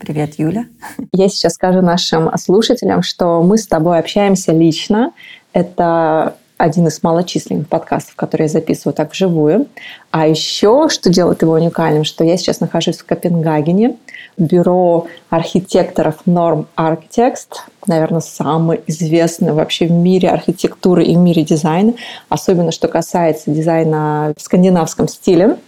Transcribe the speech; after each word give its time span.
Привет, 0.00 0.38
Юля. 0.38 0.66
Я 1.12 1.28
сейчас 1.28 1.54
скажу 1.54 1.80
нашим 1.80 2.30
слушателям, 2.36 3.02
что 3.02 3.42
мы 3.42 3.58
с 3.58 3.66
тобой 3.66 3.98
общаемся 3.98 4.52
лично. 4.52 5.12
Это 5.52 6.36
один 6.56 6.88
из 6.88 7.02
малочисленных 7.02 7.68
подкастов, 7.68 8.16
которые 8.16 8.46
я 8.46 8.52
записываю 8.52 8.94
так 8.94 9.12
вживую. 9.12 9.66
А 10.10 10.26
еще, 10.26 10.88
что 10.88 11.08
делает 11.10 11.42
его 11.42 11.52
уникальным, 11.52 12.04
что 12.04 12.24
я 12.24 12.36
сейчас 12.36 12.60
нахожусь 12.60 12.98
в 12.98 13.06
Копенгагене, 13.06 13.96
бюро 14.36 15.06
архитекторов 15.30 16.16
Norm 16.26 16.66
Architects, 16.76 17.46
наверное, 17.86 18.20
самое 18.20 18.80
известное 18.86 19.52
вообще 19.52 19.86
в 19.86 19.92
мире 19.92 20.30
архитектуры 20.30 21.04
и 21.04 21.14
в 21.14 21.18
мире 21.18 21.44
дизайна, 21.44 21.94
особенно 22.28 22.72
что 22.72 22.88
касается 22.88 23.50
дизайна 23.50 24.32
в 24.36 24.42
скандинавском 24.42 25.08
стиле. 25.08 25.58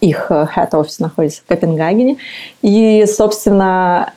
Их 0.00 0.26
э, 0.30 0.46
head 0.56 0.70
office 0.70 0.96
находится 0.98 1.42
в 1.42 1.46
Копенгагене. 1.46 2.16
И, 2.62 3.04
собственно, 3.06 4.12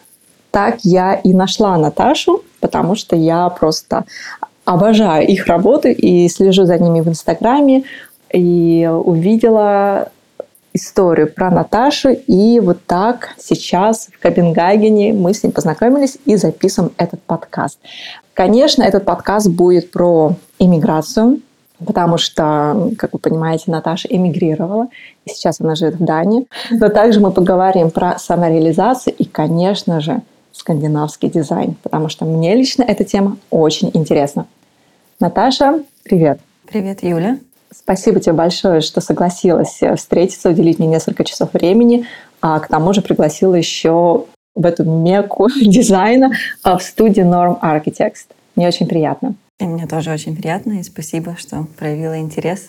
так 0.51 0.79
я 0.83 1.15
и 1.15 1.33
нашла 1.33 1.77
Наташу, 1.77 2.43
потому 2.59 2.95
что 2.95 3.15
я 3.15 3.49
просто 3.49 4.05
обожаю 4.65 5.27
их 5.27 5.47
работы 5.47 5.91
и 5.91 6.27
слежу 6.29 6.65
за 6.65 6.77
ними 6.77 7.01
в 7.01 7.07
Инстаграме. 7.07 7.83
И 8.33 8.89
увидела 8.89 10.09
историю 10.73 11.31
про 11.31 11.49
Наташу. 11.49 12.11
И 12.11 12.59
вот 12.59 12.85
так 12.85 13.29
сейчас 13.37 14.07
в 14.11 14.19
Копенгагене 14.21 15.13
мы 15.13 15.33
с 15.33 15.43
ней 15.43 15.51
познакомились 15.51 16.17
и 16.25 16.35
записываем 16.35 16.93
этот 16.97 17.21
подкаст. 17.21 17.79
Конечно, 18.33 18.83
этот 18.83 19.05
подкаст 19.05 19.49
будет 19.49 19.91
про 19.91 20.35
иммиграцию, 20.59 21.41
потому 21.85 22.17
что, 22.17 22.91
как 22.97 23.13
вы 23.13 23.19
понимаете, 23.19 23.71
Наташа 23.71 24.07
эмигрировала, 24.09 24.87
и 25.25 25.29
сейчас 25.29 25.61
она 25.61 25.75
живет 25.75 25.95
в 25.95 26.03
Дании. 26.03 26.47
Но 26.69 26.89
также 26.89 27.19
мы 27.19 27.31
поговорим 27.31 27.91
про 27.91 28.17
самореализацию 28.17 29.15
и, 29.15 29.25
конечно 29.25 30.01
же, 30.01 30.21
скандинавский 30.51 31.29
дизайн, 31.29 31.75
потому 31.81 32.09
что 32.09 32.25
мне 32.25 32.55
лично 32.55 32.83
эта 32.83 33.03
тема 33.03 33.37
очень 33.49 33.89
интересна. 33.93 34.45
Наташа, 35.19 35.83
привет. 36.03 36.39
Привет, 36.67 37.03
Юля. 37.03 37.37
Спасибо 37.73 38.19
тебе 38.19 38.33
большое, 38.33 38.81
что 38.81 38.99
согласилась 39.01 39.79
встретиться, 39.95 40.49
уделить 40.49 40.79
мне 40.79 40.87
несколько 40.87 41.23
часов 41.23 41.53
времени, 41.53 42.05
а 42.41 42.59
к 42.59 42.67
тому 42.67 42.93
же 42.93 43.01
пригласила 43.01 43.55
еще 43.55 44.25
в 44.55 44.65
эту 44.65 44.83
мекку 44.83 45.47
дизайна 45.61 46.31
а, 46.63 46.77
в 46.77 46.83
студии 46.83 47.23
Norm 47.23 47.59
Architects. 47.61 48.27
Мне 48.55 48.67
очень 48.67 48.87
приятно. 48.87 49.35
И 49.61 49.65
мне 49.65 49.85
тоже 49.85 50.11
очень 50.11 50.35
приятно, 50.35 50.79
и 50.79 50.83
спасибо, 50.83 51.35
что 51.37 51.67
проявила 51.77 52.17
интерес. 52.17 52.67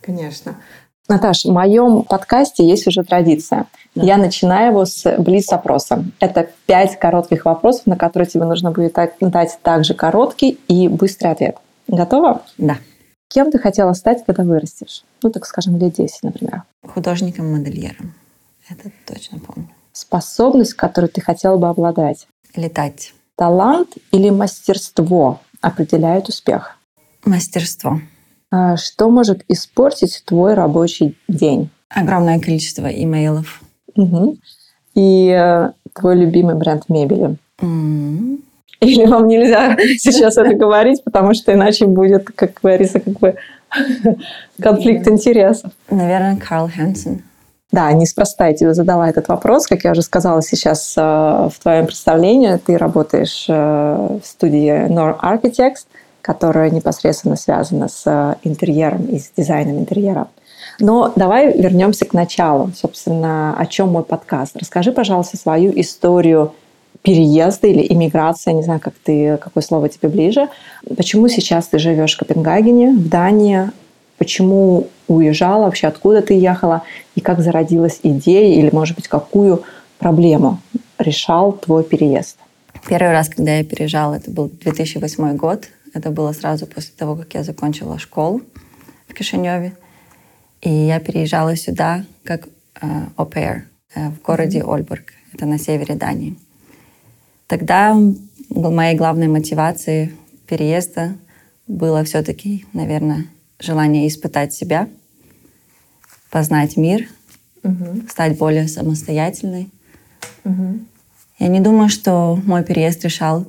Конечно. 0.00 0.56
Наташ, 1.08 1.44
в 1.44 1.50
моем 1.50 2.04
подкасте 2.04 2.64
есть 2.64 2.86
уже 2.86 3.02
традиция. 3.02 3.66
Да. 3.96 4.04
Я 4.04 4.16
начинаю 4.16 4.70
его 4.70 4.84
с 4.84 5.16
блиц-опроса. 5.18 6.04
Это 6.20 6.48
пять 6.66 6.98
коротких 7.00 7.44
вопросов, 7.44 7.86
на 7.86 7.96
которые 7.96 8.28
тебе 8.28 8.44
нужно 8.44 8.70
будет 8.70 8.96
дать 9.20 9.58
также 9.62 9.94
короткий 9.94 10.60
и 10.68 10.86
быстрый 10.86 11.32
ответ. 11.32 11.56
Готова? 11.88 12.42
Да. 12.58 12.76
Кем 13.28 13.50
ты 13.50 13.58
хотела 13.58 13.92
стать, 13.94 14.24
когда 14.24 14.44
вырастешь? 14.44 15.02
Ну, 15.20 15.30
так 15.30 15.44
скажем, 15.46 15.76
лет 15.78 15.94
10, 15.94 16.22
например. 16.22 16.62
Художником-модельером. 16.86 18.14
Это 18.70 18.92
точно 19.04 19.40
помню. 19.40 19.68
Способность, 19.92 20.74
которую 20.74 21.10
ты 21.10 21.20
хотела 21.20 21.56
бы 21.56 21.68
обладать? 21.68 22.28
Летать. 22.54 23.14
Талант 23.36 23.88
или 24.12 24.30
мастерство? 24.30 25.40
Определяет 25.64 26.28
успех? 26.28 26.76
Мастерство. 27.24 28.00
А 28.50 28.76
что 28.76 29.10
может 29.10 29.44
испортить 29.48 30.22
твой 30.24 30.54
рабочий 30.54 31.16
день? 31.26 31.70
Огромное 31.88 32.38
количество 32.38 32.86
имейлов. 32.86 33.62
Угу. 33.96 34.36
И 34.94 35.28
э, 35.28 35.70
твой 35.92 36.16
любимый 36.16 36.54
бренд 36.54 36.88
мебели? 36.88 37.36
Mm. 37.60 38.40
Или 38.80 39.06
вам 39.06 39.26
нельзя 39.26 39.76
сейчас 39.98 40.36
это 40.36 40.54
говорить, 40.54 41.02
потому 41.04 41.34
что 41.34 41.52
иначе 41.52 41.86
будет, 41.86 42.30
как 42.34 42.60
говорится, 42.62 43.00
как 43.00 43.18
бы 43.18 43.36
конфликт 44.60 45.08
интересов. 45.08 45.72
Наверное, 45.90 46.36
Карл 46.36 46.68
Хэнсон. 46.68 47.22
Да, 47.74 47.90
неспроста 47.90 48.46
я 48.46 48.54
тебе 48.54 48.72
задала 48.72 49.08
этот 49.08 49.26
вопрос. 49.26 49.66
Как 49.66 49.82
я 49.82 49.90
уже 49.90 50.02
сказала 50.02 50.42
сейчас 50.42 50.94
э, 50.96 51.00
в 51.00 51.54
твоем 51.60 51.86
представлении, 51.86 52.56
ты 52.58 52.78
работаешь 52.78 53.46
э, 53.48 53.52
в 53.52 54.24
студии 54.24 54.86
Norm 54.86 55.18
Architects, 55.20 55.86
которая 56.22 56.70
непосредственно 56.70 57.34
связана 57.34 57.88
с 57.88 58.02
э, 58.06 58.36
интерьером 58.44 59.06
и 59.06 59.18
с 59.18 59.28
дизайном 59.36 59.80
интерьера. 59.80 60.28
Но 60.78 61.12
давай 61.16 61.60
вернемся 61.60 62.04
к 62.04 62.12
началу. 62.12 62.70
Собственно, 62.76 63.56
о 63.58 63.66
чем 63.66 63.88
мой 63.88 64.04
подкаст. 64.04 64.56
Расскажи, 64.56 64.92
пожалуйста, 64.92 65.36
свою 65.36 65.72
историю 65.74 66.52
переезда 67.02 67.66
или 67.66 67.92
иммиграции, 67.92 68.52
не 68.52 68.62
знаю, 68.62 68.78
как 68.78 68.94
ты, 69.02 69.36
какое 69.38 69.64
слово 69.64 69.88
тебе 69.88 70.08
ближе. 70.08 70.48
Почему 70.96 71.26
сейчас 71.26 71.66
ты 71.66 71.80
живешь 71.80 72.14
в 72.14 72.18
Копенгагене, 72.18 72.92
в 72.92 73.08
Дании? 73.08 73.72
Почему 74.18 74.88
уезжала, 75.08 75.64
вообще 75.64 75.86
откуда 75.86 76.22
ты 76.22 76.34
ехала, 76.34 76.82
и 77.14 77.20
как 77.20 77.40
зародилась 77.40 78.00
идея, 78.02 78.58
или, 78.58 78.70
может 78.72 78.96
быть, 78.96 79.08
какую 79.08 79.64
проблему 79.98 80.60
решал 80.98 81.52
твой 81.52 81.84
переезд? 81.84 82.38
Первый 82.86 83.12
раз, 83.12 83.28
когда 83.28 83.56
я 83.56 83.64
переезжала, 83.64 84.14
это 84.14 84.30
был 84.30 84.48
2008 84.48 85.36
год. 85.36 85.68
Это 85.94 86.10
было 86.10 86.32
сразу 86.32 86.66
после 86.66 86.92
того, 86.96 87.16
как 87.16 87.34
я 87.34 87.42
закончила 87.42 87.98
школу 87.98 88.42
в 89.08 89.14
Кишиневе. 89.14 89.74
И 90.60 90.70
я 90.70 91.00
переезжала 91.00 91.56
сюда 91.56 92.04
как 92.24 92.48
э, 92.80 92.86
au 93.16 93.28
э, 93.34 93.62
в 94.10 94.22
городе. 94.22 94.62
Ольбург. 94.64 95.12
Это 95.32 95.46
на 95.46 95.58
севере 95.58 95.94
Дании. 95.94 96.36
Тогда 97.46 97.96
моей 98.50 98.96
главной 98.96 99.28
мотивацией 99.28 100.12
переезда 100.46 101.16
было 101.66 102.04
все-таки, 102.04 102.66
наверное, 102.72 103.26
желание 103.58 104.08
испытать 104.08 104.52
себя, 104.52 104.88
познать 106.30 106.76
мир, 106.76 107.08
угу. 107.62 108.02
стать 108.08 108.38
более 108.38 108.68
самостоятельной. 108.68 109.70
Угу. 110.44 110.80
Я 111.38 111.48
не 111.48 111.60
думаю, 111.60 111.88
что 111.88 112.38
мой 112.44 112.64
переезд 112.64 113.04
решал 113.04 113.46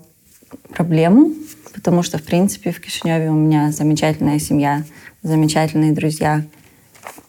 проблему, 0.70 1.34
потому 1.74 2.04
что, 2.04 2.18
в 2.18 2.24
принципе, 2.24 2.72
в 2.72 2.80
Кишиневе 2.80 3.30
у 3.30 3.36
меня 3.36 3.72
замечательная 3.72 4.40
семья, 4.40 4.84
замечательные 5.22 5.92
друзья. 5.92 6.44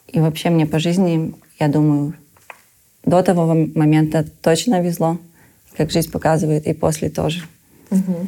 И 0.07 0.19
вообще 0.19 0.49
мне 0.49 0.65
по 0.65 0.79
жизни, 0.79 1.33
я 1.59 1.67
думаю, 1.67 2.13
до 3.05 3.21
того 3.23 3.53
момента 3.75 4.25
точно 4.41 4.81
везло, 4.81 5.19
как 5.75 5.91
жизнь 5.91 6.11
показывает, 6.11 6.67
и 6.67 6.73
после 6.73 7.09
тоже. 7.09 7.43
Угу. 7.91 8.27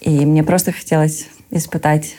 И 0.00 0.26
мне 0.26 0.42
просто 0.42 0.72
хотелось 0.72 1.28
испытать 1.50 2.16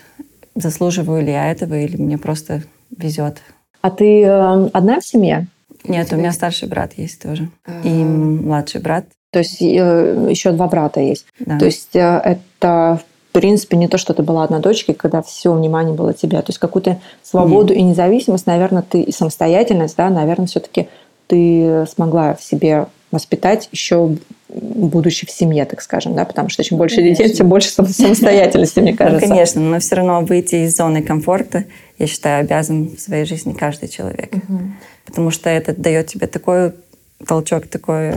заслуживаю 0.55 1.23
ли 1.23 1.31
я 1.31 1.51
этого 1.51 1.75
или 1.75 1.97
мне 1.97 2.17
просто 2.17 2.63
везет. 2.95 3.37
А 3.81 3.89
ты 3.89 4.21
э, 4.21 4.69
одна 4.73 4.99
в 4.99 5.05
семье? 5.05 5.47
Нет, 5.83 6.13
у 6.13 6.15
меня 6.15 6.31
старший 6.31 6.67
брат 6.67 6.93
есть 6.95 7.21
тоже. 7.21 7.49
И 7.83 7.89
младший 7.89 8.81
брат. 8.81 9.05
То 9.31 9.39
есть 9.39 9.61
э, 9.61 10.27
еще 10.29 10.51
два 10.51 10.67
брата 10.67 11.01
есть. 11.01 11.25
Да. 11.39 11.59
То 11.59 11.65
есть 11.65 11.95
э, 11.95 11.99
это 11.99 13.01
в 13.29 13.33
принципе 13.33 13.77
не 13.77 13.87
то, 13.87 13.97
что 13.97 14.13
ты 14.13 14.23
была 14.23 14.43
одна 14.43 14.59
дочкой, 14.59 14.95
когда 14.95 15.21
все 15.21 15.51
внимание 15.51 15.93
было 15.93 16.13
тебя. 16.13 16.41
То 16.41 16.51
есть 16.51 16.59
какую-то 16.59 17.01
свободу 17.23 17.73
Нет. 17.73 17.81
и 17.81 17.83
независимость, 17.83 18.45
наверное, 18.45 18.83
ты 18.83 19.01
и 19.01 19.11
самостоятельность, 19.11 19.97
да, 19.97 20.09
наверное, 20.09 20.45
все-таки 20.45 20.87
ты 21.27 21.85
смогла 21.87 22.35
в 22.35 22.43
себе 22.43 22.87
воспитать 23.11 23.69
еще 23.71 24.17
будучи 24.53 25.25
в 25.25 25.31
семье, 25.31 25.65
так 25.65 25.81
скажем, 25.81 26.15
да, 26.15 26.25
потому 26.25 26.49
что 26.49 26.63
чем 26.63 26.77
больше 26.77 26.97
конечно. 26.97 27.23
детей, 27.23 27.35
тем 27.35 27.49
больше 27.49 27.69
самостоятельности, 27.69 28.79
мне 28.79 28.93
кажется. 28.93 29.25
Ну, 29.25 29.33
конечно, 29.33 29.61
но 29.61 29.79
все 29.79 29.95
равно 29.95 30.21
выйти 30.21 30.55
из 30.65 30.75
зоны 30.75 31.01
комфорта, 31.01 31.65
я 31.97 32.07
считаю, 32.07 32.41
обязан 32.41 32.95
в 32.95 32.99
своей 32.99 33.25
жизни 33.25 33.53
каждый 33.53 33.89
человек. 33.89 34.33
Угу. 34.35 34.59
Потому 35.05 35.31
что 35.31 35.49
это 35.49 35.73
дает 35.75 36.07
тебе 36.07 36.27
такой 36.27 36.73
толчок, 37.25 37.67
такой 37.67 38.11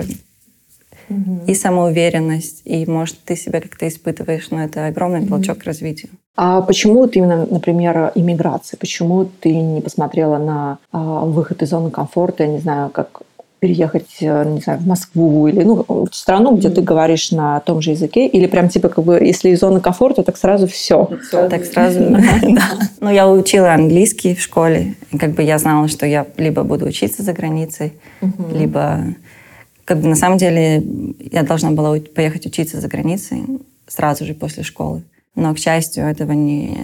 угу. 1.08 1.40
и 1.46 1.54
самоуверенность, 1.54 2.62
и, 2.64 2.84
может, 2.86 3.18
ты 3.24 3.36
себя 3.36 3.60
как-то 3.60 3.88
испытываешь, 3.88 4.50
но 4.50 4.62
это 4.62 4.86
огромный 4.86 5.20
угу. 5.20 5.28
толчок 5.28 5.58
к 5.58 5.64
развитию. 5.64 6.10
А 6.36 6.60
почему 6.60 7.06
ты 7.06 7.18
именно, 7.18 7.46
например, 7.46 8.12
иммиграция? 8.14 8.76
Почему 8.76 9.24
ты 9.24 9.54
не 9.54 9.80
посмотрела 9.80 10.36
на 10.36 10.78
а, 10.92 11.24
выход 11.24 11.62
из 11.62 11.70
зоны 11.70 11.90
комфорта, 11.90 12.42
я 12.42 12.50
не 12.50 12.58
знаю, 12.58 12.90
как 12.90 13.22
переехать, 13.58 14.16
э, 14.20 14.44
не 14.44 14.60
знаю, 14.60 14.80
в 14.80 14.86
Москву 14.86 15.48
или 15.48 15.62
ну, 15.62 15.84
в 15.88 16.14
страну, 16.14 16.56
где 16.56 16.70
ты 16.70 16.82
говоришь 16.82 17.30
на 17.30 17.60
том 17.60 17.80
же 17.80 17.92
языке? 17.92 18.26
Или 18.26 18.46
прям 18.46 18.68
типа 18.68 18.88
как 18.88 19.04
бы, 19.04 19.18
если 19.20 19.50
из 19.50 19.60
зоны 19.60 19.80
комфорта, 19.80 20.22
так 20.22 20.36
сразу 20.36 20.66
все? 20.66 21.08
Так 21.30 21.64
сразу, 21.64 22.00
Ну, 23.00 23.10
я 23.10 23.28
учила 23.28 23.72
английский 23.72 24.34
в 24.34 24.40
школе. 24.40 24.94
Как 25.18 25.32
бы 25.32 25.42
я 25.42 25.58
знала, 25.58 25.88
что 25.88 26.06
я 26.06 26.26
либо 26.36 26.62
буду 26.62 26.86
учиться 26.86 27.22
за 27.22 27.32
границей, 27.32 27.92
либо... 28.52 29.04
Как 29.84 30.00
бы 30.00 30.08
на 30.08 30.16
самом 30.16 30.36
деле 30.36 30.82
я 31.30 31.44
должна 31.44 31.70
была 31.70 31.96
поехать 32.14 32.44
учиться 32.46 32.80
за 32.80 32.88
границей 32.88 33.44
сразу 33.86 34.24
же 34.24 34.34
после 34.34 34.64
школы. 34.64 35.02
Но, 35.36 35.54
к 35.54 35.58
счастью, 35.58 36.04
этого 36.04 36.32
не, 36.32 36.78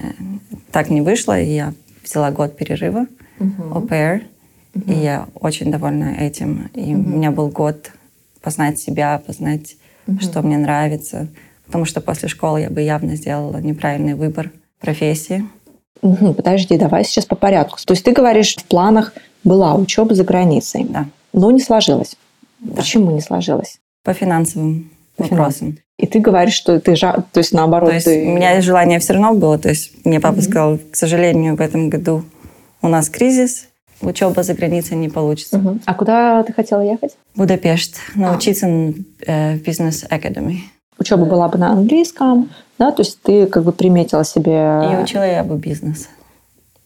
так 0.71 0.89
не 0.91 1.01
вышло, 1.01 1.39
и 1.39 1.53
я 1.53 1.75
взяла 2.05 2.31
год 2.31 2.57
перерыва, 2.57 3.07
uh-huh. 3.39 3.73
au 3.73 4.21
Uh-huh. 4.75 4.93
И 4.93 5.03
я 5.03 5.27
очень 5.35 5.71
довольна 5.71 6.17
этим. 6.19 6.71
И 6.75 6.93
uh-huh. 6.93 6.95
у 6.95 7.17
меня 7.17 7.31
был 7.31 7.49
год 7.49 7.91
познать 8.41 8.79
себя, 8.79 9.23
познать, 9.25 9.77
uh-huh. 10.07 10.23
что 10.23 10.43
мне 10.43 10.59
нравится. 10.59 11.29
Потому 11.67 11.85
что 11.85 12.01
после 12.01 12.29
школы 12.29 12.61
я 12.61 12.71
бы 12.71 12.81
явно 12.81 13.17
сделала 13.17 13.59
неправильный 13.59 14.15
выбор 14.15 14.51
профессии. 14.81 15.47
Угу, 16.03 16.35
подожди, 16.35 16.77
давай 16.77 17.05
сейчас 17.05 17.25
по 17.25 17.37
порядку. 17.37 17.79
То 17.85 17.93
есть 17.93 18.05
ты 18.05 18.13
говоришь, 18.13 18.57
в 18.57 18.65
планах 18.65 19.15
была 19.45 19.75
учеба 19.75 20.15
за 20.15 20.25
границей, 20.25 20.85
да. 20.85 21.07
но 21.33 21.51
не 21.51 21.61
сложилось. 21.61 22.17
Да. 22.59 22.77
Почему 22.77 23.13
не 23.13 23.21
сложилось? 23.21 23.79
По 24.05 24.13
финансовым 24.13 24.91
по 25.17 25.25
вопросам. 25.25 25.79
И 25.99 26.07
ты 26.07 26.19
говоришь, 26.19 26.55
что 26.55 26.81
ты 26.81 26.97
жа... 26.97 27.25
то 27.33 27.39
есть 27.39 27.53
наоборот. 27.53 27.91
То 27.91 27.95
есть 27.95 28.07
ты... 28.07 28.27
у 28.27 28.35
меня 28.35 28.61
желание 28.61 28.99
все 28.99 29.13
равно 29.13 29.35
было. 29.35 29.59
То 29.59 29.69
есть 29.69 30.05
мне 30.05 30.19
папа 30.19 30.39
mm-hmm. 30.39 30.43
сказал, 30.43 30.79
к 30.91 30.97
сожалению, 30.97 31.57
в 31.57 31.61
этом 31.61 31.89
году 31.89 32.25
у 32.83 32.89
нас 32.89 33.09
кризис, 33.09 33.69
учеба 34.03 34.43
за 34.43 34.55
границей 34.55 34.97
не 34.97 35.09
получится. 35.09 35.59
Угу. 35.59 35.81
А 35.85 35.95
куда 35.95 36.43
ты 36.43 36.53
хотела 36.53 36.81
ехать? 36.81 37.17
Будапешт, 37.35 37.97
научиться 38.15 38.67
а. 38.67 38.93
э, 39.27 39.57
в 39.57 39.63
бизнес 39.63 40.05
академии. 40.09 40.65
Учеба 40.99 41.25
была 41.25 41.49
бы 41.49 41.59
на 41.59 41.73
английском, 41.73 42.51
да, 42.79 42.93
то 42.93 43.03
есть 43.03 43.21
ты 43.23 43.47
как 43.47 43.65
бы 43.65 43.73
приметила 43.73 44.25
себе... 44.25 44.91
И 44.93 45.03
учила 45.03 45.27
я 45.27 45.43
бы 45.43 45.57
бизнес. 45.57 46.09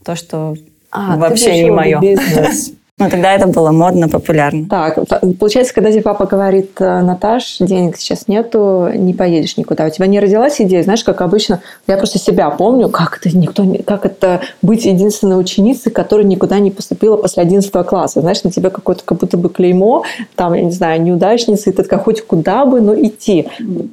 То, 0.04 0.14
что 0.14 0.56
а, 0.90 1.16
вообще 1.16 1.64
не 1.64 1.70
мое. 1.70 2.00
Бизнес. 2.00 2.72
Ну, 2.98 3.10
тогда 3.10 3.34
это 3.34 3.46
было 3.46 3.72
модно, 3.72 4.08
популярно. 4.08 4.66
Так, 4.70 4.98
получается, 5.38 5.74
когда 5.74 5.92
тебе 5.92 6.00
папа 6.00 6.24
говорит, 6.24 6.80
«Э, 6.80 7.02
Наташ, 7.02 7.58
денег 7.60 7.98
сейчас 7.98 8.26
нету, 8.26 8.88
не 8.94 9.12
поедешь 9.12 9.58
никуда. 9.58 9.84
У 9.84 9.90
тебя 9.90 10.06
не 10.06 10.18
родилась 10.18 10.62
идея, 10.62 10.82
знаешь, 10.82 11.04
как 11.04 11.20
обычно, 11.20 11.60
я 11.86 11.98
просто 11.98 12.18
себя 12.18 12.48
помню, 12.48 12.88
как 12.88 13.18
это 13.18 13.36
никто, 13.36 13.64
не, 13.64 13.82
как 13.82 14.06
это 14.06 14.40
быть 14.62 14.86
единственной 14.86 15.38
ученицей, 15.38 15.92
которая 15.92 16.26
никуда 16.26 16.58
не 16.58 16.70
поступила 16.70 17.18
после 17.18 17.42
11 17.42 17.70
класса. 17.86 18.22
Знаешь, 18.22 18.42
на 18.44 18.50
тебя 18.50 18.70
какое-то 18.70 19.04
как 19.04 19.18
будто 19.18 19.36
бы 19.36 19.50
клеймо, 19.50 20.04
там, 20.34 20.54
я 20.54 20.62
не 20.62 20.72
знаю, 20.72 21.02
неудачница, 21.02 21.68
и 21.68 21.74
ты 21.74 21.82
такая, 21.82 22.00
хоть 22.00 22.22
куда 22.26 22.64
бы, 22.64 22.80
но 22.80 22.98
идти. 22.98 23.46
Ну, 23.58 23.90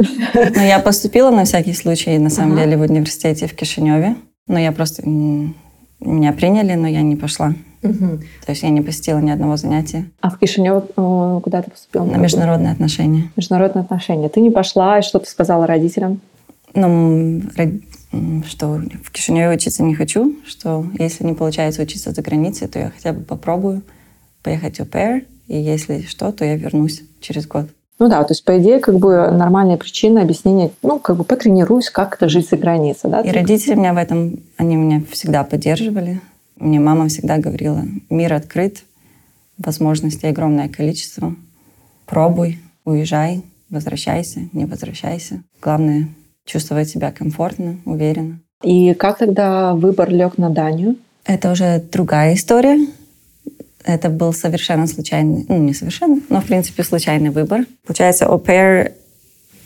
я 0.66 0.80
поступила 0.80 1.30
на 1.30 1.44
всякий 1.44 1.74
случай, 1.74 2.18
на 2.20 2.30
самом 2.30 2.56
деле, 2.56 2.78
в 2.78 2.82
университете 2.82 3.48
в 3.48 3.54
Кишиневе. 3.54 4.16
Но 4.48 4.58
я 4.58 4.72
просто... 4.72 5.04
Меня 5.06 6.32
приняли, 6.32 6.76
но 6.76 6.88
я 6.88 7.02
не 7.02 7.18
пошла. 7.18 7.54
Угу. 7.84 8.20
То 8.46 8.50
есть 8.50 8.64
я 8.64 8.70
не 8.70 8.82
посетила 8.82 9.20
ни 9.20 9.30
одного 9.30 9.58
занятия. 9.58 10.10
А 10.22 10.30
в 10.30 10.40
Кишинев 10.40 10.86
э, 10.96 11.40
куда 11.44 11.62
ты 11.62 11.72
поступила? 11.72 12.06
На 12.06 12.18
международные 12.18 12.72
отношения. 12.72 13.32
Международные 13.36 13.82
отношения. 13.82 14.30
Ты 14.30 14.40
не 14.40 14.52
пошла, 14.52 15.00
и 15.00 15.02
что 15.02 15.20
ты 15.20 15.30
сказала 15.30 15.68
родителям? 15.68 16.22
Ну, 16.74 17.42
что 18.48 18.82
в 19.04 19.12
Кишиневе 19.12 19.56
учиться 19.56 19.84
не 19.84 19.96
хочу, 19.96 20.36
что 20.46 20.86
если 20.98 21.24
не 21.24 21.34
получается 21.34 21.82
учиться 21.82 22.12
за 22.12 22.22
границей, 22.22 22.68
то 22.68 22.80
я 22.80 22.90
хотя 22.90 23.14
бы 23.14 23.22
попробую 23.22 23.84
поехать 24.42 24.80
в 24.80 24.84
pair, 24.84 25.26
и 25.48 25.58
если 25.58 26.02
что, 26.02 26.32
то 26.32 26.46
я 26.46 26.56
вернусь 26.56 27.02
через 27.22 27.48
год. 27.48 27.68
Ну 28.00 28.10
да, 28.10 28.24
то 28.24 28.32
есть, 28.32 28.44
по 28.44 28.58
идее, 28.60 28.80
как 28.80 28.98
бы 28.98 29.30
нормальная 29.32 29.78
причина 29.78 30.22
объяснения, 30.22 30.72
ну, 30.82 31.00
как 31.00 31.16
бы 31.16 31.24
потренируюсь, 31.24 31.90
как 31.90 32.16
это 32.16 32.28
жить 32.28 32.50
за 32.50 32.58
границей, 32.58 33.10
да? 33.10 33.22
И 33.22 33.32
родители 33.32 33.76
меня 33.76 33.94
в 33.94 33.98
этом, 33.98 34.40
они 34.58 34.76
меня 34.76 35.02
всегда 35.12 35.44
поддерживали. 35.44 36.20
Мне 36.64 36.80
мама 36.80 37.10
всегда 37.10 37.40
говорила, 37.40 37.84
мир 38.10 38.34
открыт, 38.34 38.84
возможностей 39.58 40.28
огромное 40.28 40.70
количество. 40.70 41.36
Пробуй, 42.06 42.58
уезжай, 42.86 43.42
возвращайся, 43.70 44.48
не 44.54 44.64
возвращайся. 44.64 45.44
Главное— 45.62 46.08
чувствовать 46.46 46.88
себя 46.88 47.12
комфортно, 47.12 47.80
уверенно. 47.84 48.40
И 48.64 48.94
как 48.94 49.18
тогда 49.18 49.76
выбор 49.76 50.10
лег 50.10 50.38
на 50.38 50.50
Данию? 50.50 50.96
Это 51.26 51.52
уже 51.52 51.84
другая 51.92 52.34
история. 52.36 52.88
Это 53.84 54.10
был 54.10 54.32
совершенно 54.32 54.88
случайный, 54.88 55.46
ну 55.50 55.58
не 55.58 55.74
совершенно, 55.74 56.22
но 56.30 56.40
в 56.40 56.46
принципе 56.46 56.86
случайный 56.86 57.32
выбор. 57.32 57.66
Получается, 57.86 58.24
au 58.24 58.42
pair 58.42 58.94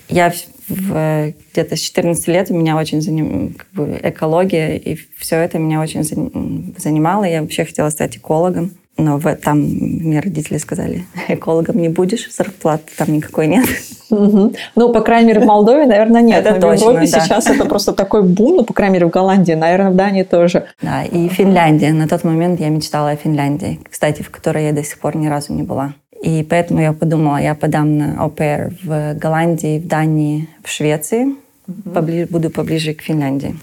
я 0.10 0.34
в, 0.70 1.34
где-то 1.54 1.76
с 1.76 1.80
14 1.80 2.28
лет 2.28 2.52
у 2.52 2.56
меня 2.56 2.78
очень 2.78 3.02
заним, 3.02 3.56
как 3.58 3.68
бы, 3.72 4.00
экология, 4.04 4.78
и 4.78 4.98
все 5.18 5.38
это 5.38 5.60
меня 5.60 5.82
очень 5.82 6.04
занимало. 6.04 7.24
Я 7.24 7.42
вообще 7.42 7.66
хотела 7.66 7.90
стать 7.90 8.18
экологом. 8.18 8.72
Но 9.00 9.20
в, 9.20 9.36
там 9.36 9.60
мне 9.60 10.20
родители 10.20 10.58
сказали, 10.58 11.06
экологом 11.28 11.78
не 11.78 11.90
будешь, 11.90 12.34
зарплаты 12.34 12.92
там 12.98 13.14
никакой 13.14 13.46
нет. 13.48 13.68
Угу. 14.10 14.54
Ну, 14.76 14.94
по 14.94 15.02
крайней 15.02 15.28
мере, 15.28 15.42
в 15.42 15.46
Молдове, 15.46 15.86
наверное, 15.86 16.22
нет. 16.22 16.46
Это 16.46 16.56
Но 16.56 16.62
точно, 16.62 16.86
в 16.86 16.90
Европе 16.90 17.12
да. 17.12 17.20
сейчас 17.20 17.48
это 17.48 17.66
просто 17.66 17.94
такой 17.94 18.24
бум, 18.24 18.58
ну, 18.58 18.64
по 18.64 18.74
крайней 18.74 18.96
мере, 18.96 19.06
в 19.06 19.10
Голландии, 19.10 19.54
наверное, 19.54 19.92
в 19.92 19.96
Дании 19.96 20.24
тоже. 20.24 20.66
Да, 20.82 21.04
и 21.04 21.28
Финляндия. 21.28 21.94
На 21.94 22.08
тот 22.08 22.24
момент 22.24 22.60
я 22.60 22.70
мечтала 22.70 23.12
о 23.12 23.16
Финляндии, 23.16 23.80
кстати, 23.90 24.24
в 24.24 24.32
которой 24.32 24.66
я 24.66 24.72
до 24.72 24.84
сих 24.84 24.98
пор 24.98 25.16
ни 25.16 25.28
разу 25.28 25.54
не 25.54 25.64
была. 25.64 25.94
И 26.22 26.44
поэтому 26.44 26.82
я 26.82 26.94
подумала, 26.94 27.38
я 27.38 27.56
подам 27.56 27.98
на 27.98 28.26
ОПР 28.26 28.74
в 28.84 29.14
Голландии, 29.16 29.80
в 29.80 29.88
Дании, 29.88 30.50
в 30.64 30.70
Швеции. 30.70 31.36
Mm-hmm. 31.68 31.94
Поближе, 31.94 32.28
буду 32.28 32.50
поближе 32.50 32.94
к 32.94 33.02
Финляндии. 33.02 33.56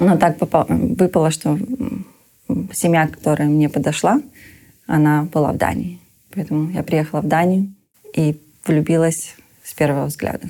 Но 0.00 0.16
так 0.16 0.38
попало, 0.38 0.66
выпало, 0.68 1.30
что 1.30 1.58
семья, 2.72 3.06
которая 3.06 3.48
мне 3.48 3.68
подошла, 3.68 4.20
она 4.86 5.28
была 5.32 5.52
в 5.52 5.56
Дании. 5.56 5.98
Поэтому 6.34 6.70
я 6.70 6.82
приехала 6.82 7.20
в 7.20 7.26
Данию 7.26 7.72
и 8.14 8.40
влюбилась 8.66 9.34
с 9.62 9.72
первого 9.72 10.06
взгляда. 10.06 10.48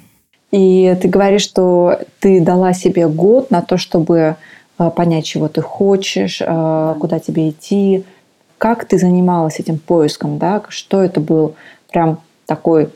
И 0.50 0.96
ты 1.00 1.08
говоришь, 1.08 1.42
что 1.42 2.00
ты 2.20 2.40
дала 2.40 2.72
себе 2.72 3.06
год 3.08 3.50
на 3.50 3.60
то, 3.60 3.76
чтобы 3.76 4.36
э, 4.78 4.90
понять, 4.96 5.26
чего 5.26 5.48
ты 5.48 5.60
хочешь, 5.60 6.40
э, 6.40 6.94
куда 6.98 7.18
тебе 7.18 7.50
идти, 7.50 8.04
как 8.58 8.84
ты 8.84 8.98
занималась 8.98 9.60
этим 9.60 9.78
поиском, 9.78 10.38
да? 10.38 10.62
Что 10.68 11.02
это 11.02 11.20
был 11.20 11.54
прям 11.90 12.20
такой 12.46 12.90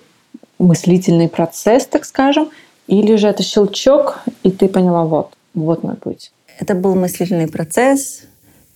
мыслительный 0.58 1.28
процесс, 1.28 1.86
так 1.86 2.04
скажем, 2.04 2.50
или 2.86 3.16
же 3.16 3.28
это 3.28 3.42
щелчок, 3.42 4.20
и 4.42 4.50
ты 4.50 4.68
поняла, 4.68 5.04
вот, 5.04 5.36
вот 5.54 5.82
мой 5.82 5.96
путь? 5.96 6.32
Это 6.58 6.74
был 6.74 6.94
мыслительный 6.94 7.48
процесс, 7.48 8.22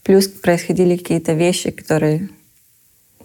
плюс 0.03 0.29
происходили 0.29 0.97
какие-то 0.97 1.33
вещи, 1.33 1.71
которые... 1.71 2.29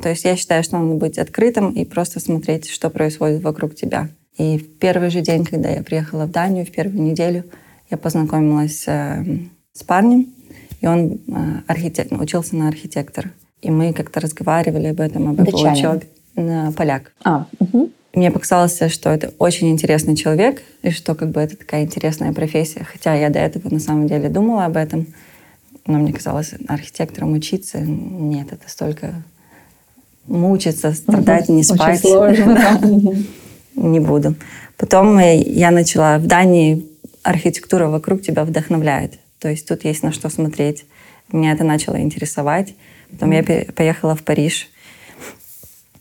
То 0.02 0.10
есть 0.10 0.26
я 0.26 0.36
считаю, 0.36 0.64
что 0.64 0.78
надо 0.80 0.96
быть 0.96 1.20
открытым 1.20 1.72
и 1.72 1.86
просто 1.86 2.20
смотреть, 2.20 2.70
что 2.70 2.90
происходит 2.90 3.44
вокруг 3.44 3.76
тебя. 3.76 4.10
И 4.38 4.58
в 4.58 4.80
первый 4.80 5.10
же 5.10 5.22
день, 5.22 5.46
когда 5.46 5.70
я 5.70 5.84
приехала 5.84 6.26
в 6.26 6.32
Данию, 6.32 6.66
в 6.66 6.72
первую 6.72 7.02
неделю, 7.02 7.44
я 7.90 7.98
познакомилась 7.98 8.86
э, 8.88 9.24
с 9.74 9.84
парнем, 9.84 10.34
и 10.80 10.88
он 10.88 11.14
э, 11.14 11.62
архитект, 11.68 12.12
учился 12.14 12.56
на 12.56 12.68
архитектора. 12.68 13.32
И 13.62 13.70
мы 13.70 13.94
как-то 13.94 14.20
разговаривали 14.20 14.88
об 14.88 15.00
этом, 15.00 15.30
об 15.30 15.48
его 15.48 15.72
учебе. 15.72 16.08
На 16.36 16.72
поляк. 16.72 17.12
А, 17.24 17.48
угу. 17.60 17.90
Мне 18.14 18.32
показалось, 18.32 18.80
что 18.90 19.10
это 19.10 19.34
очень 19.38 19.70
интересный 19.70 20.16
человек, 20.16 20.62
и 20.82 20.92
что 20.92 21.16
как 21.16 21.32
бы 21.32 21.40
это 21.40 21.56
такая 21.56 21.84
интересная 21.84 22.34
профессия. 22.34 22.84
Хотя 22.84 23.14
я 23.16 23.30
до 23.30 23.40
этого 23.40 23.70
на 23.70 23.80
самом 23.80 24.08
деле 24.08 24.30
думала 24.30 24.66
об 24.66 24.78
этом, 24.78 25.08
но 25.86 25.98
мне 25.98 26.14
казалось, 26.14 26.54
архитектором 26.68 27.34
учиться, 27.34 27.80
нет, 27.80 28.48
это 28.52 28.70
столько 28.70 29.24
мучиться, 30.28 30.94
страдать, 30.94 31.50
не 31.50 31.64
спать. 31.64 32.04
Очень 32.04 32.44
сложно, 32.44 32.80
Не 33.76 34.00
буду. 34.00 34.36
Потом 34.78 35.18
я 35.20 35.72
начала 35.72 36.18
в 36.18 36.28
Дании 36.28 36.86
архитектура 37.24 37.88
вокруг 37.88 38.22
тебя 38.22 38.44
вдохновляет. 38.44 39.20
То 39.40 39.50
есть 39.50 39.68
тут 39.68 39.86
есть 39.86 40.04
на 40.04 40.12
что 40.12 40.30
смотреть. 40.30 40.86
Меня 41.32 41.54
это 41.54 41.64
начало 41.64 42.00
интересовать. 42.02 42.76
Потом 43.12 43.32
я 43.32 43.44
поехала 43.76 44.16
в 44.16 44.24
Париж 44.24 44.70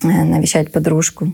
э, 0.02 0.06
навещать 0.06 0.72
подружку. 0.72 1.32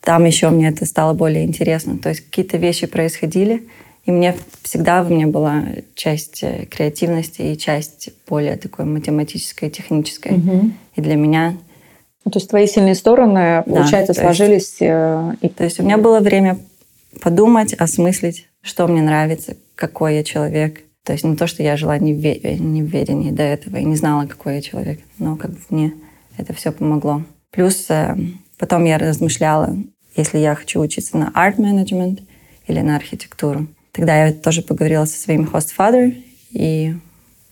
Там 0.00 0.24
еще 0.24 0.48
мне 0.50 0.68
это 0.68 0.86
стало 0.86 1.12
более 1.12 1.44
интересно. 1.44 1.98
То 1.98 2.08
есть 2.08 2.24
какие-то 2.24 2.56
вещи 2.56 2.86
происходили, 2.86 3.68
и 4.06 4.10
мне 4.10 4.34
всегда 4.62 5.02
в 5.02 5.10
мне 5.10 5.26
была 5.26 5.64
часть 5.94 6.42
э, 6.42 6.66
креативности 6.66 7.42
и 7.42 7.58
часть 7.58 8.10
более 8.28 8.56
такой 8.56 8.86
математической, 8.86 9.68
технической. 9.70 10.32
Угу. 10.32 10.70
И 10.96 11.00
для 11.00 11.16
меня... 11.16 11.56
Ну, 12.24 12.30
то 12.30 12.38
есть 12.38 12.50
твои 12.50 12.66
сильные 12.66 12.94
стороны, 12.94 13.62
получается, 13.66 14.14
да, 14.14 14.22
сложились... 14.22 14.80
Есть, 14.80 14.82
э, 14.82 15.34
и... 15.42 15.48
То 15.48 15.64
есть 15.64 15.80
у 15.80 15.82
меня 15.82 15.98
было 15.98 16.20
время 16.20 16.58
подумать, 17.20 17.74
осмыслить, 17.74 18.48
что 18.62 18.86
мне 18.86 19.02
нравится, 19.02 19.56
какой 19.74 20.16
я 20.16 20.24
человек, 20.24 20.82
то 21.04 21.12
есть 21.12 21.24
не 21.24 21.36
то, 21.36 21.46
что 21.46 21.62
я 21.62 21.76
жила 21.76 21.98
не 21.98 22.12
в, 22.12 22.60
не 22.60 22.82
в 22.82 22.86
верении 22.86 23.30
до 23.30 23.42
этого 23.42 23.76
и 23.76 23.84
не 23.84 23.96
знала, 23.96 24.26
какой 24.26 24.56
я 24.56 24.62
человек, 24.62 25.00
но 25.18 25.36
как 25.36 25.52
бы 25.52 25.58
мне 25.70 25.94
это 26.36 26.52
все 26.52 26.72
помогло. 26.72 27.22
Плюс 27.50 27.86
э, 27.88 28.16
потом 28.58 28.84
я 28.84 28.98
размышляла, 28.98 29.76
если 30.16 30.38
я 30.38 30.54
хочу 30.54 30.80
учиться 30.80 31.16
на 31.16 31.30
арт 31.34 31.58
менеджмент 31.58 32.20
или 32.66 32.80
на 32.80 32.96
архитектуру. 32.96 33.66
Тогда 33.92 34.26
я 34.26 34.32
тоже 34.32 34.62
поговорила 34.62 35.04
со 35.04 35.18
своим 35.18 35.44
father, 35.44 36.22
и 36.52 36.94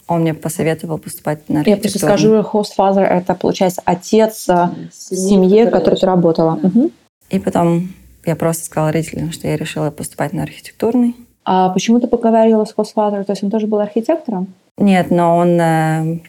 он 0.07 0.23
мне 0.23 0.35
посоветовал 0.35 0.99
поступать 0.99 1.49
на 1.49 1.61
архитектуру. 1.61 1.77
Я 1.77 1.83
просто 1.83 1.99
скажу, 1.99 2.73
father– 2.79 3.03
это, 3.05 3.35
получается, 3.35 3.83
отец 3.85 4.49
э, 4.49 4.69
в 4.91 5.17
семье, 5.17 5.67
в 5.67 5.71
которой 5.71 5.97
ты 5.97 6.07
работала. 6.07 6.59
Да. 6.63 6.69
Угу. 6.69 6.91
И 7.31 7.39
потом 7.39 7.93
я 8.25 8.37
просто 8.37 8.65
сказала 8.65 8.93
родителям, 8.93 9.33
что 9.33 9.49
я 9.49 9.57
решила 9.57 9.91
поступать 9.91 10.33
на 10.33 10.43
архитектурный. 10.43 11.15
А 11.51 11.71
почему 11.71 11.99
ты 11.99 12.09
поговорила 12.09 12.67
с 12.67 12.75
father? 12.75 13.25
То 13.25 13.33
есть 13.33 13.43
он 13.43 13.51
тоже 13.51 13.67
был 13.67 13.79
архитектором? 13.79 14.49
Нет, 14.77 15.11
но 15.11 15.35
он 15.39 15.59
э, 15.59 16.21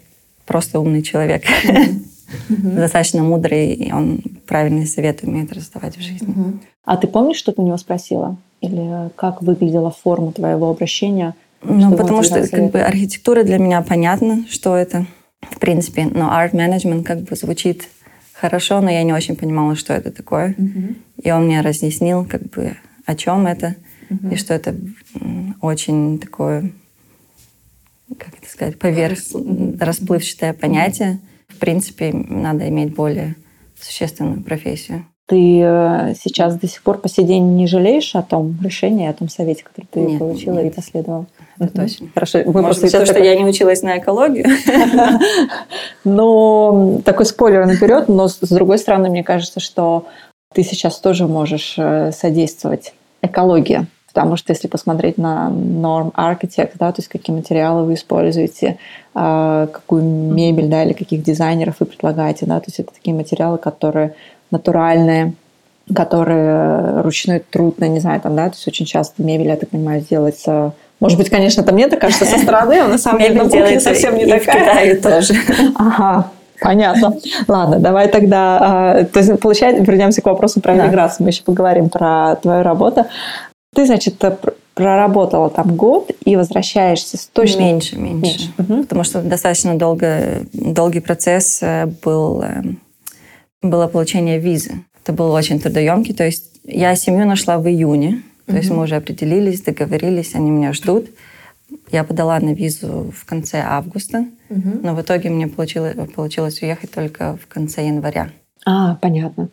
просто 0.45 0.79
умный 0.79 1.01
человек. 1.01 1.43
Mm-hmm. 1.43 2.75
Достаточно 2.77 3.21
мудрый, 3.21 3.73
и 3.73 3.91
он 3.91 4.21
правильные 4.47 4.85
советы 4.85 5.27
умеет 5.27 5.51
раздавать 5.51 5.97
в 5.97 6.01
жизни. 6.01 6.29
Mm-hmm. 6.29 6.59
А 6.85 6.95
ты 6.95 7.07
помнишь, 7.07 7.35
что 7.35 7.51
ты 7.51 7.61
у 7.61 7.65
него 7.65 7.75
спросила? 7.75 8.37
Или 8.61 9.09
как 9.17 9.41
выглядела 9.41 9.91
форма 9.91 10.31
твоего 10.31 10.69
обращения? 10.69 11.35
Ну, 11.63 11.97
потому 11.97 12.23
что 12.23 12.47
как 12.47 12.71
бы, 12.71 12.79
архитектура 12.79 13.43
для 13.43 13.57
меня 13.57 13.81
понятна, 13.81 14.45
что 14.49 14.77
это, 14.77 15.05
в 15.41 15.59
принципе. 15.59 16.05
Но 16.05 16.31
арт 16.31 16.53
менеджмент 16.53 17.05
как 17.05 17.23
бы 17.23 17.35
звучит 17.35 17.89
хорошо, 18.31 18.79
но 18.79 18.89
я 18.89 19.03
не 19.03 19.11
очень 19.11 19.35
понимала, 19.35 19.75
что 19.75 19.91
это 19.91 20.11
такое. 20.11 20.55
Mm-hmm. 20.57 20.95
И 21.23 21.31
он 21.31 21.47
мне 21.47 21.59
разъяснил, 21.59 22.23
как 22.23 22.43
бы, 22.43 22.77
о 23.05 23.15
чем 23.15 23.47
это, 23.47 23.75
и 24.09 24.35
что 24.35 24.53
это 24.53 24.75
очень 25.61 26.19
такое 26.19 26.71
как 28.17 28.29
это 28.41 28.49
сказать, 28.49 28.79
поверх 28.79 29.19
расплывчатое 29.79 30.53
понятие. 30.53 31.19
В 31.47 31.57
принципе, 31.57 32.11
надо 32.11 32.67
иметь 32.69 32.95
более 32.95 33.35
существенную 33.79 34.41
профессию. 34.41 35.05
Ты 35.27 35.61
э, 35.61 36.15
сейчас 36.19 36.55
до 36.55 36.67
сих 36.67 36.81
пор 36.81 36.97
по 36.97 37.07
сей 37.07 37.23
день 37.23 37.55
не 37.55 37.67
жалеешь 37.67 38.15
о 38.15 38.23
том 38.23 38.57
решении, 38.63 39.07
о 39.07 39.13
том 39.13 39.29
совете, 39.29 39.63
который 39.63 39.85
ты 39.91 39.99
нет, 39.99 40.19
получила 40.19 40.55
нет. 40.55 40.73
и 40.73 40.75
последовала? 40.75 41.27
Это 41.59 41.65
угу. 41.65 41.81
точно. 41.81 42.07
Хорошо. 42.15 42.39
Вы 42.45 42.61
Может 42.63 42.81
быть, 42.81 42.91
то, 42.91 43.05
что 43.05 43.19
я 43.19 43.35
не 43.35 43.45
училась 43.45 43.83
на 43.83 43.99
экологию. 43.99 44.47
Но 46.03 46.99
такой 47.05 47.27
спойлер 47.27 47.67
наперед, 47.67 48.07
но 48.07 48.27
с 48.27 48.39
другой 48.39 48.79
стороны, 48.79 49.09
мне 49.09 49.23
кажется, 49.23 49.59
что 49.59 50.07
ты 50.53 50.63
сейчас 50.63 50.99
тоже 50.99 51.27
можешь 51.27 51.75
э, 51.77 52.11
содействовать 52.11 52.93
экологии 53.21 53.85
Потому 54.19 54.35
что 54.35 54.51
если 54.51 54.67
посмотреть 54.67 55.17
на 55.17 55.49
норм 55.49 56.11
architect, 56.13 56.71
да, 56.75 56.91
то 56.91 56.99
есть 56.99 57.07
какие 57.07 57.33
материалы 57.33 57.85
вы 57.85 57.93
используете, 57.93 58.77
а, 59.15 59.67
какую 59.67 60.03
мебель, 60.03 60.67
да, 60.67 60.83
или 60.83 60.91
каких 60.91 61.23
дизайнеров 61.23 61.75
вы 61.79 61.85
предлагаете, 61.85 62.45
да, 62.45 62.59
то 62.59 62.65
есть 62.67 62.81
это 62.81 62.93
такие 62.93 63.15
материалы, 63.15 63.57
которые 63.57 64.15
натуральные, 64.51 65.35
которые 65.95 66.99
ручной 66.99 67.39
труд, 67.39 67.75
ну, 67.79 67.85
не 67.85 68.01
знаю, 68.01 68.19
там, 68.19 68.35
да, 68.35 68.49
то 68.49 68.55
есть 68.55 68.67
очень 68.67 68.85
часто 68.85 69.23
мебель, 69.23 69.47
я 69.47 69.55
так 69.55 69.69
понимаю, 69.69 70.03
делается 70.07 70.73
может 70.99 71.17
быть, 71.17 71.29
конечно, 71.29 71.61
это 71.61 71.71
мне 71.71 71.87
так 71.87 72.01
кажется 72.01 72.25
со 72.25 72.37
стороны, 72.37 72.73
а 72.73 72.87
на 72.89 72.97
самом 72.97 73.21
деле 73.21 73.49
делается 73.49 73.91
совсем 73.93 74.17
не 74.17 74.25
такая. 74.25 74.41
в 74.41 74.59
Китае 74.59 74.95
тоже. 74.95 75.33
Ага, 75.75 76.29
Понятно. 76.61 77.17
Ладно, 77.47 77.79
давай 77.79 78.07
тогда... 78.07 78.57
А, 78.61 79.03
то 79.05 79.19
есть, 79.19 79.39
получается, 79.39 79.83
вернемся 79.83 80.21
к 80.21 80.25
вопросу 80.25 80.59
про 80.61 80.75
иммиграцию. 80.75 81.23
Мы 81.23 81.29
еще 81.29 81.43
поговорим 81.43 81.89
про 81.89 82.35
твою 82.35 82.63
работу. 82.63 83.05
Ты, 83.73 83.85
значит, 83.85 84.23
э, 84.23 84.35
проработала 84.73 85.49
там 85.49 85.75
год 85.75 86.11
и 86.23 86.35
возвращаешься 86.35 87.17
с 87.17 87.27
точно... 87.27 87.59
Меньше, 87.59 87.97
меньше. 87.97 88.21
меньше. 88.21 88.49
Угу. 88.57 88.83
Потому 88.83 89.03
что 89.03 89.21
достаточно 89.21 89.77
долго, 89.77 90.43
долгий 90.53 91.01
процесс 91.01 91.59
э, 91.61 91.85
был, 92.03 92.41
э, 92.41 92.63
было 93.61 93.87
получение 93.87 94.39
визы. 94.39 94.85
Это 95.03 95.13
был 95.13 95.31
очень 95.31 95.59
трудоемкий. 95.59 96.13
То 96.13 96.23
есть 96.25 96.61
я 96.63 96.95
семью 96.95 97.27
нашла 97.27 97.57
в 97.59 97.67
июне. 97.67 98.23
То 98.45 98.53
угу. 98.53 98.57
есть 98.57 98.71
мы 98.71 98.83
уже 98.83 98.95
определились, 98.95 99.61
договорились, 99.61 100.33
они 100.33 100.49
меня 100.49 100.73
ждут. 100.73 101.07
Я 101.91 102.03
подала 102.03 102.39
на 102.39 102.53
визу 102.53 103.13
в 103.15 103.25
конце 103.25 103.61
августа, 103.63 104.25
угу. 104.49 104.79
но 104.81 104.95
в 104.95 105.01
итоге 105.01 105.29
мне 105.29 105.47
получилось, 105.47 105.95
получилось 106.15 106.61
уехать 106.61 106.91
только 106.91 107.37
в 107.37 107.47
конце 107.47 107.85
января. 107.85 108.31
А, 108.65 108.95
понятно. 108.95 109.49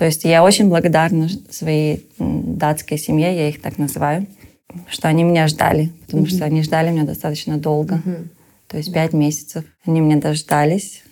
То 0.00 0.06
есть 0.06 0.24
я 0.24 0.42
очень 0.42 0.70
благодарна 0.70 1.28
своей 1.50 2.08
датской 2.18 2.96
семье, 2.96 3.36
я 3.36 3.50
их 3.50 3.60
так 3.60 3.76
называю, 3.76 4.26
что 4.88 5.08
они 5.08 5.24
меня 5.24 5.46
ждали, 5.46 5.90
потому 6.06 6.24
mm-hmm. 6.24 6.36
что 6.36 6.44
они 6.46 6.62
ждали 6.62 6.90
меня 6.90 7.04
достаточно 7.04 7.58
долго. 7.58 7.96
Mm-hmm. 7.96 8.28
То 8.68 8.76
есть 8.78 8.94
пять 8.94 9.12
месяцев. 9.12 9.62
Они 9.84 10.00
меня 10.00 10.16
дождались. 10.16 11.02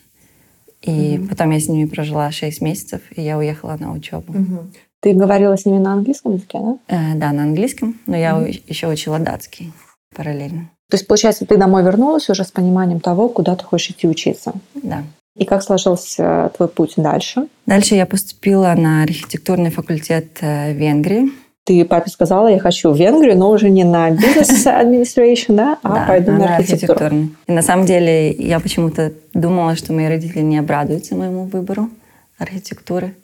И 0.80 0.90
mm-hmm. 0.90 1.28
потом 1.28 1.50
я 1.50 1.60
с 1.60 1.68
ними 1.68 1.84
прожила 1.84 2.30
шесть 2.30 2.62
месяцев, 2.62 3.02
и 3.14 3.20
я 3.20 3.36
уехала 3.36 3.76
на 3.78 3.92
учебу. 3.92 4.32
Mm-hmm. 4.32 4.74
Ты 5.00 5.12
говорила 5.12 5.54
с 5.58 5.66
ними 5.66 5.80
на 5.80 5.92
английском 5.92 6.36
языке, 6.36 6.58
да? 6.58 6.78
Э, 6.88 7.14
да, 7.14 7.32
на 7.32 7.42
английском, 7.42 8.00
но 8.06 8.16
я 8.16 8.38
mm-hmm. 8.38 8.62
еще 8.68 8.88
учила 8.88 9.18
датский 9.18 9.70
параллельно. 10.16 10.70
То 10.88 10.96
есть, 10.96 11.06
получается, 11.06 11.44
ты 11.44 11.58
домой 11.58 11.82
вернулась 11.82 12.30
уже 12.30 12.42
с 12.42 12.50
пониманием 12.50 13.00
того, 13.00 13.28
куда 13.28 13.54
ты 13.54 13.64
хочешь 13.64 13.90
идти 13.90 14.08
учиться? 14.08 14.54
Да. 14.74 15.04
И 15.38 15.44
как 15.44 15.62
сложился 15.62 16.50
твой 16.56 16.68
путь 16.68 16.94
дальше? 16.96 17.46
Дальше 17.64 17.94
я 17.94 18.06
поступила 18.06 18.74
на 18.76 19.04
архитектурный 19.04 19.70
факультет 19.70 20.38
э, 20.40 20.72
Венгрии. 20.72 21.30
Ты 21.62 21.84
папе 21.84 22.10
сказала, 22.10 22.48
я 22.48 22.58
хочу 22.58 22.90
в 22.90 22.98
Венгрию, 22.98 23.38
но 23.38 23.50
уже 23.50 23.70
не 23.70 23.84
на 23.84 24.10
бизнес 24.10 24.50
administration, 24.66 25.54
да, 25.54 25.78
а 25.82 25.94
да, 25.94 26.06
пойду 26.06 26.32
на, 26.32 26.38
на 26.38 26.56
архитектуру. 26.56 27.28
И 27.46 27.52
на 27.52 27.62
самом 27.62 27.86
деле 27.86 28.32
я 28.32 28.58
почему-то 28.58 29.12
думала, 29.32 29.76
что 29.76 29.92
мои 29.92 30.08
родители 30.08 30.40
не 30.40 30.58
обрадуются 30.58 31.14
моему 31.14 31.44
выбору 31.44 31.88
архитектуры. 32.36 33.14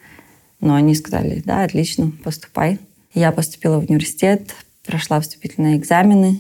Но 0.61 0.75
они 0.77 0.95
сказали, 0.95 1.43
да, 1.45 1.65
отлично, 1.65 2.13
поступай. 2.23 2.79
Я 3.13 3.33
поступила 3.33 3.81
в 3.81 3.89
университет, 3.89 4.55
прошла 4.87 5.21
вступительные 5.21 5.79
экзамены, 5.79 6.39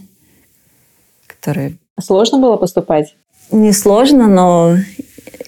которые... 1.26 1.78
Сложно 2.00 2.38
было 2.38 2.56
поступать? 2.56 3.16
Не 3.50 3.72
сложно, 3.72 4.28
но 4.28 4.76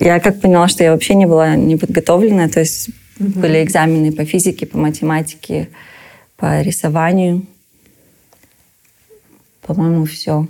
я 0.00 0.20
как 0.20 0.40
поняла, 0.40 0.68
что 0.68 0.84
я 0.84 0.92
вообще 0.92 1.14
не 1.14 1.26
была 1.26 1.56
не 1.56 1.76
подготовлена, 1.76 2.48
то 2.48 2.60
есть 2.60 2.90
угу. 3.18 3.40
были 3.40 3.62
экзамены 3.62 4.12
по 4.12 4.24
физике, 4.24 4.66
по 4.66 4.78
математике, 4.78 5.68
по 6.36 6.60
рисованию. 6.60 7.46
По-моему, 9.62 10.04
все. 10.04 10.46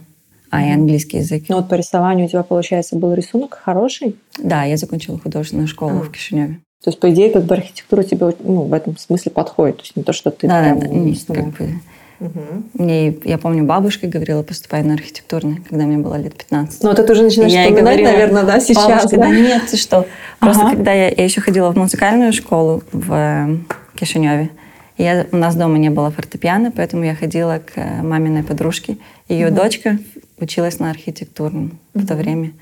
А, 0.50 0.65
и 0.65 0.71
английский 0.71 1.19
язык. 1.19 1.45
Ну 1.49 1.57
вот 1.57 1.69
по 1.69 1.75
рисованию 1.75 2.26
у 2.26 2.29
тебя, 2.29 2.43
получается, 2.43 2.97
был 2.97 3.15
рисунок 3.15 3.59
хороший? 3.62 4.17
Да, 4.38 4.65
я 4.65 4.76
закончила 4.76 5.19
художественную 5.19 5.69
школу 5.69 5.99
а. 5.99 6.03
в 6.03 6.11
Кишиневе. 6.11 6.61
То 6.85 6.91
есть, 6.91 7.00
по 7.00 7.12
идее, 7.12 7.31
как 7.31 7.45
бы 7.45 7.55
архитектура 7.55 8.05
тебе 8.05 8.33
ну, 8.41 8.62
в 8.62 8.73
этом 8.73 8.97
смысле 8.97 9.33
подходит. 9.33 9.79
То 9.79 9.83
есть 9.83 9.97
не 9.97 10.03
то, 10.03 10.12
что 10.12 10.31
ты 10.31 10.47
да, 10.47 10.62
прям... 10.62 10.81
Да, 10.81 10.87
да, 10.87 10.95
нет, 10.95 11.19
как 11.26 11.49
бы 11.59 11.81
Угу. 12.19 12.63
Мне, 12.75 13.15
я 13.25 13.39
помню, 13.39 13.65
бабушка 13.65 14.07
говорила, 14.07 14.43
поступай 14.43 14.83
на 14.83 14.95
архитектурный, 14.95 15.57
когда 15.69 15.85
мне 15.85 15.99
было 15.99 16.15
лет 16.17 16.35
15. 16.35 16.83
Ну, 16.83 16.89
вот 16.89 16.99
это 16.99 17.13
уже 17.13 17.23
начинаешь 17.23 17.53
я 17.53 17.63
вспоминать, 17.65 17.99
говорила, 17.99 18.13
наверное, 18.13 18.43
да, 18.45 18.61
сейчас. 18.61 18.87
Бабушка, 18.87 19.17
да? 19.17 19.23
да 19.23 19.31
нет, 19.31 19.63
ты 19.71 19.77
что. 19.77 20.07
Просто 20.41 20.63
ага. 20.63 20.77
когда 20.77 20.93
я, 20.93 21.09
я 21.09 21.25
еще 21.25 21.41
ходила 21.41 21.73
в 21.73 21.77
музыкальную 21.77 22.33
школу 22.33 22.83
в 22.93 23.13
э, 23.13 23.57
Кишиневе, 23.95 24.51
я, 24.99 25.27
у 25.31 25.37
нас 25.37 25.55
дома 25.57 25.77
не 25.77 25.91
было 25.91 26.11
фортепиано, 26.11 26.73
поэтому 26.75 27.05
я 27.05 27.15
ходила 27.15 27.59
к 27.59 27.73
э, 27.77 28.03
маминой 28.03 28.43
подружке. 28.43 28.97
Ее 29.29 29.49
угу. 29.49 29.57
дочка 29.57 29.99
училась 30.39 30.79
на 30.79 30.91
архитектурном 30.91 31.79
угу. 31.95 32.05
в 32.05 32.07
то 32.07 32.15
время. 32.15 32.53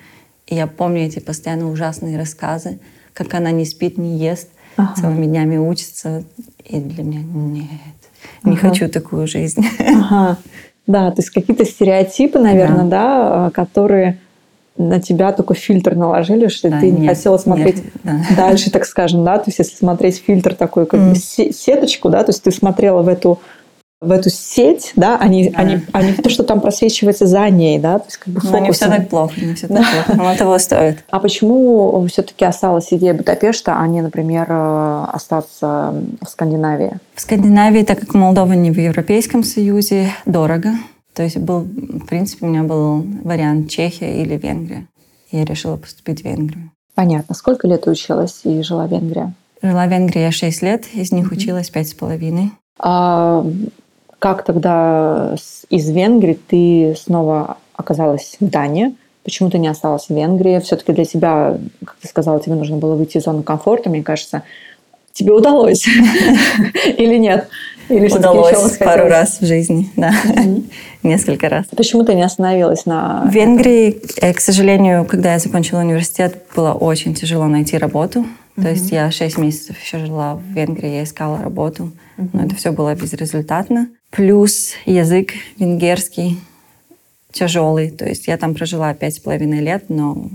И 0.46 0.56
я 0.56 0.66
помню 0.66 1.06
эти 1.06 1.20
постоянно 1.20 1.70
ужасные 1.70 2.18
рассказы, 2.18 2.80
как 3.12 3.32
она 3.34 3.52
не 3.52 3.64
спит, 3.64 3.98
не 3.98 4.18
ест, 4.18 4.48
ага. 4.76 5.00
целыми 5.00 5.26
днями 5.26 5.56
учится. 5.56 6.24
И 6.64 6.80
для 6.80 7.04
меня 7.04 7.20
нет 7.22 7.93
не 8.42 8.56
ага. 8.56 8.68
хочу 8.68 8.88
такую 8.88 9.26
жизнь. 9.26 9.64
Ага. 9.78 10.36
Да, 10.86 11.10
то 11.10 11.22
есть 11.22 11.30
какие-то 11.30 11.64
стереотипы, 11.64 12.38
наверное, 12.38 12.84
да, 12.84 13.44
да 13.44 13.50
которые 13.54 14.18
на 14.76 15.00
тебя 15.00 15.32
такой 15.32 15.56
фильтр 15.56 15.94
наложили, 15.94 16.48
что 16.48 16.68
да, 16.68 16.80
ты 16.80 16.90
не 16.90 17.02
нет, 17.02 17.16
хотела 17.16 17.38
смотреть 17.38 17.76
нет, 17.76 17.92
да. 18.02 18.20
дальше, 18.36 18.70
так 18.70 18.84
скажем, 18.84 19.24
да, 19.24 19.38
то 19.38 19.44
есть 19.46 19.58
если 19.58 19.76
смотреть 19.76 20.22
фильтр 20.26 20.54
такой, 20.54 20.86
как 20.86 21.00
mm. 21.00 21.52
сеточку, 21.52 22.10
да, 22.10 22.24
то 22.24 22.30
есть 22.30 22.42
ты 22.42 22.50
смотрела 22.50 23.02
в 23.02 23.08
эту 23.08 23.40
в 24.04 24.12
эту 24.12 24.30
сеть, 24.30 24.92
да, 24.96 25.18
не, 25.26 25.50
да. 25.50 25.62
Не 25.64 26.12
в 26.12 26.22
то, 26.22 26.30
что 26.30 26.44
там 26.44 26.60
просвечивается 26.60 27.26
за 27.26 27.48
ней, 27.50 27.78
да, 27.78 27.98
то 27.98 28.06
есть 28.06 28.18
как 28.18 28.34
бы. 28.34 28.40
Ну, 28.42 28.58
не 28.58 28.72
все 28.72 28.86
так 28.86 29.08
плохо, 29.08 29.40
не 29.40 29.54
все 29.54 29.68
так 29.68 29.78
плохо, 29.78 30.14
но 30.16 30.36
того 30.36 30.58
стоит. 30.58 31.04
А 31.10 31.18
почему 31.20 32.06
все-таки 32.08 32.44
осталась 32.44 32.92
идея 32.92 33.14
Будапешта, 33.14 33.76
а 33.78 33.86
не, 33.86 34.02
например, 34.02 34.46
э, 34.48 35.06
остаться 35.12 35.94
в 36.20 36.28
Скандинавии? 36.28 36.98
В 37.14 37.20
Скандинавии, 37.20 37.82
так 37.82 38.00
как 38.00 38.14
Молдова 38.14 38.52
не 38.52 38.70
в 38.70 38.78
Европейском 38.78 39.42
Союзе, 39.44 40.10
дорого. 40.26 40.72
То 41.14 41.22
есть 41.22 41.38
был, 41.38 41.60
в 41.60 42.06
принципе, 42.06 42.46
у 42.46 42.48
меня 42.48 42.64
был 42.64 43.06
вариант 43.22 43.70
Чехия 43.70 44.22
или 44.22 44.36
Венгрия. 44.36 44.86
Я 45.30 45.44
решила 45.44 45.76
поступить 45.76 46.22
в 46.22 46.24
Венгрию. 46.24 46.70
Понятно. 46.94 47.34
Сколько 47.34 47.66
лет 47.68 47.86
училась 47.86 48.40
и 48.44 48.62
жила 48.62 48.86
в 48.86 48.90
Венгрии? 48.90 49.32
Жила 49.62 49.86
в 49.86 49.90
Венгрии 49.90 50.20
я 50.20 50.32
6 50.32 50.62
лет, 50.62 50.84
из 50.92 51.12
них 51.12 51.30
mm-hmm. 51.30 51.36
училась 51.36 51.70
пять 51.70 51.88
с 51.88 51.94
половиной. 51.94 52.52
А 52.78 53.46
как 54.24 54.42
тогда 54.42 55.36
из 55.68 55.90
Венгрии 55.90 56.38
ты 56.48 56.96
снова 56.98 57.58
оказалась 57.76 58.38
в 58.40 58.48
Дании? 58.48 58.94
Почему 59.22 59.50
ты 59.50 59.58
не 59.58 59.68
осталась 59.68 60.06
в 60.06 60.14
Венгрии? 60.14 60.60
Все-таки 60.60 60.92
для 60.92 61.04
тебя, 61.04 61.58
как 61.84 61.96
ты 62.00 62.08
сказала, 62.08 62.40
тебе 62.40 62.54
нужно 62.54 62.78
было 62.78 62.94
выйти 62.94 63.18
из 63.18 63.24
зоны 63.24 63.42
комфорта, 63.42 63.90
мне 63.90 64.02
кажется. 64.02 64.42
Тебе 65.12 65.32
удалось 65.32 65.86
или 66.96 67.18
нет? 67.18 67.48
Или 67.90 68.10
удалось 68.10 68.78
пару 68.78 69.08
раз 69.10 69.42
в 69.42 69.44
жизни, 69.44 69.92
да, 69.96 70.14
несколько 71.02 71.50
раз. 71.50 71.66
Почему 71.76 72.02
ты 72.02 72.14
не 72.14 72.22
остановилась 72.22 72.86
на... 72.86 73.26
В 73.26 73.30
Венгрии, 73.30 74.00
э, 74.22 74.32
к 74.32 74.40
сожалению, 74.40 75.04
когда 75.04 75.34
я 75.34 75.38
закончила 75.38 75.80
университет, 75.80 76.44
было 76.56 76.72
очень 76.72 77.14
тяжело 77.14 77.44
найти 77.44 77.76
работу. 77.76 78.24
То 78.56 78.70
есть 78.70 78.92
я 78.92 79.10
шесть 79.10 79.36
месяцев 79.36 79.80
еще 79.80 79.98
жила 79.98 80.36
в 80.36 80.42
Венгрии, 80.42 80.90
я 80.90 81.04
искала 81.04 81.42
работу, 81.42 81.92
но 82.16 82.44
это 82.44 82.54
все 82.54 82.70
было 82.70 82.94
безрезультатно. 82.94 83.88
Плюс 84.10 84.74
язык 84.86 85.32
венгерский 85.58 86.38
тяжелый. 87.32 87.90
То 87.90 88.06
есть 88.08 88.28
я 88.28 88.38
там 88.38 88.54
прожила 88.54 88.94
пять 88.94 89.16
с 89.16 89.18
половиной 89.18 89.60
лет, 89.60 89.86
но 89.88 90.30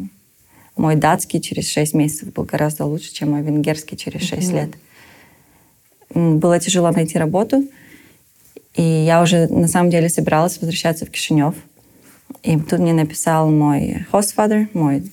мой 0.76 0.96
датский 0.96 1.40
через 1.40 1.70
шесть 1.70 1.94
месяцев 1.94 2.34
был 2.34 2.44
гораздо 2.44 2.86
лучше, 2.86 3.14
чем 3.14 3.32
мой 3.32 3.42
венгерский 3.42 3.96
через 3.98 4.22
шесть 4.22 4.52
лет. 4.52 4.72
Было 6.14 6.60
тяжело 6.60 6.92
найти 6.92 7.18
работу, 7.18 7.66
и 8.76 8.82
я 8.82 9.22
уже 9.22 9.48
на 9.48 9.68
самом 9.68 9.90
деле 9.90 10.10
собиралась 10.10 10.60
возвращаться 10.60 11.06
в 11.06 11.10
Кишинев. 11.10 11.56
И 12.44 12.58
тут 12.60 12.80
мне 12.80 12.94
написал 12.94 13.50
мой 13.50 14.06
hostfather, 14.12 14.68
мой 14.74 15.12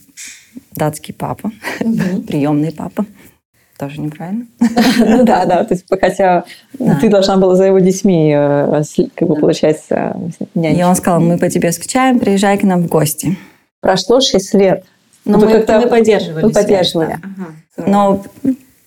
датский 0.74 1.14
папа, 1.14 1.50
приемный 2.26 2.72
папа. 2.72 3.06
Тоже 3.78 4.00
неправильно. 4.00 4.46
Ну 4.98 5.24
да, 5.24 5.44
да. 5.44 5.64
То 5.64 5.74
есть, 5.74 5.84
хотя 6.00 6.44
ты 6.78 7.10
должна 7.10 7.36
была 7.36 7.56
за 7.56 7.66
его 7.66 7.78
детьми, 7.78 8.32
э, 8.34 8.82
как 9.14 9.28
бы, 9.28 9.34
получается, 9.34 10.16
нянчить. 10.54 10.80
И 10.80 10.84
он 10.84 10.94
сказал, 10.94 11.20
мы 11.20 11.36
по 11.36 11.50
тебе 11.50 11.72
скучаем, 11.72 12.18
приезжай 12.18 12.56
к 12.56 12.62
нам 12.62 12.82
в 12.82 12.88
гости. 12.88 13.36
Прошло 13.80 14.20
шесть 14.20 14.54
лет. 14.54 14.84
Но 15.26 15.38
мы, 15.38 15.46
мы 15.46 15.88
поддерживали. 15.88 16.44
Мы 16.44 16.50
поддерживали. 16.50 17.18
Но 17.76 18.22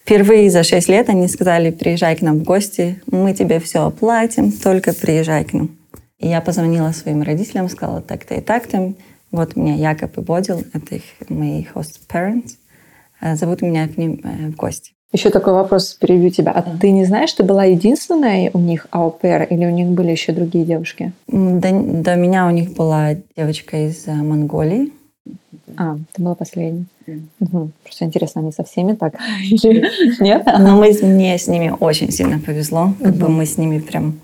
впервые 0.03 0.49
за 0.49 0.63
шесть 0.63 0.89
лет 0.89 1.09
они 1.09 1.27
сказали, 1.27 1.69
приезжай 1.69 2.15
к 2.15 2.21
нам 2.21 2.39
в 2.39 2.43
гости, 2.43 2.99
мы 3.11 3.33
тебе 3.33 3.59
все 3.59 3.85
оплатим, 3.85 4.51
только 4.51 4.93
приезжай 4.93 5.43
к 5.43 5.53
нам. 5.53 5.69
И 6.17 6.27
я 6.27 6.41
позвонила 6.41 6.91
своим 6.91 7.21
родителям, 7.21 7.69
сказала 7.69 8.01
так-то 8.01 8.35
и 8.35 8.41
так-то. 8.41 8.93
Вот 9.31 9.55
меня 9.55 9.75
Якоб 9.75 10.17
и 10.17 10.21
Бодил, 10.21 10.63
это 10.73 10.95
их, 10.95 11.03
мои 11.29 11.65
host 11.73 11.99
parents. 12.11 12.57
Э, 13.21 13.35
зовут 13.35 13.61
меня 13.61 13.87
к 13.87 13.97
ним 13.97 14.19
э, 14.23 14.49
в 14.49 14.55
гости. 14.55 14.93
Еще 15.11 15.31
такой 15.31 15.53
вопрос, 15.53 15.95
перебью 15.95 16.29
тебя. 16.29 16.51
А 16.51 16.61
ты 16.61 16.91
не 16.91 17.03
знаешь, 17.03 17.33
ты 17.33 17.43
была 17.43 17.63
единственная 17.65 18.51
у 18.53 18.59
них 18.59 18.85
аупер 18.91 19.43
или 19.43 19.65
у 19.65 19.71
них 19.71 19.87
были 19.87 20.11
еще 20.11 20.33
другие 20.33 20.65
девушки? 20.65 21.13
До, 21.27 21.71
до 21.71 22.15
меня 22.15 22.45
у 22.45 22.51
них 22.51 22.73
была 22.73 23.15
девочка 23.35 23.87
из 23.87 24.07
э, 24.07 24.13
Монголии. 24.13 24.91
А, 25.77 25.97
ты 26.13 26.21
была 26.21 26.35
последней. 26.35 26.85
Угу. 27.39 27.71
Просто 27.83 28.05
интересно, 28.05 28.41
они 28.41 28.51
со 28.51 28.63
всеми 28.63 28.93
так? 28.93 29.15
Или 29.49 29.89
нет? 30.21 30.45
Но 30.45 30.77
мы, 30.77 30.95
мне 31.01 31.37
с 31.37 31.47
ними 31.47 31.73
очень 31.79 32.11
сильно 32.11 32.39
повезло. 32.39 32.93
Как 33.01 33.15
бы 33.15 33.29
мы 33.29 33.45
с 33.45 33.57
ними 33.57 33.79
прям 33.79 34.19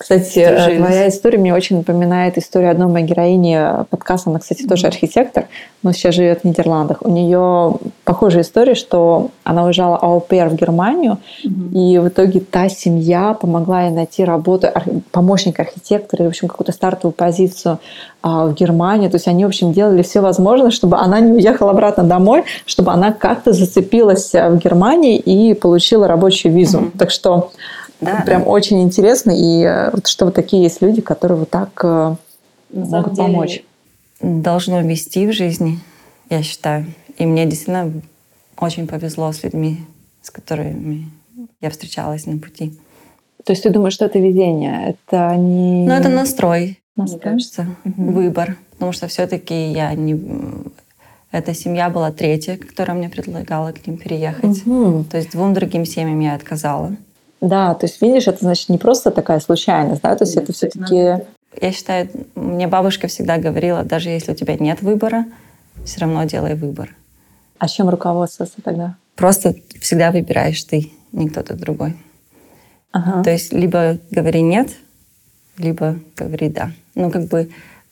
кстати, 0.00 0.38
э, 0.38 0.54
Дружились. 0.54 0.78
твоя 0.78 1.08
история 1.08 1.38
мне 1.38 1.52
очень 1.52 1.78
напоминает 1.78 2.38
историю 2.38 2.70
одной 2.70 2.86
моей 2.86 3.04
героини 3.04 3.84
подкаста. 3.90 4.30
Она, 4.30 4.38
кстати, 4.38 4.62
тоже 4.62 4.86
архитектор, 4.86 5.46
но 5.82 5.90
сейчас 5.90 6.14
живет 6.14 6.42
в 6.42 6.44
Нидерландах. 6.44 6.98
У 7.00 7.10
нее 7.10 7.74
похожая 8.04 8.44
история, 8.44 8.76
что 8.76 9.30
она 9.42 9.64
уезжала 9.64 9.96
аупер 9.96 10.50
в 10.50 10.54
Германию, 10.54 11.18
и 11.42 11.98
в 11.98 12.06
итоге 12.06 12.38
та 12.38 12.68
семья 12.68 13.34
помогла 13.34 13.86
ей 13.86 13.90
найти 13.90 14.24
работу 14.24 14.68
помощника 15.10 15.62
архитектора, 15.62 16.22
в 16.22 16.28
общем, 16.28 16.46
какую-то 16.46 16.70
стартовую 16.70 17.12
позицию 17.12 17.80
а, 18.22 18.46
в 18.46 18.54
Германии. 18.54 19.08
То 19.08 19.16
есть 19.16 19.26
они, 19.26 19.44
в 19.44 19.48
общем, 19.48 19.72
делали 19.72 20.02
все 20.02 20.20
возможное, 20.20 20.70
чтобы 20.70 20.98
она 20.98 21.18
не 21.18 21.32
уехала 21.32 21.72
обратно 21.72 22.04
домой, 22.04 22.44
чтобы 22.66 22.92
она 22.92 23.10
как-то 23.10 23.52
зацепилась 23.52 24.32
в 24.32 24.58
Германии 24.58 25.16
и 25.16 25.54
получила 25.54 26.06
рабочую 26.06 26.54
визу. 26.54 26.92
Так 26.96 27.10
что 27.10 27.50
да, 28.00 28.22
Прям 28.22 28.44
да. 28.44 28.48
очень 28.48 28.82
интересно, 28.82 29.32
и 29.32 29.62
э, 29.62 29.90
вот 29.92 30.06
что 30.06 30.26
вот 30.26 30.34
такие 30.34 30.62
есть 30.62 30.80
люди, 30.82 31.00
которые 31.00 31.38
вот 31.38 31.50
так 31.50 31.70
э, 31.82 32.16
На 32.70 32.84
могут 32.84 33.14
деле, 33.14 33.28
помочь. 33.28 33.64
Должно 34.20 34.80
вести 34.80 35.26
в 35.26 35.32
жизни, 35.32 35.80
я 36.30 36.42
считаю. 36.42 36.86
И 37.16 37.26
мне 37.26 37.44
действительно 37.46 37.92
очень 38.56 38.86
повезло 38.86 39.32
с 39.32 39.42
людьми, 39.42 39.84
с 40.22 40.30
которыми 40.30 41.10
я 41.60 41.70
встречалась 41.70 42.26
на 42.26 42.38
пути. 42.38 42.72
То 43.44 43.52
есть 43.52 43.62
ты 43.62 43.70
думаешь, 43.70 43.94
что 43.94 44.04
это 44.04 44.18
видение? 44.18 44.90
Это 44.90 45.34
не... 45.36 45.86
Ну, 45.86 45.92
это 45.92 46.08
настрой, 46.08 46.80
настрой? 46.96 47.20
мне 47.20 47.32
кажется, 47.32 47.66
угу. 47.84 48.12
выбор. 48.12 48.56
Потому 48.72 48.92
что 48.92 49.08
все-таки 49.08 49.72
я 49.72 49.92
не... 49.94 50.20
Эта 51.30 51.52
семья 51.54 51.90
была 51.90 52.10
третья, 52.10 52.56
которая 52.56 52.96
мне 52.96 53.08
предлагала 53.08 53.72
к 53.72 53.86
ним 53.86 53.98
переехать. 53.98 54.66
Угу. 54.66 55.06
То 55.10 55.16
есть 55.16 55.32
двум 55.32 55.54
другим 55.54 55.84
семьям 55.84 56.20
я 56.20 56.34
отказала. 56.34 56.96
Да, 57.40 57.74
то 57.74 57.86
есть, 57.86 58.02
видишь, 58.02 58.26
это 58.26 58.38
значит 58.40 58.68
не 58.68 58.78
просто 58.78 59.10
такая 59.10 59.40
случайность, 59.40 60.02
да, 60.02 60.16
то 60.16 60.24
есть 60.24 60.36
это 60.36 60.52
все-таки... 60.52 61.24
Я 61.60 61.72
считаю, 61.72 62.08
мне 62.34 62.66
бабушка 62.66 63.08
всегда 63.08 63.38
говорила, 63.38 63.82
даже 63.82 64.10
если 64.10 64.32
у 64.32 64.34
тебя 64.34 64.56
нет 64.56 64.82
выбора, 64.82 65.26
все 65.84 66.00
равно 66.00 66.24
делай 66.24 66.54
выбор. 66.54 66.94
А 67.58 67.68
чем 67.68 67.88
руководствоваться 67.88 68.60
тогда? 68.62 68.96
Просто 69.16 69.54
всегда 69.80 70.12
выбираешь 70.12 70.62
ты, 70.62 70.92
не 71.12 71.28
кто-то 71.28 71.54
другой. 71.54 71.96
Ага. 72.92 73.24
То 73.24 73.30
есть 73.30 73.52
либо 73.52 73.98
говори 74.10 74.42
нет, 74.42 74.70
либо 75.56 75.98
говори 76.16 76.48
да. 76.48 76.72
Ну, 76.94 77.10
как 77.10 77.26
бы 77.26 77.50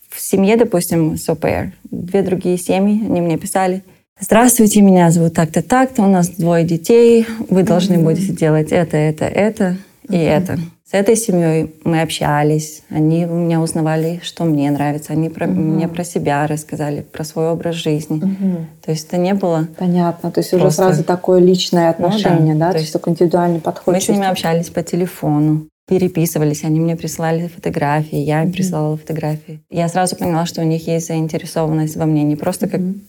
в 0.08 0.20
семье, 0.20 0.56
допустим, 0.56 1.16
с 1.16 1.28
ОПР, 1.28 1.72
две 1.84 2.22
другие 2.22 2.58
семьи, 2.58 3.04
они 3.04 3.20
мне 3.20 3.38
писали– 3.38 3.84
Здравствуйте, 4.18 4.80
меня 4.80 5.10
зовут 5.10 5.34
так-то, 5.34 5.62
так-то, 5.62 6.02
у 6.02 6.06
нас 6.06 6.30
двое 6.30 6.64
детей, 6.64 7.26
вы 7.50 7.62
должны 7.62 7.96
mm-hmm. 7.96 8.02
будете 8.02 8.32
делать 8.32 8.72
это, 8.72 8.96
это, 8.96 9.26
это 9.26 9.76
и 10.08 10.14
mm-hmm. 10.14 10.28
это. 10.28 10.58
С 10.90 10.94
этой 10.94 11.16
семьей 11.16 11.74
мы 11.84 12.00
общались, 12.00 12.82
они 12.88 13.26
у 13.26 13.34
меня 13.34 13.60
узнавали, 13.60 14.20
что 14.22 14.44
мне 14.44 14.70
нравится, 14.70 15.12
они 15.12 15.28
про, 15.28 15.44
mm-hmm. 15.44 15.54
мне 15.54 15.86
про 15.86 16.02
себя 16.02 16.46
рассказали, 16.46 17.02
про 17.02 17.24
свой 17.24 17.50
образ 17.50 17.74
жизни. 17.74 18.22
Mm-hmm. 18.22 18.64
То 18.86 18.90
есть 18.90 19.06
это 19.06 19.18
не 19.18 19.34
было... 19.34 19.68
Понятно, 19.76 20.30
то 20.30 20.40
есть 20.40 20.50
просто... 20.50 20.66
уже 20.66 20.76
сразу 20.76 21.04
такое 21.04 21.40
личное 21.40 21.90
отношение, 21.90 22.54
ну, 22.54 22.60
да, 22.60 22.68
да? 22.68 22.72
То, 22.72 22.78
есть 22.78 22.94
такой 22.94 23.12
индивидуальный 23.12 23.60
подход. 23.60 23.94
Мы 23.94 24.00
с 24.00 24.08
ними 24.08 24.26
общались 24.26 24.70
по 24.70 24.82
телефону, 24.82 25.68
переписывались, 25.86 26.64
они 26.64 26.80
мне 26.80 26.96
присылали 26.96 27.48
фотографии, 27.48 28.16
я 28.16 28.42
им 28.42 28.48
mm-hmm. 28.48 28.52
присылала 28.52 28.96
фотографии. 28.96 29.60
Я 29.68 29.88
сразу 29.90 30.16
поняла, 30.16 30.46
что 30.46 30.62
у 30.62 30.64
них 30.64 30.86
есть 30.86 31.08
заинтересованность 31.08 31.96
во 31.96 32.06
мне, 32.06 32.22
не 32.22 32.36
просто 32.36 32.64
mm-hmm. 32.64 33.00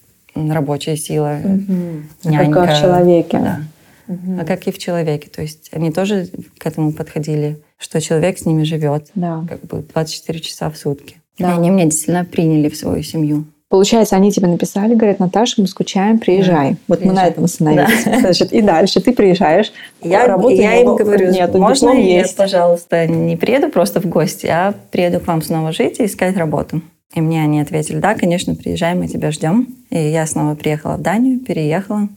Рабочая 0.52 0.98
сила, 0.98 1.40
угу. 1.44 2.04
нянька. 2.24 2.66
Как 2.66 2.76
в 2.76 2.82
человеке. 2.82 3.40
Да. 3.40 3.60
Угу. 4.08 4.40
А 4.42 4.46
как 4.46 4.68
и 4.68 4.72
в 4.72 4.78
человеке. 4.78 5.30
То 5.30 5.42
есть 5.42 5.70
они 5.74 5.92
тоже 5.92 6.30
к 6.58 6.66
этому 6.66 6.94
подходили, 6.94 7.60
что 7.78 8.00
человек 8.00 8.40
с 8.40 8.46
ними 8.46 8.64
живет 8.64 9.08
да. 9.16 9.44
как 9.48 9.62
бы 9.62 9.84
24 9.94 10.40
часа 10.40 10.70
в 10.70 10.78
сутки. 10.78 11.18
Да. 11.38 11.52
И 11.52 11.58
они 11.58 11.70
меня 11.70 11.86
действительно 11.86 12.26
приняли 12.26 12.70
в 12.70 12.78
свою 12.78 13.04
семью. 13.04 13.46
Получается, 13.70 14.16
они 14.16 14.32
тебе 14.32 14.48
написали, 14.48 14.96
говорят, 14.96 15.20
Наташа, 15.20 15.62
мы 15.62 15.68
скучаем, 15.68 16.20
приезжай. 16.20 16.72
Да, 16.72 16.78
вот 16.88 17.00
приезжай. 17.00 17.08
мы 17.08 17.22
на 17.22 17.28
этом 17.28 17.44
остановились. 17.44 18.06
Да. 18.06 18.20
Значит, 18.22 18.54
и 18.54 18.62
дальше 18.62 19.02
ты 19.02 19.12
приезжаешь. 19.12 19.74
Я, 20.02 20.24
я 20.50 20.82
им 20.82 20.96
говорю, 20.96 21.32
нет, 21.32 21.54
можно 21.54 21.90
я, 21.90 22.20
есть. 22.20 22.38
пожалуйста, 22.38 23.08
не 23.08 23.36
приеду 23.36 23.70
просто 23.70 24.00
в 24.00 24.06
гости, 24.06 24.46
а 24.46 24.74
приеду 24.90 25.20
к 25.20 25.28
вам 25.28 25.42
снова 25.42 25.74
жить 25.74 26.00
и 26.00 26.06
искать 26.06 26.38
работу. 26.38 26.82
И 27.14 27.22
мне 27.22 27.42
они 27.42 27.62
ответили, 27.62 28.00
да, 28.00 28.16
конечно, 28.16 28.56
приезжай, 28.56 28.94
мы 28.94 29.08
тебя 29.08 29.32
ждем. 29.32 29.68
И 29.90 29.98
я 29.98 30.26
снова 30.28 30.56
приехала 30.56 30.98
в 30.98 31.02
Данию, 31.02 31.40
переехала. 31.40 32.10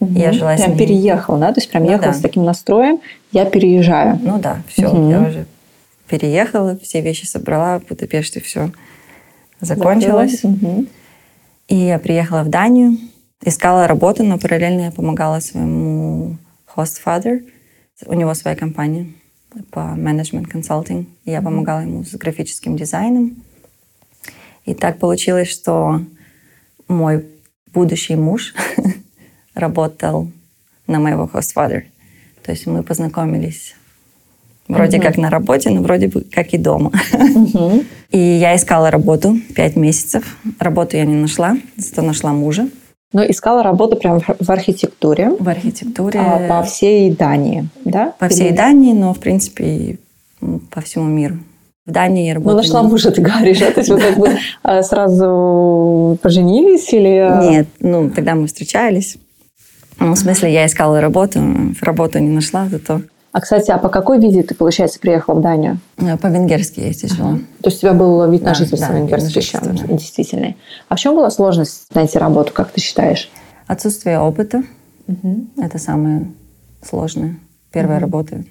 Угу. 0.00 0.12
Я 0.18 0.32
жила 0.32 0.56
прям 0.56 0.66
с 0.66 0.68
ними. 0.68 0.78
переехала, 0.78 1.38
да? 1.38 1.52
То 1.52 1.60
есть 1.60 1.70
прям 1.70 1.84
ну, 1.84 1.92
ехала 1.92 2.12
да. 2.12 2.18
с 2.18 2.20
таким 2.20 2.44
настроем, 2.44 3.00
я 3.30 3.44
переезжаю. 3.44 4.18
Ну 4.20 4.38
да, 4.40 4.62
все, 4.66 4.88
угу. 4.88 5.10
я 5.10 5.20
уже 5.20 5.46
переехала, 6.08 6.76
все 6.82 7.00
вещи 7.00 7.24
собрала, 7.24 7.78
в 7.78 7.86
Будапеште 7.86 8.40
все 8.40 8.72
закончилось. 9.60 10.42
Угу. 10.42 10.86
И 11.68 11.76
я 11.76 11.98
приехала 11.98 12.42
в 12.42 12.48
Данию, 12.48 12.98
искала 13.44 13.86
работу, 13.86 14.24
но 14.24 14.38
параллельно 14.38 14.82
я 14.82 14.90
помогала 14.90 15.40
своему 15.40 16.36
host 16.76 16.98
father. 17.04 17.44
У 18.06 18.14
него 18.14 18.34
своя 18.34 18.56
компания 18.56 19.06
по 19.70 19.94
менеджмент 19.94 20.48
консалтинг. 20.48 21.08
Я 21.24 21.40
помогала 21.40 21.80
ему 21.80 22.04
с 22.04 22.10
графическим 22.16 22.76
дизайном. 22.76 23.36
И 24.64 24.74
так 24.74 24.98
получилось, 24.98 25.48
что 25.48 26.00
мой 26.88 27.26
будущий 27.72 28.16
муж 28.16 28.54
работал 29.54 30.28
на 30.86 30.98
моего 31.00 31.26
хостфадер. 31.26 31.84
То 32.42 32.52
есть 32.52 32.66
мы 32.66 32.82
познакомились 32.82 33.74
вроде 34.68 34.98
mm-hmm. 34.98 35.02
как 35.02 35.16
на 35.16 35.30
работе, 35.30 35.70
но 35.70 35.82
вроде 35.82 36.08
бы 36.08 36.22
как 36.22 36.54
и 36.54 36.58
дома. 36.58 36.92
Mm-hmm. 37.12 37.86
И 38.12 38.18
я 38.18 38.54
искала 38.56 38.90
работу 38.90 39.38
пять 39.54 39.74
месяцев. 39.74 40.36
Работу 40.58 40.96
я 40.98 41.06
не 41.06 41.14
нашла, 41.14 41.56
зато 41.76 42.02
нашла 42.02 42.32
мужа. 42.32 42.68
Но 43.12 43.24
искала 43.24 43.62
работу 43.62 43.96
прямо 43.96 44.20
в 44.20 44.50
архитектуре. 44.50 45.30
В 45.38 45.48
архитектуре. 45.48 46.20
А, 46.20 46.48
по 46.48 46.62
всей 46.62 47.10
Дании, 47.10 47.68
да? 47.84 48.14
По 48.18 48.28
всей 48.28 48.52
Дании, 48.52 48.92
но 48.92 49.14
в 49.14 49.18
принципе 49.18 49.98
по 50.70 50.80
всему 50.80 51.06
миру. 51.06 51.38
В 51.84 51.90
Дании 51.90 52.28
я 52.28 52.34
работала... 52.34 52.54
Ну, 52.54 52.62
нашла 52.62 52.82
мужа, 52.84 53.10
ты 53.10 53.20
говоришь, 53.20 53.60
а? 53.60 53.72
То 53.72 53.80
есть 53.80 53.90
вы 53.90 54.00
как 54.00 54.16
бы 54.16 54.28
а, 54.62 54.82
сразу 54.84 56.16
поженились 56.22 56.92
или... 56.92 57.16
А? 57.16 57.42
Нет, 57.42 57.66
ну, 57.80 58.08
тогда 58.08 58.36
мы 58.36 58.46
встречались. 58.46 59.16
Ну, 59.98 60.14
в 60.14 60.18
смысле, 60.18 60.52
я 60.52 60.66
искала 60.66 61.00
работу, 61.00 61.40
работу 61.80 62.18
не 62.20 62.30
нашла, 62.30 62.68
зато... 62.68 63.02
А, 63.32 63.40
кстати, 63.40 63.70
а 63.70 63.78
по 63.78 63.88
какой 63.88 64.20
визе 64.20 64.42
ты, 64.42 64.54
получается, 64.54 65.00
приехала 65.00 65.36
в 65.36 65.40
Данию? 65.40 65.78
Э, 65.96 66.16
по-венгерски 66.18 66.80
я 66.80 66.92
здесь 66.92 67.12
жила. 67.12 67.38
То 67.62 67.70
есть 67.70 67.78
у 67.78 67.80
тебя 67.80 67.94
был 67.94 68.30
вид 68.30 68.42
на 68.42 68.50
Да, 68.50 68.54
жительство 68.54 68.88
да, 68.88 68.98
венгерский 68.98 69.38
еще, 69.40 69.58
да. 69.60 69.72
действительно. 69.72 70.54
А 70.88 70.96
в 70.96 71.00
чем 71.00 71.16
была 71.16 71.30
сложность 71.30 71.86
найти 71.94 72.18
работу, 72.18 72.52
как 72.52 72.70
ты 72.70 72.80
считаешь? 72.80 73.30
Отсутствие 73.66 74.20
опыта– 74.20 74.62
это 75.56 75.78
самое 75.78 76.30
сложное. 76.82 77.38
Первая 77.72 77.98
работа. 77.98 78.44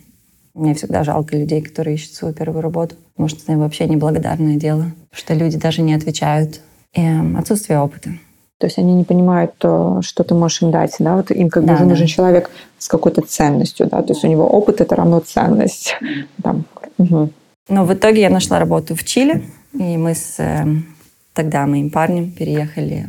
Мне 0.53 0.73
всегда 0.73 1.03
жалко 1.03 1.37
людей, 1.37 1.61
которые 1.61 1.95
ищут 1.95 2.13
свою 2.13 2.33
первую 2.33 2.61
работу, 2.61 2.95
потому 3.13 3.29
что 3.29 3.39
это 3.43 3.57
вообще 3.57 3.87
неблагодарное 3.87 4.57
дело, 4.57 4.91
что 5.11 5.33
люди 5.33 5.57
даже 5.57 5.81
не 5.81 5.93
отвечают. 5.93 6.59
И 6.93 7.01
эм, 7.01 7.37
отсутствие 7.37 7.79
опыта. 7.79 8.09
То 8.57 8.67
есть 8.67 8.77
они 8.77 8.93
не 8.93 9.03
понимают 9.03 9.55
то, 9.57 10.01
что 10.01 10.23
ты 10.23 10.35
можешь 10.35 10.61
им 10.61 10.71
дать, 10.71 10.95
да? 10.99 11.15
Вот 11.15 11.31
им 11.31 11.49
как 11.49 11.63
бы 11.63 11.67
Да, 11.69 11.75
уже 11.75 11.83
да. 11.83 11.89
нужен 11.89 12.07
человек 12.07 12.51
с 12.77 12.87
какой-то 12.87 13.21
ценностью, 13.21 13.87
да? 13.87 14.01
То 14.01 14.13
есть 14.13 14.23
у 14.23 14.27
него 14.27 14.45
опыт 14.45 14.81
это 14.81 14.95
равно 14.95 15.19
ценность. 15.21 15.95
Там. 16.43 16.65
Мгм. 16.97 17.31
Но 17.69 17.85
в 17.85 17.93
итоге 17.93 18.21
я 18.21 18.29
нашла 18.29 18.59
работу 18.59 18.95
в 18.95 19.03
Чили, 19.05 19.43
и 19.73 19.97
мы 19.97 20.13
с 20.13 20.35
эм, 20.39 20.85
тогда 21.33 21.65
моим 21.65 21.89
парнем 21.89 22.29
переехали 22.31 23.07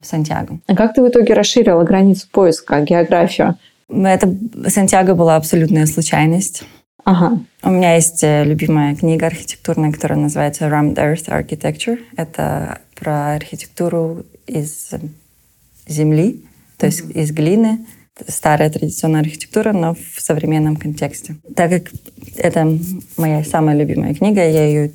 в 0.00 0.06
Сантьяго. 0.06 0.58
А 0.66 0.74
как 0.74 0.94
ты 0.94 1.02
в 1.02 1.08
итоге 1.08 1.34
расширила 1.34 1.84
границу 1.84 2.26
поиска, 2.32 2.80
географию? 2.80 3.56
Это 3.92 4.34
Сантьяго 4.68 5.14
была 5.14 5.36
абсолютная 5.36 5.86
случайность. 5.86 6.64
Ага. 7.04 7.38
У 7.62 7.70
меня 7.70 7.96
есть 7.96 8.22
э, 8.22 8.44
любимая 8.44 8.94
книга 8.94 9.26
архитектурная, 9.26 9.90
которая 9.90 10.18
называется 10.18 10.66
Rammed 10.66 10.94
Earth 10.94 11.28
Architecture. 11.28 11.98
Это 12.16 12.80
про 12.94 13.34
архитектуру 13.34 14.24
из 14.46 14.90
земли, 15.86 16.44
то 16.78 16.86
есть 16.86 17.02
из 17.10 17.32
глины. 17.32 17.84
Старая 18.28 18.70
традиционная 18.70 19.22
архитектура, 19.22 19.72
но 19.72 19.94
в 19.94 20.20
современном 20.20 20.76
контексте. 20.76 21.36
Так 21.56 21.70
как 21.70 21.92
это 22.36 22.78
моя 23.16 23.42
самая 23.42 23.74
любимая 23.74 24.14
книга, 24.14 24.46
я 24.46 24.66
ее 24.66 24.92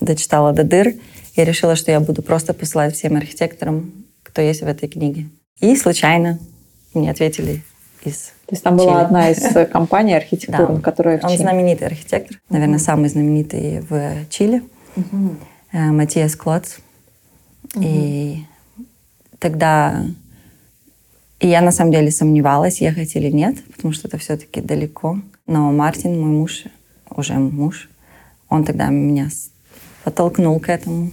дочитала 0.00 0.52
до 0.52 0.64
дыр, 0.64 0.94
я 1.36 1.44
решила, 1.44 1.76
что 1.76 1.90
я 1.90 2.00
буду 2.00 2.22
просто 2.22 2.52
посылать 2.52 2.94
всем 2.94 3.16
архитекторам, 3.16 3.92
кто 4.22 4.42
есть 4.42 4.62
в 4.62 4.66
этой 4.66 4.88
книге. 4.88 5.28
И 5.60 5.74
случайно 5.76 6.38
мне 6.92 7.10
ответили 7.10 7.62
из 8.06 8.32
То 8.46 8.52
есть 8.52 8.62
там 8.62 8.76
была 8.76 9.00
одна 9.02 9.30
из 9.30 9.42
э, 9.56 9.66
компаний 9.66 10.14
архитектурных, 10.14 10.78
Да. 10.82 10.90
которая 10.90 11.18
в 11.18 11.24
Он 11.24 11.30
Чили. 11.30 11.42
знаменитый 11.42 11.86
архитектор, 11.86 12.38
наверное, 12.50 12.78
самый 12.78 13.08
знаменитый 13.08 13.80
в 13.80 14.28
Чили, 14.30 14.62
э, 14.96 15.78
Матиас 15.90 16.36
Клоц. 16.36 16.76
И 17.80 18.44
тогда 19.38 20.04
и 21.40 21.48
я 21.48 21.60
на 21.60 21.72
самом 21.72 21.92
деле 21.92 22.10
сомневалась, 22.10 22.80
ехать 22.80 23.16
или 23.16 23.30
нет, 23.30 23.62
потому 23.76 23.92
что 23.92 24.08
это 24.08 24.16
все-таки 24.18 24.60
далеко. 24.60 25.18
Но 25.46 25.70
Мартин, 25.72 26.18
мой 26.20 26.30
муж, 26.30 26.64
уже 27.10 27.34
муж, 27.34 27.90
он 28.48 28.64
тогда 28.64 28.88
меня 28.88 29.28
подтолкнул 30.04 30.58
к 30.60 30.68
этому, 30.68 31.10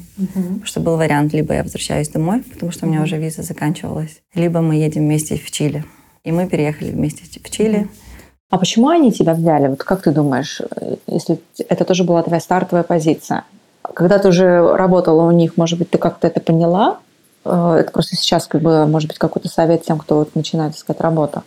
что 0.63 0.79
был 0.79 0.97
вариант, 0.97 1.33
либо 1.33 1.53
я 1.53 1.63
возвращаюсь 1.63 2.09
домой, 2.09 2.41
потому 2.43 2.71
что 2.71 2.85
у 2.85 2.89
меня 2.89 3.01
уже 3.01 3.17
виза 3.17 3.41
заканчивалась, 3.41 4.21
либо 4.35 4.61
мы 4.61 4.75
едем 4.75 5.01
вместе 5.03 5.37
в 5.37 5.49
Чили. 5.49 5.83
И 6.23 6.31
мы 6.31 6.47
переехали 6.47 6.91
вместе 6.91 7.23
в 7.43 7.49
Чили. 7.49 7.87
А 8.49 8.57
почему 8.57 8.89
они 8.89 9.11
тебя 9.11 9.33
взяли? 9.33 9.67
Вот 9.69 9.83
как 9.83 10.01
ты 10.03 10.11
думаешь, 10.11 10.61
если 11.07 11.39
это 11.69 11.85
тоже 11.85 12.03
была 12.03 12.21
твоя 12.21 12.41
стартовая 12.41 12.83
позиция? 12.83 13.45
Когда 13.81 14.19
ты 14.19 14.27
уже 14.27 14.75
работала 14.75 15.23
у 15.27 15.31
них, 15.31 15.57
может 15.57 15.79
быть, 15.79 15.89
ты 15.89 15.97
как-то 15.97 16.27
это 16.27 16.39
поняла? 16.41 16.99
Э, 17.45 17.77
Это 17.79 17.91
просто 17.91 18.15
сейчас, 18.15 18.47
как 18.47 18.61
бы, 18.61 18.85
может 18.85 19.07
быть, 19.07 19.17
какой-то 19.17 19.47
совет 19.49 19.83
тем, 19.83 19.97
кто 19.97 20.17
вот 20.19 20.35
начинает 20.35 20.75
искать 20.75 21.01
работу. 21.01 21.43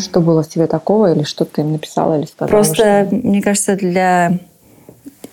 Что 0.00 0.20
было 0.20 0.42
в 0.42 0.48
тебе 0.48 0.66
такого, 0.68 1.12
или 1.12 1.24
что 1.24 1.44
ты 1.44 1.60
им 1.62 1.72
написала 1.72 2.16
или 2.18 2.26
сказала? 2.26 2.48
Просто, 2.50 3.08
мне 3.10 3.42
кажется, 3.42 3.74
для 3.76 4.38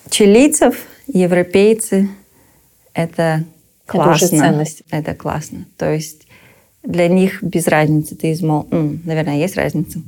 чилийцев, 0.10 0.75
европейцы 1.08 2.10
это 2.93 3.43
Это 3.88 4.10
уже 4.10 4.27
классно. 4.27 4.38
ценность. 4.39 4.84
Это 4.89 5.13
классно. 5.15 5.65
То 5.77 5.91
есть 5.91 6.26
для 6.88 7.08
них 7.10 7.43
без 7.43 7.67
разницы. 7.67 8.15
Ты 8.15 8.32
из 8.32 8.41
Мол... 8.41 8.65
м, 8.71 9.02
наверное, 9.04 9.38
есть 9.38 9.58
разница. 9.58 10.00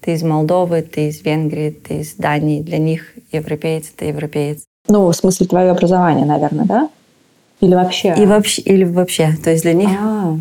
Ты 0.00 0.12
из 0.12 0.22
Молдовы, 0.22 0.82
ты 0.82 1.08
из 1.08 1.22
Венгрии, 1.24 1.70
ты 1.70 2.00
из 2.00 2.14
Дании. 2.14 2.62
Для 2.62 2.78
них 2.78 3.12
европеец– 3.32 3.90
это 3.96 4.04
европеец. 4.06 4.62
Ну, 4.86 5.08
в 5.08 5.12
смысле, 5.14 5.46
твое 5.46 5.70
образование, 5.70 6.24
наверное, 6.24 6.64
да? 6.64 6.88
Или 7.60 7.74
вообще? 7.74 8.14
И 8.16 8.24
вообще, 8.24 8.62
или 8.62 8.84
вообще. 8.84 9.36
То 9.42 9.50
есть 9.50 9.64
для 9.64 9.74
них, 9.74 9.90
А, 10.00 10.38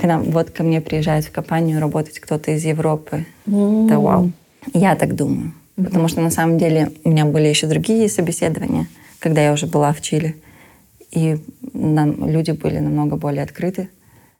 к 0.00 0.04
нам- 0.04 0.30
вот 0.30 0.50
ко 0.50 0.62
мне 0.62 0.80
приезжает 0.80 1.24
в 1.24 1.32
компанию 1.32 1.80
работать 1.80 2.20
кто-то 2.20 2.52
из 2.52 2.64
Европы. 2.64 3.26
м. 3.46 3.86
Это 3.86 3.98
вау. 3.98 4.30
Я 4.72 4.94
так 4.94 5.16
думаю. 5.16 5.52
Потому 5.74 6.06
что 6.06 6.20
на 6.20 6.30
самом 6.30 6.58
деле 6.58 6.92
у 7.02 7.10
меня 7.10 7.24
были 7.24 7.48
еще 7.48 7.66
другие 7.66 8.08
собеседования, 8.08 8.86
когда 9.18 9.42
я 9.42 9.52
уже 9.52 9.66
была 9.66 9.92
в 9.92 10.00
Чили. 10.00 10.36
И 11.10 11.38
нам, 11.72 12.28
люди 12.30 12.52
были 12.52 12.78
намного 12.78 13.16
более 13.16 13.42
открыты 13.42 13.88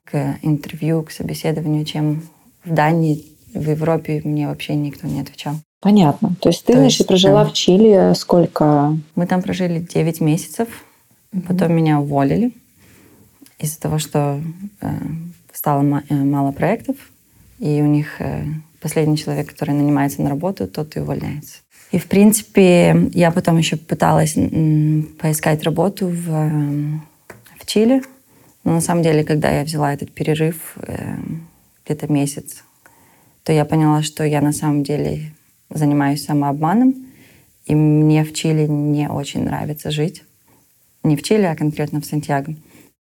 к 0.04 0.38
интервью, 0.42 1.02
к 1.02 1.10
собеседованию, 1.10 1.84
чем 1.84 2.22
в 2.64 2.72
Дании, 2.72 3.24
в 3.54 3.68
Европе 3.68 4.20
мне 4.24 4.48
вообще 4.48 4.74
никто 4.74 5.06
не 5.06 5.20
отвечал. 5.20 5.54
Понятно. 5.80 6.36
То 6.40 6.48
есть 6.48 6.64
ты, 6.64 6.74
То 6.74 6.78
значит, 6.78 7.00
есть, 7.00 7.08
прожила 7.08 7.44
да. 7.44 7.50
в 7.50 7.52
Чили 7.52 8.14
сколько? 8.14 8.96
Мы 9.16 9.26
там 9.26 9.42
прожили 9.42 9.80
9 9.80 10.20
месяцев, 10.20 10.68
потом 11.46 11.72
меня 11.72 12.00
уволили 12.00 12.52
из-за 13.58 13.80
того, 13.80 13.98
что 13.98 14.40
э, 14.80 14.90
стало 15.52 15.82
ма- 15.82 16.04
э, 16.08 16.14
мало 16.14 16.52
проектов, 16.52 16.96
и 17.58 17.80
у 17.80 17.86
них 17.86 18.20
э, 18.20 18.44
последний 18.80 19.16
человек, 19.16 19.48
который 19.50 19.74
нанимается 19.74 20.22
на 20.22 20.30
работу, 20.30 20.66
тот 20.66 20.96
и 20.96 21.00
увольняется. 21.00 21.58
И, 21.92 21.98
в 21.98 22.06
принципе, 22.06 23.10
я 23.12 23.30
потом 23.30 23.58
еще 23.58 23.76
пыталась 23.76 24.34
поискать 25.20 25.62
работу 25.62 26.08
в, 26.08 26.30
эм, 26.30 27.02
в 27.58 27.66
Чили, 27.66 28.02
но 28.64 28.72
на 28.72 28.80
самом 28.80 29.02
деле, 29.02 29.24
когда 29.24 29.50
я 29.50 29.64
взяла 29.64 29.92
этот 29.92 30.12
перерыв, 30.12 30.76
эм, 30.86 31.48
где-то 31.84 32.12
месяц, 32.12 32.64
то 33.44 33.52
я 33.52 33.64
поняла, 33.64 34.02
что 34.02 34.24
я 34.24 34.40
на 34.40 34.52
самом 34.52 34.84
деле 34.84 35.32
занимаюсь 35.68 36.24
самообманом, 36.24 36.94
и 37.66 37.74
мне 37.74 38.24
в 38.24 38.32
Чили 38.32 38.66
не 38.66 39.08
очень 39.08 39.44
нравится 39.44 39.90
жить. 39.90 40.22
Не 41.02 41.16
в 41.16 41.22
Чили, 41.22 41.42
а 41.42 41.56
конкретно 41.56 42.00
в 42.00 42.06
Сантьяго. 42.06 42.54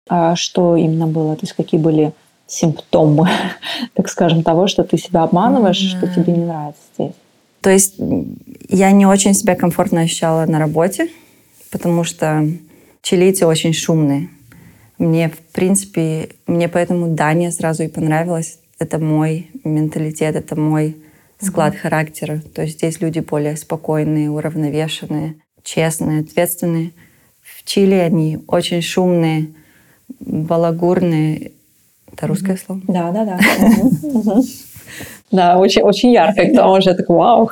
А 0.10 0.36
что 0.36 0.76
именно 0.76 1.08
было? 1.08 1.36
То 1.36 1.44
есть 1.44 1.54
какие 1.54 1.80
были 1.80 2.14
симптомы, 2.48 3.30
так 3.94 4.10
скажем, 4.10 4.44
того, 4.44 4.68
что 4.68 4.84
ты 4.84 4.98
себя 4.98 5.24
обманываешь, 5.24 5.78
что 5.78 6.08
тебе 6.08 6.34
не 6.34 6.46
нравится 6.46 6.82
здесь? 6.96 7.14
То 7.62 7.70
есть 7.70 7.96
я 8.70 8.92
не 8.92 9.06
очень 9.06 9.36
себя 9.36 9.56
комфортно 9.56 10.02
ощущала 10.02 10.46
на 10.48 10.58
работе, 10.58 11.10
потому 11.72 12.04
что 12.04 12.48
чилийцы 13.04 13.46
очень 13.46 13.74
шумные. 13.74 14.30
Мне, 15.02 15.30
в 15.30 15.40
принципе, 15.52 16.30
мне 16.46 16.70
поэтому 16.70 17.08
Дания 17.08 17.50
сразу 17.50 17.82
и 17.82 17.88
понравилась. 17.88 18.60
Это 18.78 19.00
мой 19.00 19.50
менталитет, 19.64 20.36
это 20.36 20.56
мой 20.56 20.96
склад 21.40 21.76
характера. 21.76 22.40
То 22.54 22.62
есть 22.62 22.78
здесь 22.78 23.02
люди 23.02 23.20
более 23.20 23.58
спокойные, 23.58 24.30
уравновешенные, 24.30 25.38
честные, 25.64 26.22
ответственные. 26.22 26.92
В 27.42 27.64
Чили 27.64 27.96
они 27.96 28.44
очень 28.46 28.84
шумные, 28.84 29.48
балагурные. 30.20 31.54
Это 32.14 32.28
русское 32.28 32.56
слово? 32.64 32.82
Да, 32.88 33.10
да, 33.10 33.26
да. 33.26 34.42
Да, 35.32 35.58
очень, 35.58 35.82
очень 35.82 36.12
ярко, 36.12 36.46
к 36.46 36.54
тому 36.54 36.80
же 36.82 36.94
так, 36.94 37.08
вау, 37.10 37.50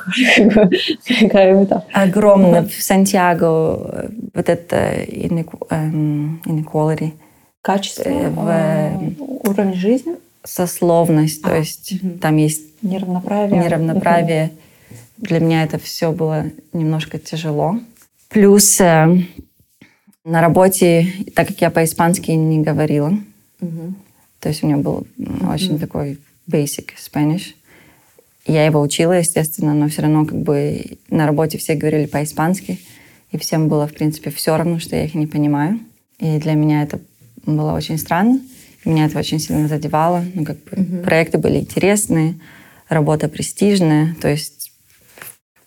какая-то. 1.08 1.84
Огромно 1.94 2.68
в 2.68 2.72
Сантьяго 2.74 3.46
э, 3.48 4.08
вот 4.34 4.48
это 4.50 5.02
inequ- 5.02 5.66
эм, 5.70 6.42
inequality, 6.44 7.12
Качество, 7.62 8.08
Э, 8.08 8.30
в- 8.30 8.38
а, 8.48 8.98
уровень 9.48 9.74
жизни, 9.74 10.16
сословность, 10.42 11.42
то 11.42 11.54
есть 11.54 11.94
там 12.20 12.36
есть 12.36 12.82
неравноправие. 12.82 13.62
неравноправие. 13.62 14.50
Для 15.18 15.40
меня 15.40 15.64
это 15.64 15.78
все 15.78 16.12
было 16.12 16.46
немножко 16.72 17.18
тяжело. 17.18 17.78
Плюс 18.30 18.80
э, 18.80 19.22
на 20.24 20.40
работе, 20.40 21.06
так 21.34 21.48
как 21.48 21.60
я 21.60 21.70
по-испански 21.70 22.30
не 22.30 22.60
говорила, 22.62 23.12
Мгм. 23.60 23.96
то 24.38 24.48
есть 24.48 24.62
у 24.62 24.66
меня 24.66 24.78
был 24.78 25.06
очень 25.52 25.78
такой 25.78 26.18
basic 26.50 26.90
Spanish. 26.96 27.54
Я 28.46 28.64
его 28.64 28.80
учила, 28.80 29.12
естественно, 29.12 29.74
но 29.74 29.88
все 29.88 30.00
равно 30.02 30.24
как 30.24 30.38
бы 30.40 30.96
на 31.10 31.26
работе 31.26 31.58
все 31.58 31.74
говорили 31.74 32.06
по-испански, 32.06 32.80
и 33.30 33.36
всем 33.38 33.68
было, 33.68 33.86
в 33.86 33.92
принципе, 33.92 34.30
все 34.30 34.56
равно, 34.56 34.78
что 34.78 34.96
я 34.96 35.04
их 35.04 35.14
не 35.14 35.26
понимаю. 35.26 35.78
И 36.18 36.38
для 36.38 36.54
меня 36.54 36.82
это 36.82 36.98
было 37.46 37.72
очень 37.72 37.98
странно. 37.98 38.40
Меня 38.84 39.06
это 39.06 39.18
очень 39.18 39.38
сильно 39.38 39.68
задевало. 39.68 40.24
Ну, 40.34 40.44
как 40.44 40.56
бы 40.64 41.02
проекты 41.02 41.38
были 41.38 41.58
интересные, 41.58 42.36
работа 42.88 43.28
престижная. 43.28 44.16
То 44.20 44.28
есть 44.28 44.72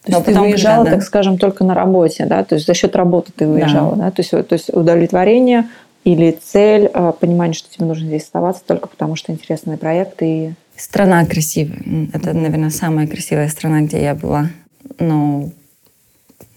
То 0.04 0.12
есть 0.12 0.20
Но 0.20 0.20
ты 0.22 0.32
потом, 0.32 0.50
выезжала, 0.50 0.84
когда, 0.84 0.92
да. 0.92 0.98
так 0.98 1.06
скажем, 1.06 1.38
только 1.38 1.64
на 1.64 1.76
работе, 1.76 2.26
да? 2.26 2.44
То 2.44 2.56
есть 2.56 2.68
за 2.68 2.74
счет 2.74 2.96
работы 2.96 3.32
ты 3.36 3.48
выезжала, 3.48 3.96
да? 3.96 4.06
да? 4.06 4.12
То, 4.12 4.22
есть, 4.22 4.32
то 4.32 4.54
есть 4.54 4.70
удовлетворение 4.70 5.70
или 6.04 6.32
цель, 6.32 6.90
а, 6.94 7.12
понимание, 7.14 7.54
что 7.54 7.72
тебе 7.72 7.86
нужно 7.86 8.08
здесь 8.08 8.24
оставаться 8.24 8.64
только 8.66 8.88
потому, 8.88 9.16
что 9.16 9.32
интересный 9.32 9.78
проект 9.78 10.22
и... 10.22 10.54
Страна 10.76 11.24
красивая. 11.26 12.10
Это, 12.14 12.34
наверное, 12.34 12.72
самая 12.72 13.08
красивая 13.08 13.48
страна, 13.48 13.82
где 13.82 14.02
я 14.02 14.16
была. 14.16 14.50
Но 15.00 15.50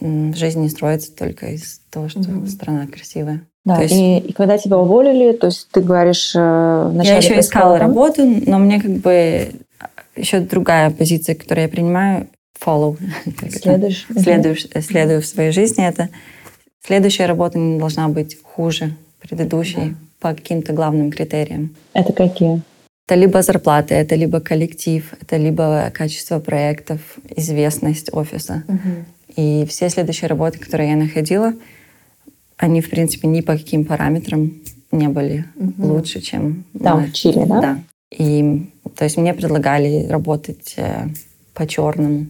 жизнь 0.00 0.60
не 0.60 0.68
строится 0.68 1.14
только 1.14 1.48
из 1.48 1.80
того, 1.90 2.08
что 2.08 2.20
mm 2.20 2.46
страна 2.48 2.86
красивая. 2.86 3.42
Да, 3.66 3.82
есть... 3.82 3.94
и, 3.94 4.18
и 4.18 4.32
когда 4.32 4.56
тебя 4.56 4.78
уволили, 4.78 5.32
то 5.32 5.48
есть 5.48 5.68
ты 5.72 5.80
говоришь... 5.80 6.32
Э, 6.34 6.90
я 7.02 7.16
еще 7.16 7.38
искала 7.40 7.78
работу, 7.78 8.24
но 8.46 8.58
мне 8.58 8.80
как 8.80 8.92
бы 8.92 9.50
еще 10.14 10.38
другая 10.40 10.90
позиция, 10.90 11.34
которую 11.34 11.64
я 11.64 11.68
принимаю, 11.68 12.28
follow. 12.64 12.96
Следуешь. 13.50 14.06
Следую, 14.16 14.56
следую 14.56 15.20
в 15.20 15.26
своей 15.26 15.50
жизни. 15.50 15.84
Это 15.84 16.08
следующая 16.84 17.26
работа 17.26 17.58
не 17.58 17.78
должна 17.78 18.08
быть 18.08 18.38
хуже 18.40 18.94
предыдущей 19.20 19.90
да. 19.90 19.96
по 20.20 20.34
каким-то 20.34 20.72
главным 20.72 21.10
критериям. 21.10 21.74
Это 21.92 22.12
какие? 22.12 22.62
Это 23.08 23.16
либо 23.16 23.42
зарплата, 23.42 23.94
это 23.94 24.14
либо 24.14 24.40
коллектив, 24.40 25.12
это 25.20 25.36
либо 25.36 25.90
качество 25.92 26.38
проектов, 26.38 27.00
известность 27.36 28.12
офиса. 28.12 28.62
Угу. 28.68 29.42
И 29.42 29.66
все 29.68 29.88
следующие 29.90 30.28
работы, 30.28 30.58
которые 30.58 30.90
я 30.90 30.96
находила, 30.96 31.52
они, 32.56 32.80
в 32.80 32.90
принципе, 32.90 33.28
ни 33.28 33.40
по 33.40 33.56
каким 33.56 33.84
параметрам 33.84 34.52
не 34.92 35.08
были 35.08 35.44
угу. 35.56 35.94
лучше, 35.94 36.20
чем... 36.20 36.64
Там, 36.82 37.00
мы... 37.00 37.06
в 37.06 37.12
Чили, 37.12 37.44
да? 37.44 37.60
Да. 37.60 37.78
И, 38.16 38.70
то 38.96 39.04
есть, 39.04 39.16
мне 39.16 39.34
предлагали 39.34 40.06
работать 40.06 40.74
э, 40.76 41.08
по-черному. 41.54 42.26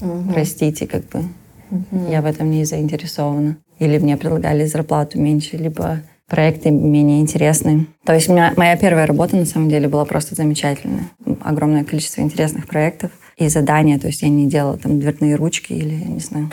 Угу. 0.00 0.32
Простите, 0.32 0.86
как 0.86 1.08
бы. 1.08 1.24
Угу. 1.70 2.10
Я 2.10 2.22
в 2.22 2.26
этом 2.26 2.50
не 2.50 2.64
заинтересована. 2.64 3.56
Или 3.78 3.98
мне 3.98 4.16
предлагали 4.16 4.66
зарплату 4.66 5.20
меньше, 5.20 5.56
либо 5.56 6.00
проекты 6.28 6.70
менее 6.70 7.20
интересные. 7.20 7.86
То 8.04 8.12
есть 8.12 8.28
меня, 8.28 8.52
моя 8.56 8.76
первая 8.76 9.06
работа, 9.06 9.36
на 9.36 9.46
самом 9.46 9.68
деле, 9.68 9.88
была 9.88 10.04
просто 10.04 10.34
замечательная. 10.34 11.10
Огромное 11.40 11.84
количество 11.84 12.20
интересных 12.20 12.66
проектов 12.66 13.10
и 13.36 13.48
задания. 13.48 13.98
То 13.98 14.08
есть 14.08 14.22
я 14.22 14.28
не 14.28 14.46
делала 14.46 14.76
там 14.76 15.00
дверные 15.00 15.36
ручки 15.36 15.72
или, 15.72 15.94
не 15.94 16.20
знаю, 16.20 16.50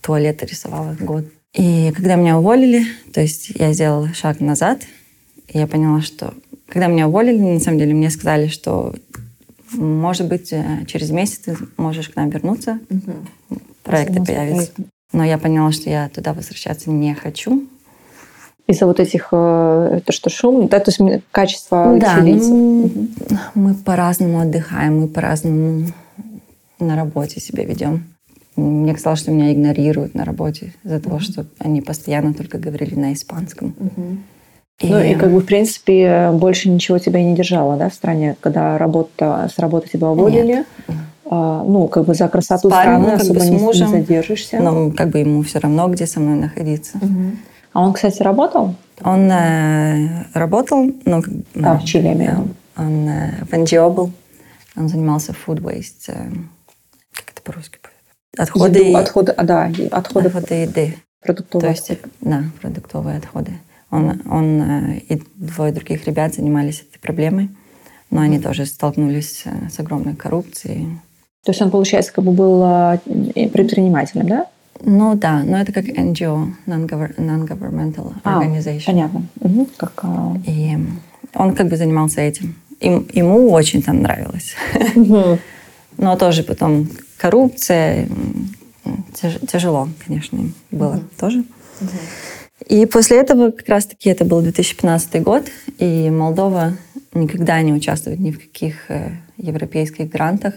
туалеты 0.00 0.46
рисовала 0.46 0.96
год. 0.98 1.26
И 1.54 1.92
когда 1.92 2.16
меня 2.16 2.38
уволили, 2.38 2.84
то 3.12 3.20
есть 3.20 3.50
я 3.50 3.72
сделала 3.72 4.12
шаг 4.12 4.40
назад, 4.40 4.82
и 5.48 5.58
я 5.58 5.66
поняла, 5.66 6.02
что... 6.02 6.34
Когда 6.66 6.88
меня 6.88 7.06
уволили, 7.06 7.38
на 7.38 7.60
самом 7.60 7.78
деле, 7.78 7.94
мне 7.94 8.10
сказали, 8.10 8.48
что 8.48 8.94
может 9.76 10.28
быть, 10.28 10.52
э, 10.52 10.84
через 10.86 11.10
месяц 11.10 11.38
ты 11.38 11.56
можешь 11.76 12.08
к 12.08 12.16
нам 12.16 12.30
вернуться, 12.30 12.78
угу. 12.90 13.58
проекты 13.82 14.24
появятся. 14.24 14.72
Но 15.12 15.24
я 15.24 15.38
поняла, 15.38 15.72
что 15.72 15.90
я 15.90 16.08
туда 16.08 16.32
возвращаться 16.32 16.90
не 16.90 17.14
хочу. 17.14 17.66
Из-за 18.66 18.86
вот 18.86 18.98
этих, 18.98 19.28
э, 19.32 20.00
то, 20.04 20.12
что 20.12 20.30
шум, 20.30 20.68
да, 20.68 20.80
то 20.80 20.90
есть 20.90 21.22
качество 21.30 21.96
Да, 22.00 22.18
ну, 22.20 22.84
угу. 22.84 23.08
мы 23.54 23.74
по-разному 23.74 24.40
отдыхаем, 24.40 25.00
мы 25.00 25.08
по-разному 25.08 25.88
на 26.80 26.96
работе 26.96 27.40
себя 27.40 27.64
ведем. 27.64 28.13
Мне 28.56 28.94
казалось, 28.94 29.20
что 29.20 29.32
меня 29.32 29.52
игнорируют 29.52 30.14
на 30.14 30.24
работе 30.24 30.72
из-за 30.84 31.00
того, 31.00 31.18
что 31.18 31.46
они 31.58 31.80
постоянно 31.80 32.34
только 32.34 32.58
говорили 32.58 32.94
на 32.94 33.12
испанском. 33.12 33.74
И... 34.80 34.88
Ну 34.88 35.00
и 35.00 35.14
как 35.14 35.30
бы, 35.30 35.40
в 35.40 35.44
принципе, 35.44 36.30
больше 36.32 36.68
ничего 36.68 36.98
тебя 36.98 37.22
не 37.22 37.34
держало, 37.34 37.76
да, 37.76 37.88
в 37.88 37.94
стране, 37.94 38.36
когда 38.40 38.76
работа, 38.76 39.48
с 39.52 39.58
работы 39.58 39.88
тебя 39.88 40.08
уволили? 40.08 40.46
Нет. 40.46 40.66
А, 41.26 41.62
ну, 41.64 41.88
как 41.88 42.04
бы 42.04 42.14
за 42.14 42.28
красоту 42.28 42.70
страны 42.70 43.12
как 43.12 43.22
особо 43.22 43.38
бы 43.38 43.40
с 43.40 43.50
мужем, 43.50 43.92
не 43.92 44.00
задержишься. 44.00 44.60
Но 44.60 44.90
как 44.90 45.10
бы 45.10 45.20
ему 45.20 45.42
все 45.42 45.58
равно, 45.60 45.88
где 45.88 46.06
со 46.06 46.20
мной 46.20 46.38
находиться. 46.38 46.98
Угу. 46.98 47.36
А 47.72 47.82
он, 47.82 47.92
кстати, 47.92 48.22
работал? 48.22 48.74
Он 49.02 49.30
э, 49.30 50.24
работал, 50.34 50.90
ну, 51.04 51.22
а, 51.62 51.78
в 51.78 51.84
Чили, 51.84 52.14
да, 52.14 52.44
Он 52.76 53.08
э, 53.08 53.44
в 53.44 53.52
NGO 53.52 53.92
был. 53.92 54.12
Он 54.76 54.88
занимался 54.88 55.32
food 55.32 55.60
waste. 55.60 56.08
Э, 56.08 56.30
как 57.12 57.30
это 57.32 57.42
по-русски? 57.42 57.78
Отходы. 58.36 58.78
Еду, 58.78 58.96
отходы, 58.96 59.32
а, 59.32 59.44
да, 59.44 59.72
отходы. 59.90 60.28
Отходы 60.28 60.54
еды. 60.54 60.96
Продуктовые. 61.20 61.74
То 61.74 61.90
есть, 61.90 62.00
да, 62.20 62.44
продуктовые 62.60 63.18
отходы. 63.18 63.52
Он, 63.90 64.20
он 64.28 64.62
э, 64.62 64.98
и 65.08 65.22
двое 65.36 65.72
других 65.72 66.06
ребят 66.06 66.34
занимались 66.34 66.84
этой 66.88 67.00
проблемой, 67.00 67.50
но 68.10 68.20
они 68.20 68.40
тоже 68.40 68.66
столкнулись 68.66 69.42
э, 69.44 69.68
с 69.70 69.78
огромной 69.78 70.16
коррупцией. 70.16 70.98
То 71.44 71.50
есть 71.50 71.62
он, 71.62 71.70
получается, 71.70 72.12
как 72.12 72.24
бы 72.24 72.32
был 72.32 72.62
э, 72.64 72.98
предпринимателем, 73.48 74.26
да? 74.26 74.46
Ну 74.80 75.14
да, 75.14 75.42
но 75.44 75.58
это 75.58 75.72
как 75.72 75.84
NGO, 75.86 76.48
Non-Governmental 76.66 78.12
а, 78.24 78.42
Organization. 78.42 78.86
Понятно. 78.86 79.22
Угу. 79.40 79.68
Как, 79.76 79.92
а... 80.02 80.36
И 80.46 80.76
он 81.34 81.54
как 81.54 81.68
бы 81.68 81.76
занимался 81.76 82.20
этим. 82.20 82.56
Им, 82.80 83.06
ему 83.12 83.50
очень 83.50 83.82
там 83.82 84.02
нравилось. 84.02 84.54
Угу. 84.94 85.38
Но 85.96 86.16
тоже 86.16 86.42
потом 86.42 86.88
коррупция, 87.16 88.08
тяжело, 89.48 89.88
конечно, 90.04 90.38
было 90.70 90.96
угу. 90.96 91.04
тоже. 91.18 91.44
Угу. 91.80 91.88
И 92.68 92.86
после 92.86 93.18
этого 93.18 93.50
как 93.50 93.68
раз-таки 93.68 94.08
это 94.08 94.24
был 94.24 94.40
2015 94.40 95.22
год, 95.22 95.44
и 95.78 96.10
Молдова 96.10 96.76
никогда 97.12 97.60
не 97.62 97.72
участвует 97.72 98.18
ни 98.18 98.30
в 98.30 98.40
каких 98.40 98.90
э, 98.90 99.12
европейских 99.36 100.08
грантах, 100.08 100.54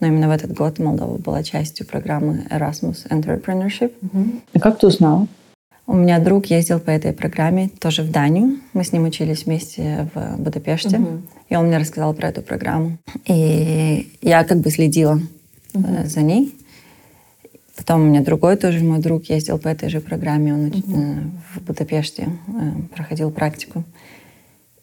но 0.00 0.08
именно 0.08 0.28
в 0.28 0.30
этот 0.30 0.52
год 0.52 0.78
Молдова 0.78 1.16
была 1.16 1.42
частью 1.42 1.86
программы 1.86 2.46
Erasmus 2.50 3.08
Entrepreneurship. 3.08 3.92
Угу. 4.02 4.26
И 4.52 4.58
как 4.58 4.78
ты 4.78 4.86
узнала? 4.86 5.26
У 5.86 5.94
меня 5.94 6.18
друг 6.18 6.46
ездил 6.46 6.80
по 6.80 6.90
этой 6.90 7.12
программе 7.12 7.70
тоже 7.78 8.02
в 8.02 8.10
Данию. 8.10 8.58
Мы 8.72 8.82
с 8.82 8.92
ним 8.92 9.04
учились 9.04 9.46
вместе 9.46 10.08
в 10.14 10.36
Будапеште. 10.36 10.98
Угу. 10.98 11.22
И 11.50 11.56
он 11.56 11.66
мне 11.66 11.78
рассказал 11.78 12.12
про 12.12 12.28
эту 12.28 12.42
программу. 12.42 12.98
И 13.24 14.12
я 14.20 14.42
как 14.44 14.58
бы 14.58 14.70
следила 14.70 15.20
угу. 15.74 15.86
за 16.04 16.22
ней. 16.22 16.54
Потом 17.76 18.00
у 18.00 18.04
меня 18.04 18.20
другой 18.20 18.56
тоже 18.56 18.82
мой 18.82 18.98
друг 18.98 19.26
ездил 19.26 19.58
по 19.58 19.68
этой 19.68 19.88
же 19.88 20.00
программе, 20.00 20.54
он 20.54 20.66
угу. 20.66 21.00
в 21.54 21.60
Будапеште 21.60 22.30
э, 22.48 22.72
проходил 22.94 23.30
практику. 23.30 23.84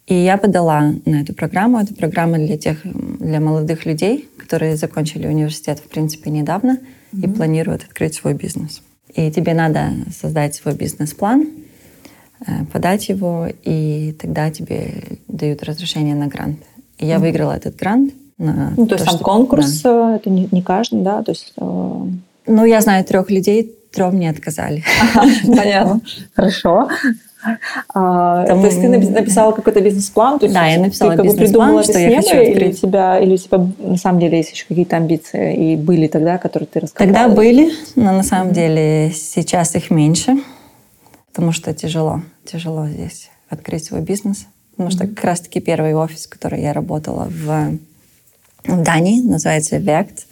И 0.06 0.14
я 0.14 0.36
подала 0.38 0.94
на 1.04 1.22
эту 1.22 1.34
программу. 1.34 1.80
Это 1.80 1.94
программа 1.94 2.38
для 2.38 2.56
тех, 2.56 2.78
для 2.84 3.40
молодых 3.40 3.84
людей, 3.84 4.28
которые 4.38 4.76
закончили 4.76 5.26
университет, 5.26 5.80
в 5.80 5.88
принципе, 5.88 6.30
недавно 6.30 6.78
угу. 7.12 7.22
и 7.22 7.28
планируют 7.28 7.84
открыть 7.84 8.14
свой 8.14 8.32
бизнес. 8.32 8.80
И 9.14 9.30
тебе 9.30 9.54
надо 9.54 9.90
создать 10.12 10.54
свой 10.54 10.74
бизнес-план, 10.74 11.48
подать 12.72 13.08
его, 13.08 13.46
и 13.62 14.14
тогда 14.20 14.50
тебе 14.50 15.18
дают 15.28 15.62
разрешение 15.62 16.14
на 16.14 16.26
грант. 16.26 16.58
И 16.98 17.06
я 17.06 17.18
выиграла 17.18 17.52
этот 17.52 17.76
грант. 17.76 18.12
На 18.38 18.72
ну, 18.76 18.86
то, 18.86 18.96
то 18.96 19.04
есть 19.04 19.06
там 19.06 19.18
конкурс, 19.20 19.82
да. 19.82 20.16
это 20.16 20.28
не, 20.28 20.48
не 20.50 20.62
каждый, 20.62 21.02
да? 21.02 21.22
То 21.22 21.30
есть 21.30 21.54
ну, 21.56 22.64
я 22.64 22.80
знаю 22.80 23.04
трех 23.04 23.30
людей, 23.30 23.74
трем 23.92 24.18
не 24.18 24.28
отказали. 24.28 24.84
Понятно. 25.46 26.00
Хорошо. 26.34 26.88
А, 27.92 28.46
Там, 28.46 28.60
то 28.60 28.66
есть 28.66 28.80
ты 28.80 28.88
написала 28.88 29.52
какой-то 29.52 29.80
бизнес-план? 29.80 30.38
То 30.38 30.46
есть 30.46 30.54
да, 30.54 30.66
я 30.66 30.80
написала 30.80 31.16
бизнес-план, 31.16 31.84
что 31.84 31.98
я 31.98 32.16
хочу 32.16 32.36
открыть. 32.36 32.56
Или 32.56 32.68
у, 32.68 32.72
тебя, 32.72 33.18
или 33.18 33.34
у 33.34 33.36
тебя 33.36 33.66
на 33.78 33.96
самом 33.96 34.20
деле 34.20 34.38
есть 34.38 34.52
еще 34.52 34.64
какие-то 34.66 34.96
амбиции? 34.96 35.72
И 35.72 35.76
были 35.76 36.06
тогда, 36.06 36.38
которые 36.38 36.66
ты 36.66 36.80
рассказала? 36.80 37.12
Тогда 37.12 37.34
были, 37.34 37.70
но 37.96 38.12
на 38.12 38.22
самом 38.22 38.52
деле 38.52 39.12
сейчас 39.14 39.74
их 39.74 39.90
меньше, 39.90 40.36
потому 41.32 41.52
что 41.52 41.72
тяжело, 41.74 42.22
тяжело 42.44 42.86
здесь 42.86 43.30
открыть 43.48 43.84
свой 43.84 44.00
бизнес. 44.00 44.46
Потому 44.72 44.90
что 44.90 45.06
как 45.06 45.22
раз-таки 45.24 45.60
первый 45.60 45.94
офис, 45.94 46.26
в 46.26 46.30
который 46.30 46.60
я 46.60 46.72
работала 46.72 47.28
в, 47.30 47.78
в 48.64 48.82
Дании, 48.82 49.20
называется 49.20 49.76
Vect. 49.76 50.26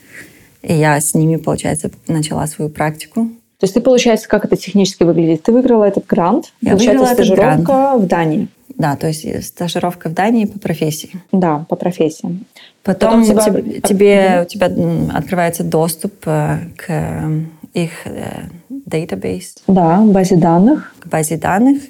И 0.63 0.75
я 0.75 1.01
с 1.01 1.15
ними, 1.15 1.37
получается, 1.37 1.91
начала 2.09 2.47
свою 2.47 2.71
практику. 2.71 3.29
То 3.63 3.67
есть 3.67 3.75
ты, 3.75 3.81
получается, 3.81 4.29
как 4.29 4.45
это 4.45 4.57
технически 4.57 5.05
выглядит? 5.05 5.45
Ты 5.45 5.53
выиграла 5.53 5.85
этот 5.85 6.05
грант, 6.05 6.53
я 6.63 6.75
выиграла 6.75 7.07
стажировка 7.07 7.63
грант. 7.63 8.03
в 8.03 8.07
Дании. 8.09 8.49
Да, 8.71 8.97
то 8.97 9.07
есть 9.07 9.45
стажировка 9.45 10.09
в 10.09 10.15
Дании 10.15 10.47
по 10.47 10.59
профессии. 10.59 11.13
Да, 11.31 11.65
по 11.69 11.77
профессии. 11.77 12.41
Потом, 12.83 13.25
Потом 13.25 13.25
тебя... 13.25 13.61
тебе, 13.63 13.81
тебе, 13.81 14.43
у 14.43 14.47
тебя 14.47 15.17
открывается 15.17 15.63
доступ 15.63 16.13
э, 16.27 16.59
к 16.77 17.31
их 17.73 17.93
database. 18.69 19.59
Э, 19.69 19.73
да, 19.73 20.01
базе 20.01 20.35
данных. 20.35 20.93
К 20.99 21.07
базе 21.07 21.37
данных. 21.37 21.85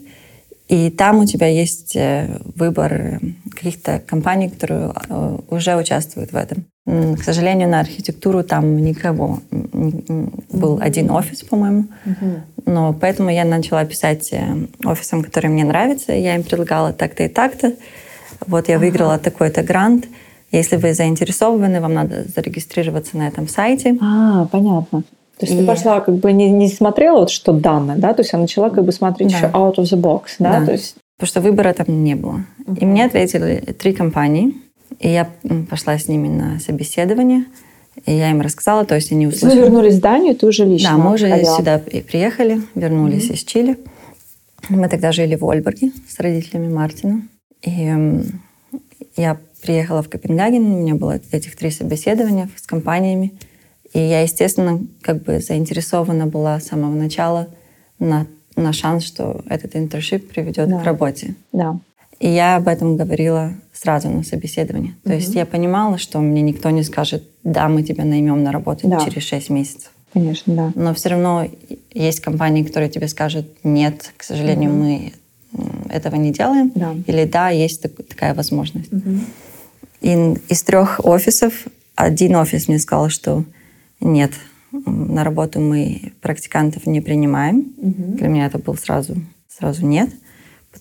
И 0.68 0.90
там 0.90 1.20
у 1.20 1.24
тебя 1.24 1.46
есть 1.46 1.96
э, 1.96 2.38
выбор 2.54 3.18
каких-то 3.50 3.98
компаний, 4.06 4.50
которые 4.50 4.92
уже 5.48 5.74
участвуют 5.76 6.32
в 6.32 6.36
этом. 6.36 6.66
К 6.84 7.22
сожалению, 7.22 7.68
на 7.68 7.80
архитектуру 7.80 8.42
там 8.42 8.76
никого. 8.76 9.38
Был 9.50 10.78
один 10.80 11.10
офис, 11.10 11.42
по-моему. 11.42 11.84
Но 12.66 12.92
поэтому 12.92 13.30
я 13.30 13.44
начала 13.44 13.84
писать 13.84 14.32
э, 14.32 14.66
офисам, 14.84 15.24
которые 15.24 15.50
мне 15.50 15.64
нравятся. 15.64 16.12
Я 16.12 16.36
им 16.36 16.44
предлагала 16.44 16.92
так-то 16.92 17.24
и 17.24 17.28
так-то. 17.28 17.74
Вот 18.46 18.68
я 18.68 18.78
выиграла 18.78 19.18
такой-то 19.18 19.62
грант. 19.62 20.06
Если 20.52 20.76
вы 20.76 20.94
заинтересованы, 20.94 21.80
вам 21.80 21.94
надо 21.94 22.24
зарегистрироваться 22.24 23.16
на 23.16 23.26
этом 23.26 23.48
сайте. 23.48 23.96
А, 24.00 24.46
понятно. 24.46 25.02
То 25.38 25.46
есть 25.46 25.54
и... 25.54 25.58
ты 25.58 25.66
пошла 25.66 26.00
как 26.00 26.16
бы 26.16 26.32
не, 26.32 26.50
не 26.50 26.68
смотрела 26.68 27.20
вот 27.20 27.30
что 27.30 27.52
данные, 27.52 27.96
да, 27.98 28.12
то 28.14 28.20
есть 28.20 28.32
я 28.32 28.38
начала 28.38 28.70
как 28.70 28.84
бы 28.84 28.92
смотреть 28.92 29.30
да. 29.30 29.38
еще 29.38 29.46
out 29.46 29.76
of 29.76 29.84
the 29.84 30.00
box, 30.00 30.22
да, 30.38 30.60
да. 30.60 30.66
то 30.66 30.72
есть... 30.72 30.96
Потому 31.16 31.28
что 31.28 31.40
выбора 31.40 31.72
там 31.72 32.04
не 32.04 32.14
было. 32.14 32.44
Uh-huh. 32.64 32.78
И 32.78 32.84
мне 32.84 33.04
ответили 33.04 33.56
три 33.78 33.92
компании, 33.92 34.54
и 35.02 35.08
я 35.08 35.28
пошла 35.68 35.98
с 35.98 36.08
ними 36.08 36.28
на 36.28 36.60
собеседование, 36.60 37.44
и 38.06 38.12
я 38.12 38.30
им 38.30 38.40
рассказала, 38.40 38.84
то 38.84 38.94
есть 38.94 39.12
они 39.12 39.26
услышали. 39.26 39.60
Вы 39.60 39.66
вернулись 39.66 39.96
в 39.96 40.00
Данию, 40.00 40.34
ты 40.34 40.46
уже 40.46 40.64
лично 40.64 40.90
Да, 40.90 40.96
мы 40.96 41.14
уже 41.14 41.28
ходила. 41.28 41.56
сюда 41.56 41.78
приехали, 41.78 42.62
вернулись 42.74 43.28
uh-huh. 43.28 43.34
из 43.34 43.44
Чили. 43.44 43.78
Мы 44.68 44.88
тогда 44.88 45.12
жили 45.12 45.34
в 45.34 45.44
Ольберге 45.44 45.92
с 46.08 46.18
родителями 46.20 46.72
Мартина. 46.72 47.22
И 47.62 47.92
я 49.16 49.38
приехала 49.60 50.02
в 50.02 50.08
Копенгаген, 50.08 50.64
у 50.64 50.80
меня 50.80 50.94
было 50.94 51.20
этих 51.32 51.56
три 51.56 51.70
собеседования 51.70 52.48
с 52.56 52.66
компаниями. 52.66 53.34
И 53.92 53.98
я, 53.98 54.22
естественно, 54.22 54.80
как 55.02 55.22
бы 55.22 55.40
заинтересована 55.40 56.26
была 56.26 56.60
с 56.60 56.68
самого 56.68 56.94
начала 56.94 57.48
на, 57.98 58.26
на 58.56 58.72
шанс, 58.72 59.04
что 59.04 59.42
этот 59.48 59.76
интершип 59.76 60.30
приведет 60.30 60.68
да. 60.68 60.80
к 60.80 60.84
работе. 60.84 61.34
Да. 61.52 61.78
И 62.20 62.28
я 62.28 62.56
об 62.56 62.68
этом 62.68 62.96
говорила 62.96 63.52
сразу 63.82 64.08
на 64.08 64.22
собеседовании. 64.22 64.94
То 65.02 65.10
угу. 65.10 65.18
есть 65.18 65.34
я 65.34 65.44
понимала, 65.44 65.98
что 65.98 66.20
мне 66.20 66.40
никто 66.40 66.70
не 66.70 66.84
скажет, 66.84 67.24
да, 67.42 67.68
мы 67.68 67.82
тебя 67.82 68.04
наймем 68.04 68.42
на 68.42 68.52
работу 68.52 68.88
да. 68.88 69.00
через 69.00 69.24
6 69.24 69.50
месяцев. 69.50 69.90
Конечно, 70.12 70.54
да. 70.54 70.72
Но 70.74 70.94
все 70.94 71.08
равно 71.08 71.48
есть 71.92 72.20
компании, 72.20 72.62
которые 72.62 72.90
тебе 72.90 73.08
скажут, 73.08 73.46
нет, 73.64 74.12
к 74.16 74.22
сожалению, 74.22 74.70
угу. 74.70 74.82
мы 74.82 75.12
этого 75.88 76.16
не 76.16 76.32
делаем. 76.32 76.70
Да. 76.74 76.94
Или 77.06 77.24
да, 77.24 77.50
есть 77.50 77.82
так, 77.82 77.92
такая 78.06 78.34
возможность. 78.34 78.92
Угу. 78.92 79.18
И 80.02 80.34
из 80.48 80.62
трех 80.62 81.00
офисов 81.04 81.66
один 81.96 82.36
офис 82.36 82.68
мне 82.68 82.78
сказал, 82.78 83.08
что 83.08 83.44
нет, 84.00 84.32
на 84.70 85.24
работу 85.24 85.60
мы 85.60 86.12
практикантов 86.20 86.86
не 86.86 87.00
принимаем. 87.00 87.72
Угу. 87.78 88.16
Для 88.18 88.28
меня 88.28 88.46
это 88.46 88.58
был 88.58 88.76
сразу, 88.76 89.16
сразу 89.48 89.84
нет. 89.84 90.10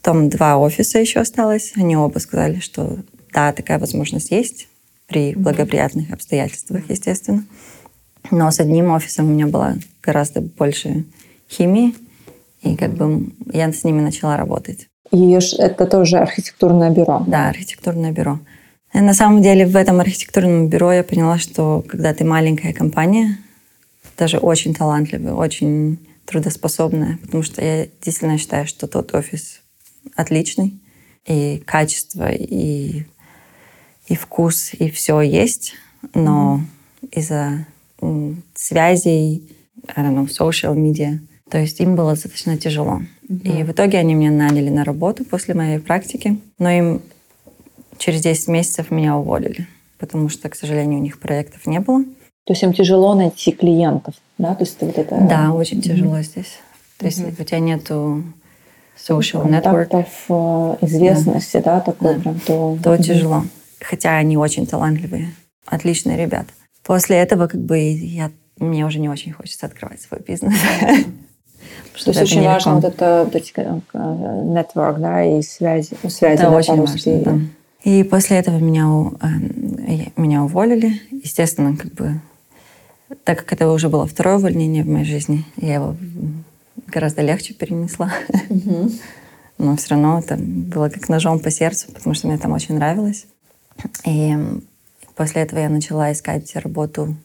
Потом 0.02 0.30
два 0.30 0.58
офиса 0.58 1.00
еще 1.00 1.20
осталось. 1.20 1.74
Они 1.76 1.96
оба 1.96 2.18
сказали, 2.20 2.60
что 2.60 2.98
да, 3.34 3.54
такая 3.54 3.78
возможность 3.78 4.32
есть 4.32 4.68
при 5.08 5.36
благоприятных 5.36 6.12
обстоятельствах, 6.12 6.90
естественно. 6.90 7.46
Но 8.32 8.50
с 8.50 8.60
одним 8.60 8.92
офисом 8.92 9.28
у 9.28 9.34
меня 9.34 9.48
была 9.48 9.76
гораздо 10.02 10.42
больше 10.42 11.06
химии, 11.50 11.94
и 12.62 12.76
как 12.76 12.94
бы 12.94 13.32
я 13.52 13.72
с 13.72 13.84
ними 13.84 14.02
начала 14.02 14.38
работать. 14.38 14.88
И 15.12 15.38
это 15.60 15.86
тоже 15.86 16.18
архитектурное 16.18 16.90
бюро? 16.90 17.24
Да, 17.28 17.50
архитектурное 17.50 18.12
бюро. 18.12 18.40
На 18.94 19.14
самом 19.14 19.42
деле 19.42 19.66
в 19.66 19.76
этом 19.76 20.00
архитектурном 20.00 20.68
бюро 20.68 20.94
я 20.94 21.04
поняла, 21.04 21.38
что 21.38 21.84
когда 21.88 22.14
ты 22.14 22.24
маленькая 22.24 22.74
компания, 22.74 23.38
даже 24.18 24.38
очень 24.38 24.74
талантливая, 24.74 25.34
очень 25.34 26.00
трудоспособная, 26.26 27.18
потому 27.22 27.44
что 27.44 27.64
я 27.64 27.86
действительно 28.02 28.38
считаю, 28.38 28.68
что 28.68 28.88
тот 28.88 29.14
офис 29.14 29.61
отличный, 30.16 30.80
и 31.26 31.62
качество, 31.66 32.32
и, 32.32 33.04
и 34.08 34.16
вкус, 34.16 34.74
и 34.74 34.90
все 34.90 35.22
есть, 35.22 35.74
но 36.14 36.62
mm-hmm. 37.02 37.10
из-за 37.12 37.66
связей, 38.56 39.48
I 39.96 40.04
don't 40.04 40.16
know, 40.16 40.28
social 40.28 40.76
media, 40.76 41.20
то 41.50 41.58
есть 41.58 41.80
им 41.80 41.96
было 41.96 42.12
достаточно 42.12 42.58
тяжело. 42.58 43.02
Mm-hmm. 43.28 43.60
И 43.60 43.64
в 43.64 43.72
итоге 43.72 44.00
они 44.00 44.14
меня 44.14 44.32
наняли 44.32 44.70
на 44.70 44.84
работу 44.84 45.26
после 45.26 45.54
моей 45.54 45.80
практики, 45.80 46.40
но 46.58 46.70
им 46.70 47.02
через 47.98 48.22
10 48.22 48.48
месяцев 48.48 48.90
меня 48.90 49.16
уволили, 49.16 49.68
потому 50.00 50.30
что, 50.30 50.50
к 50.50 50.56
сожалению, 50.56 51.00
у 51.00 51.04
них 51.04 51.20
проектов 51.20 51.68
не 51.68 51.80
было. 51.80 52.04
То 52.46 52.54
есть 52.54 52.64
им 52.64 52.74
тяжело 52.74 53.14
найти 53.14 53.52
клиентов, 53.52 54.16
да? 54.40 54.56
То 54.56 54.64
есть 54.64 54.78
вот 54.82 54.98
это... 54.98 55.20
Да, 55.30 55.54
очень 55.54 55.78
mm-hmm. 55.78 55.82
тяжело 55.82 56.22
здесь. 56.22 56.58
То 56.98 57.06
есть 57.06 57.20
mm-hmm. 57.20 57.42
у 57.42 57.44
тебя 57.44 57.60
нету 57.60 58.24
social 59.08 59.48
network. 59.48 60.06
Э, 60.30 60.86
известности, 60.86 61.58
да, 61.58 61.76
да 61.76 61.80
такой 61.82 62.16
да. 62.16 62.22
прям, 62.22 62.40
то... 62.40 62.78
То 62.84 62.96
mm-hmm. 62.96 63.04
тяжело. 63.04 63.44
Хотя 63.80 64.18
они 64.18 64.38
очень 64.38 64.68
талантливые, 64.68 65.34
отличные 65.66 66.18
ребята. 66.18 66.50
После 66.84 67.18
этого 67.18 67.48
как 67.48 67.62
бы 67.62 67.78
я, 67.80 68.32
мне 68.58 68.86
уже 68.86 69.00
не 69.00 69.10
очень 69.10 69.34
хочется 69.34 69.66
открывать 69.66 70.02
свой 70.02 70.22
бизнес. 70.22 70.54
То 72.04 72.10
есть 72.10 72.22
очень 72.22 72.44
важно 72.44 72.76
вот 72.76 72.86
это 72.86 73.24
вот 73.26 73.36
эти 73.36 73.52
э, 73.56 73.80
network, 73.94 75.00
да, 75.00 75.24
и 75.24 75.42
связи, 75.42 75.96
связи. 76.08 76.34
Это 76.34 76.44
да, 76.44 76.52
очень 76.52 76.80
важно, 76.80 77.22
да. 77.24 77.40
И 77.84 78.04
после 78.04 78.38
этого 78.38 78.58
меня, 78.58 78.88
э, 79.22 80.10
меня 80.16 80.44
уволили. 80.44 81.02
Естественно, 81.12 81.76
как 81.76 81.94
бы, 81.94 82.22
так 83.24 83.40
как 83.40 83.54
это 83.54 83.70
уже 83.72 83.90
было 83.90 84.08
второе 84.08 84.38
увольнение 84.38 84.84
в 84.84 84.88
моей 84.88 85.06
жизни, 85.06 85.46
я 85.58 85.76
его 85.76 85.96
гораздо 86.88 87.22
легче 87.22 87.54
перенесла. 87.54 88.12
Но 89.58 89.76
все 89.76 89.90
равно 89.90 90.20
это 90.20 90.38
было 90.38 90.90
как 90.90 91.08
ножом 91.08 91.40
по 91.40 91.52
сердцу, 91.52 91.92
потому 91.94 92.16
что 92.16 92.28
мне 92.28 92.38
там 92.38 92.52
очень 92.54 92.76
нравилось. 92.76 93.28
И 94.06 94.36
после 95.16 95.44
этого 95.44 95.60
я 95.60 95.70
начала 95.70 96.12
искать 96.12 96.56
работу 96.56 97.16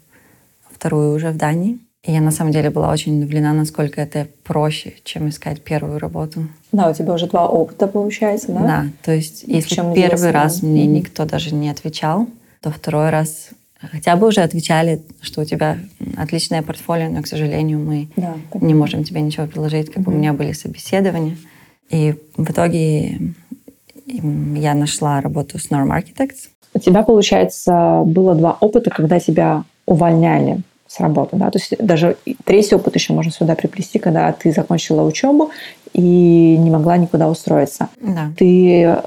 вторую 0.71 1.15
уже 1.15 1.31
в 1.31 1.37
Дании. 1.37 1.79
И 2.03 2.13
я 2.13 2.21
на 2.21 2.31
самом 2.31 2.53
деле 2.53 2.71
была 2.71 2.93
очень 2.93 3.19
удивлена, 3.19 3.53
насколько 3.53 4.01
это 4.01 4.29
проще, 4.45 4.95
чем 5.03 5.29
искать 5.29 5.63
первую 5.63 5.99
работу. 5.99 6.47
Да, 6.71 6.91
у 6.91 6.95
тебя 6.95 7.15
уже 7.15 7.27
два 7.27 7.49
опыта 7.49 7.89
получается, 7.89 8.53
да? 8.53 8.61
Да, 8.61 8.87
то 9.03 9.13
есть 9.13 9.43
если 9.45 9.75
Чем 9.75 9.93
первый 9.93 10.31
раз 10.31 10.63
мне 10.63 10.85
mm-hmm. 10.85 10.89
никто 10.89 11.25
даже 11.25 11.53
не 11.53 11.69
отвечал, 11.69 12.29
то 12.61 12.71
второй 12.71 13.11
раз 13.11 13.49
хотя 13.90 14.16
бы 14.16 14.29
уже 14.29 14.42
отвечали, 14.42 15.03
что 15.20 15.42
у 15.42 15.44
тебя 15.44 15.79
отличное 16.16 16.62
портфолио, 16.62 17.09
но, 17.09 17.22
к 17.22 17.27
сожалению, 17.27 17.79
мы 17.79 18.09
да, 18.16 18.35
не 18.55 18.75
можем 18.75 19.05
тебе 19.05 19.20
ничего 19.20 19.46
предложить. 19.46 19.92
Как 19.92 20.05
mm-hmm. 20.05 20.14
у 20.14 20.16
меня 20.16 20.33
были 20.33 20.53
собеседования. 20.53 21.37
И 21.90 22.14
в 22.37 22.51
итоге 22.51 23.18
я 24.07 24.75
нашла 24.75 25.20
работу 25.20 25.59
с 25.59 25.70
Norm 25.70 25.88
Architects. 25.88 26.49
У 26.75 26.79
тебя, 26.79 27.03
получается, 27.03 28.03
было 28.05 28.35
два 28.35 28.57
опыта, 28.61 28.90
когда 28.90 29.18
тебя 29.18 29.64
увольняли 29.87 30.59
с 30.87 31.01
работы. 31.01 31.37
Да? 31.37 31.51
То 31.51 31.59
есть 31.59 31.75
даже 31.79 32.16
третий 32.44 32.75
опыт 32.75 32.94
еще 32.94 33.12
можно 33.12 33.33
сюда 33.33 33.55
приплести, 33.55 33.99
когда 33.99 34.33
ты 34.33 34.53
закончила 34.53 35.03
учебу 35.03 35.51
и 35.92 36.57
не 36.59 36.70
могла 36.70 36.96
никуда 36.96 37.29
устроиться. 37.29 37.88
Да. 38.01 38.33
Ты 38.37 38.99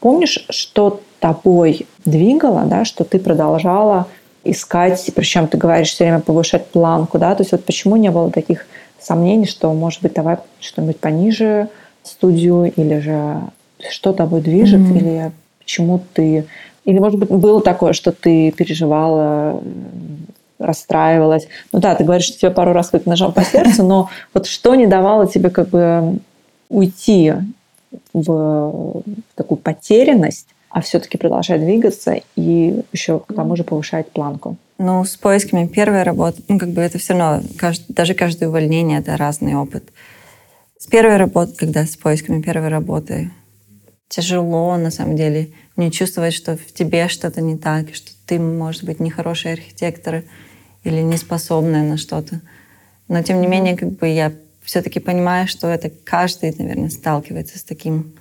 помнишь, 0.00 0.44
что 0.50 1.00
тобой 1.20 1.86
двигало, 2.04 2.64
да, 2.64 2.84
что 2.84 3.04
ты 3.04 3.18
продолжала 3.18 4.06
искать, 4.44 5.10
причем 5.14 5.48
ты 5.48 5.58
говоришь 5.58 5.90
все 5.90 6.04
время 6.04 6.20
повышать 6.20 6.66
планку, 6.66 7.18
да, 7.18 7.34
то 7.34 7.42
есть 7.42 7.52
вот 7.52 7.64
почему 7.64 7.96
не 7.96 8.10
было 8.10 8.30
таких 8.30 8.66
сомнений, 9.00 9.46
что, 9.46 9.72
может 9.72 10.02
быть, 10.02 10.14
давай 10.14 10.38
что-нибудь 10.60 10.98
пониже 10.98 11.68
студию, 12.02 12.72
или 12.74 12.98
же 12.98 13.40
что 13.90 14.12
тобой 14.12 14.40
движет, 14.40 14.80
mm-hmm. 14.80 14.96
или 14.96 15.32
почему 15.58 16.00
ты... 16.14 16.46
Или, 16.84 16.98
может 16.98 17.18
быть, 17.18 17.28
было 17.28 17.60
такое, 17.60 17.92
что 17.92 18.12
ты 18.12 18.50
переживала 18.50 19.60
расстраивалась. 20.58 21.46
Ну 21.72 21.78
да, 21.78 21.94
ты 21.94 22.04
говоришь, 22.04 22.26
что 22.26 22.38
тебе 22.38 22.50
пару 22.50 22.72
раз 22.72 22.90
как 22.90 23.06
нажал 23.06 23.30
по 23.30 23.44
сердцу, 23.44 23.84
но 23.84 24.10
вот 24.34 24.46
что 24.46 24.74
не 24.74 24.86
давало 24.86 25.28
тебе 25.28 25.50
как 25.50 25.68
бы 25.68 26.18
уйти 26.68 27.34
в 28.12 29.02
такую 29.34 29.58
потерянность, 29.58 30.48
а 30.70 30.80
все-таки 30.80 31.18
продолжать 31.18 31.60
двигаться 31.60 32.20
и 32.36 32.82
еще 32.92 33.20
к 33.20 33.34
тому 33.34 33.56
же 33.56 33.64
повышать 33.64 34.10
планку? 34.10 34.56
Ну, 34.78 35.04
с 35.04 35.16
поисками 35.16 35.66
первой 35.66 36.02
работы, 36.02 36.42
ну, 36.48 36.58
как 36.58 36.70
бы 36.70 36.80
это 36.80 36.98
все 36.98 37.14
равно, 37.18 37.46
каждый, 37.56 37.92
даже 37.92 38.14
каждое 38.14 38.48
увольнение— 38.48 38.98
это 39.00 39.16
разный 39.16 39.54
опыт. 39.54 39.84
С 40.78 40.86
первой 40.86 41.16
работы, 41.16 41.54
когда 41.56 41.84
с 41.84 41.96
поисками 41.96 42.40
первой 42.40 42.68
работы, 42.68 43.32
тяжело, 44.08 44.76
на 44.76 44.90
самом 44.90 45.16
деле, 45.16 45.50
не 45.76 45.90
чувствовать, 45.90 46.32
что 46.32 46.56
в 46.56 46.72
тебе 46.72 47.08
что-то 47.08 47.40
не 47.40 47.56
так, 47.56 47.94
что 47.94 48.12
ты, 48.26 48.38
может 48.38 48.84
быть, 48.84 49.00
нехороший 49.00 49.52
архитектор, 49.52 50.22
или 50.84 51.00
неспособная 51.00 51.82
на 51.82 51.96
что-то. 51.96 52.40
Но 53.08 53.22
тем 53.22 53.40
не 53.40 53.46
менее, 53.46 53.76
как 53.76 53.90
бы 53.90 54.08
я 54.08 54.32
все-таки 54.62 55.00
понимаю, 55.00 55.48
что 55.48 55.68
это 55.68 55.90
каждый, 55.90 56.54
наверное, 56.58 56.90
сталкивается 56.90 57.58
с 57.58 57.62
таким. 57.62 58.14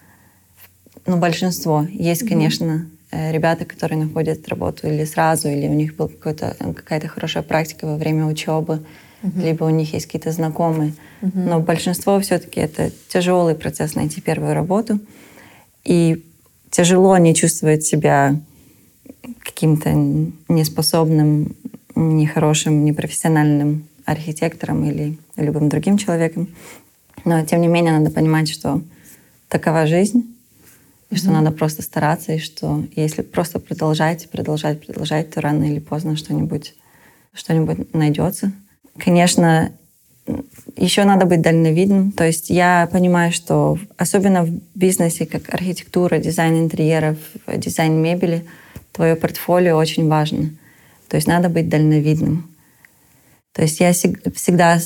Ну, 1.08 1.18
большинство. 1.18 1.88
Есть, 1.90 2.28
конечно, 2.28 2.86
э, 3.12 3.32
ребята, 3.32 3.64
которые 3.64 3.98
находят 3.98 4.48
работу 4.50 4.88
или 4.88 5.06
сразу, 5.06 5.48
или 5.48 5.68
у 5.68 5.74
них 5.74 5.96
была 5.96 6.10
какая-то 6.10 7.08
хорошая 7.08 7.44
практика 7.44 7.88
во 7.88 7.96
время 7.96 8.26
учебы, 8.26 8.84
uh-huh. 9.24 9.42
либо 9.42 9.64
у 9.64 9.70
них 9.70 9.94
есть 9.94 10.06
какие-то 10.06 10.34
знакомые. 10.34 10.94
Uh-huh. 11.22 11.32
Но 11.34 11.60
большинство 11.62 12.20
все-таки 12.20 12.60
это 12.60 12.92
тяжелый 13.08 13.56
процесс 13.56 13.96
найти 13.96 14.20
первую 14.20 14.54
работу. 14.54 15.00
И 15.86 16.26
тяжело 16.70 17.18
не 17.18 17.34
чувствовать 17.34 17.86
себя 17.86 18.36
каким-то 19.40 19.94
неспособным 20.50 21.56
нехорошим, 21.96 22.84
непрофессиональным 22.84 23.88
архитектором 24.04 24.84
или 24.84 25.18
любым 25.38 25.70
другим 25.70 25.98
человеком. 25.98 26.50
Но, 27.24 27.46
тем 27.46 27.62
не 27.62 27.68
менее, 27.68 27.98
надо 27.98 28.12
понимать, 28.12 28.50
что 28.50 28.82
такова 29.48 29.88
жизнь, 29.88 30.37
И 31.10 31.16
что 31.16 31.32
надо 31.32 31.52
просто 31.52 31.82
стараться, 31.82 32.34
и 32.34 32.40
что 32.40 32.84
если 32.96 33.22
просто 33.22 33.60
продолжать, 33.60 34.30
продолжать, 34.30 34.86
продолжать, 34.86 35.30
то 35.32 35.42
рано 35.42 35.64
или 35.64 35.80
поздно 35.80 36.18
что-нибудь 36.18 36.74
что-нибудь 37.34 37.94
найдется. 37.94 38.52
Конечно, 38.98 39.72
еще 40.76 41.04
надо 41.04 41.26
быть 41.26 41.42
дальновидным. 41.42 42.12
То 42.12 42.26
есть 42.26 42.50
я 42.50 42.90
понимаю, 42.92 43.32
что 43.32 43.78
особенно 43.96 44.44
в 44.44 44.52
бизнесе, 44.76 45.26
как 45.26 45.54
архитектура, 45.54 46.18
дизайн 46.18 46.64
интерьеров, 46.64 47.18
дизайн 47.48 47.94
мебели, 48.02 48.46
твое 48.92 49.16
портфолио 49.16 49.78
очень 49.78 50.08
важно. 50.08 50.50
То 51.08 51.16
есть 51.16 51.28
надо 51.28 51.50
быть 51.50 51.70
дальновидным. 51.70 52.50
То 53.54 53.62
есть 53.62 53.80
я 53.80 53.94
всегда, 53.94 54.80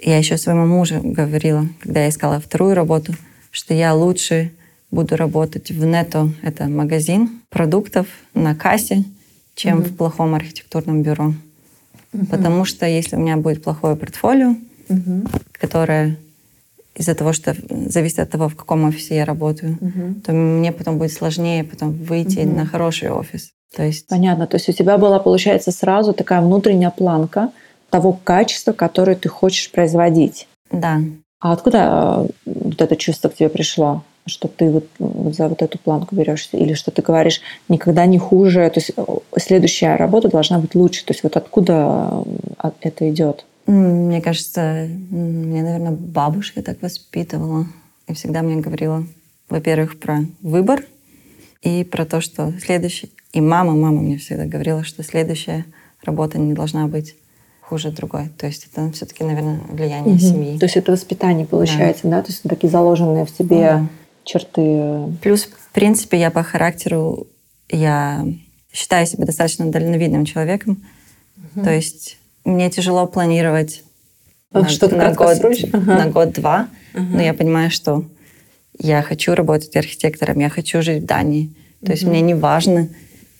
я 0.00 0.18
еще 0.18 0.36
своему 0.36 0.66
мужу 0.66 1.00
говорила, 1.02 1.66
когда 1.80 2.02
я 2.02 2.08
искала 2.08 2.40
вторую 2.40 2.74
работу, 2.74 3.14
что 3.50 3.74
я 3.74 3.94
лучше 3.94 4.52
буду 4.92 5.16
работать 5.16 5.70
в 5.70 5.84
Нето, 5.84 6.28
это 6.42 6.68
магазин 6.68 7.40
продуктов 7.48 8.06
на 8.34 8.54
кассе, 8.54 9.04
чем 9.56 9.80
mm-hmm. 9.80 9.88
в 9.88 9.96
плохом 9.96 10.34
архитектурном 10.34 11.02
бюро. 11.02 11.34
Mm-hmm. 12.12 12.26
Потому 12.26 12.64
что 12.64 12.86
если 12.86 13.16
у 13.16 13.18
меня 13.18 13.36
будет 13.36 13.64
плохое 13.64 13.96
портфолио, 13.96 14.54
mm-hmm. 14.88 15.42
которое 15.52 16.18
из-за 16.94 17.14
того, 17.14 17.32
что 17.32 17.56
зависит 17.88 18.18
от 18.18 18.30
того, 18.30 18.50
в 18.50 18.54
каком 18.54 18.84
офисе 18.84 19.16
я 19.16 19.24
работаю, 19.24 19.78
mm-hmm. 19.80 20.20
то 20.20 20.32
мне 20.32 20.72
потом 20.72 20.98
будет 20.98 21.12
сложнее 21.12 21.64
потом 21.64 21.92
выйти 21.92 22.38
mm-hmm. 22.38 22.54
на 22.54 22.66
хороший 22.66 23.10
офис. 23.10 23.50
То 23.74 23.82
есть... 23.82 24.06
Понятно. 24.08 24.46
То 24.46 24.56
есть 24.56 24.68
у 24.68 24.72
тебя 24.72 24.98
была, 24.98 25.18
получается, 25.18 25.72
сразу 25.72 26.12
такая 26.12 26.42
внутренняя 26.42 26.90
планка 26.90 27.50
того 27.88 28.12
качества, 28.12 28.72
которое 28.72 29.16
ты 29.16 29.30
хочешь 29.30 29.70
производить. 29.70 30.48
Да. 30.70 31.00
А 31.40 31.52
откуда 31.52 32.28
э, 32.44 32.50
вот 32.54 32.80
это 32.80 32.96
чувство 32.96 33.30
к 33.30 33.34
тебе 33.34 33.48
пришло? 33.48 34.04
Что 34.26 34.48
ты 34.48 34.70
вот, 34.70 34.86
вот 34.98 35.34
за 35.34 35.48
вот 35.48 35.62
эту 35.62 35.78
планку 35.78 36.14
берешься, 36.14 36.56
или 36.56 36.74
что 36.74 36.90
ты 36.90 37.02
говоришь 37.02 37.40
никогда 37.68 38.06
не 38.06 38.18
хуже, 38.18 38.70
то 38.70 38.80
есть 38.80 38.92
следующая 39.36 39.96
работа 39.96 40.28
должна 40.28 40.58
быть 40.58 40.74
лучше. 40.74 41.04
То 41.04 41.12
есть 41.12 41.22
вот 41.22 41.36
откуда 41.36 42.24
это 42.80 43.10
идет? 43.10 43.44
Мне 43.66 44.20
кажется, 44.20 44.88
мне, 45.10 45.62
наверное, 45.62 45.92
бабушка 45.92 46.62
так 46.62 46.82
воспитывала 46.82 47.66
и 48.08 48.14
всегда 48.14 48.42
мне 48.42 48.60
говорила, 48.60 49.04
во-первых, 49.48 49.98
про 49.98 50.20
выбор 50.40 50.84
и 51.62 51.84
про 51.84 52.04
то, 52.04 52.20
что 52.20 52.52
следующий... 52.60 53.12
И 53.32 53.40
мама, 53.40 53.72
мама 53.72 54.02
мне 54.02 54.18
всегда 54.18 54.46
говорила, 54.46 54.84
что 54.84 55.02
следующая 55.02 55.64
работа 56.04 56.38
не 56.38 56.52
должна 56.52 56.86
быть 56.86 57.16
хуже 57.60 57.90
другой. 57.90 58.28
То 58.36 58.46
есть 58.46 58.68
это 58.70 58.90
все-таки, 58.92 59.24
наверное, 59.24 59.60
влияние 59.68 60.16
угу. 60.16 60.20
семьи. 60.20 60.58
То 60.58 60.66
есть 60.66 60.76
это 60.76 60.92
воспитание 60.92 61.46
получается, 61.46 62.02
да? 62.04 62.18
да? 62.18 62.22
То 62.22 62.32
есть 62.32 62.42
такие 62.42 62.68
заложенные 62.68 63.24
в 63.24 63.32
тебе 63.32 63.78
ну, 63.78 63.78
да 63.78 63.88
черты. 64.24 65.12
Плюс, 65.22 65.44
в 65.44 65.72
принципе, 65.72 66.18
я 66.18 66.30
по 66.30 66.42
характеру, 66.42 67.26
я 67.68 68.26
считаю 68.72 69.06
себя 69.06 69.26
достаточно 69.26 69.66
дальновидным 69.66 70.24
человеком. 70.24 70.82
Угу. 71.54 71.64
То 71.64 71.70
есть 71.70 72.18
мне 72.44 72.70
тяжело 72.70 73.06
планировать 73.06 73.82
а, 74.52 74.60
на, 74.60 74.96
на 74.96 75.14
год, 75.14 75.38
ага. 75.72 75.96
на 75.96 76.06
год-два, 76.06 76.68
ага. 76.94 77.04
но 77.04 77.22
я 77.22 77.34
понимаю, 77.34 77.70
что 77.70 78.04
я 78.78 79.02
хочу 79.02 79.34
работать 79.34 79.76
архитектором, 79.76 80.38
я 80.40 80.48
хочу 80.48 80.82
жить 80.82 81.02
в 81.02 81.06
Дании. 81.06 81.52
То 81.80 81.86
угу. 81.86 81.92
есть 81.92 82.04
мне 82.04 82.20
не 82.20 82.34
важно, 82.34 82.88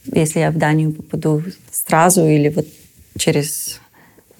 если 0.04 0.40
я 0.40 0.50
в 0.50 0.58
Данию 0.58 0.92
попаду 0.92 1.42
сразу 1.70 2.26
или 2.26 2.48
вот 2.48 2.66
через 3.18 3.80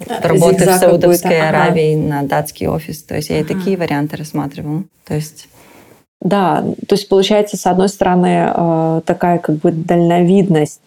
а, 0.07 0.27
работы 0.27 0.67
в 0.67 0.75
Саудовской 0.75 1.41
Аравии 1.41 1.95
ага. 1.95 2.09
на 2.09 2.23
датский 2.23 2.67
офис. 2.67 3.03
То 3.03 3.17
есть 3.17 3.31
я 3.31 3.41
ага. 3.41 3.53
и 3.53 3.57
такие 3.57 3.77
варианты 3.77 4.17
рассматривала. 4.17 4.85
То 5.05 5.15
есть 5.15 5.49
да, 6.23 6.63
то 6.87 6.95
есть 6.95 7.09
получается, 7.09 7.57
с 7.57 7.67
одной 7.67 7.89
стороны, 7.89 8.53
э, 8.55 9.01
такая 9.05 9.39
как 9.39 9.57
бы 9.57 9.73
дальновидность 9.73 10.81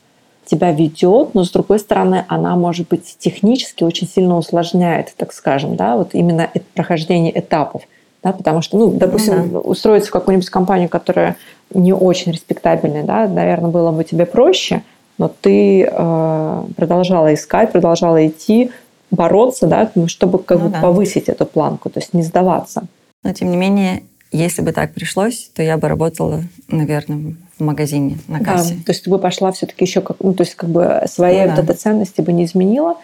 тебя 0.46 0.72
ведет, 0.72 1.34
но 1.34 1.44
с 1.44 1.52
другой 1.52 1.80
стороны, 1.80 2.24
она, 2.30 2.56
может 2.56 2.88
быть, 2.88 3.18
технически 3.20 3.84
очень 3.84 4.08
сильно 4.08 4.38
усложняет, 4.38 5.14
так 5.18 5.34
скажем, 5.34 5.76
да, 5.76 5.98
вот 5.98 6.14
именно 6.14 6.50
прохождение 6.74 7.38
этапов. 7.38 7.82
Да, 8.24 8.32
потому 8.32 8.62
что, 8.62 8.78
ну, 8.78 8.92
допустим, 8.92 9.38
ну, 9.38 9.50
да. 9.52 9.60
устроиться 9.60 10.10
в 10.10 10.14
какую-нибудь 10.14 10.50
компанию, 10.50 10.90
которая 10.90 11.36
не 11.72 11.94
очень 11.94 12.32
респектабельная, 12.32 13.04
да, 13.04 13.28
наверное, 13.28 13.70
было 13.70 13.92
бы 13.92 14.04
тебе 14.04 14.26
проще, 14.26 14.84
но 15.18 15.28
ты 15.28 15.84
э, 15.84 16.64
продолжала 16.76 17.34
искать, 17.34 17.72
продолжала 17.72 18.26
идти, 18.26 18.72
бороться, 19.12 19.68
да, 19.68 19.92
чтобы 20.08 20.40
как 20.40 20.60
ну, 20.60 20.66
бы 20.66 20.72
да. 20.72 20.82
повысить 20.82 21.28
эту 21.28 21.46
планку, 21.46 21.90
то 21.90 22.00
есть 22.00 22.14
не 22.14 22.24
сдаваться. 22.24 22.86
Но 23.24 23.34
тем 23.34 23.52
не 23.52 23.58
менее, 23.58 24.04
если 24.36 24.62
бы 24.62 24.72
так 24.72 24.94
пришлось, 24.94 25.50
то 25.54 25.64
я 25.64 25.78
бы 25.78 25.88
работала, 25.88 26.44
наверное, 26.68 27.36
в 27.58 27.64
магазине 27.64 28.18
на 28.28 28.40
кассе. 28.40 28.76
Да, 28.76 28.84
то 28.86 28.92
есть 28.92 29.04
ты 29.04 29.10
бы 29.10 29.18
пошла 29.18 29.52
все-таки 29.52 29.86
еще 29.86 30.02
как, 30.02 30.18
ну, 30.20 30.34
то 30.34 30.44
есть 30.44 30.56
как 30.56 30.70
бы 30.70 31.02
свои 31.08 31.42
ну, 31.42 31.48
вот 31.48 31.56
да. 31.56 31.64
этой 31.64 31.76
ценности 31.76 32.22
бы 32.22 32.34
не 32.34 32.46
изменила, 32.46 32.98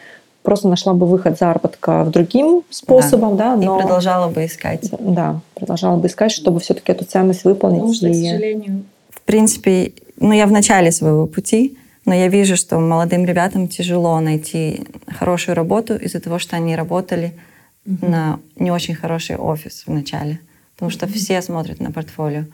просто 0.43 0.67
нашла 0.67 0.93
бы 0.93 1.05
выход 1.05 1.37
заработка 1.39 2.03
в 2.03 2.11
другим 2.11 2.63
способом, 2.69 3.37
да, 3.37 3.55
да 3.55 3.65
но... 3.65 3.77
и 3.77 3.81
продолжала 3.81 4.29
бы 4.29 4.45
искать. 4.45 4.89
Да, 4.99 5.39
продолжала 5.55 5.97
бы 5.97 6.07
искать, 6.07 6.31
чтобы 6.31 6.59
все-таки 6.59 6.91
эту 6.91 7.05
ценность 7.05 7.45
выполнить. 7.45 7.79
Потому 7.79 7.93
что, 7.93 8.07
и... 8.07 8.11
к 8.11 8.15
сожалению, 8.15 8.83
в 9.09 9.21
принципе, 9.21 9.93
ну 10.19 10.33
я 10.33 10.47
в 10.47 10.51
начале 10.51 10.91
своего 10.91 11.27
пути, 11.27 11.77
но 12.05 12.13
я 12.13 12.27
вижу, 12.27 12.57
что 12.57 12.79
молодым 12.79 13.25
ребятам 13.25 13.67
тяжело 13.67 14.19
найти 14.19 14.87
хорошую 15.07 15.55
работу 15.55 15.95
из-за 15.95 16.19
того, 16.19 16.39
что 16.39 16.57
они 16.57 16.75
работали 16.75 17.33
угу. 17.85 18.05
на 18.05 18.39
не 18.57 18.71
очень 18.71 18.95
хороший 18.95 19.37
офис 19.37 19.83
в 19.85 19.91
начале 19.91 20.39
потому 20.81 20.89
что 20.89 21.05
все 21.05 21.43
смотрят 21.43 21.79
на 21.79 21.91
портфолио, 21.91 22.45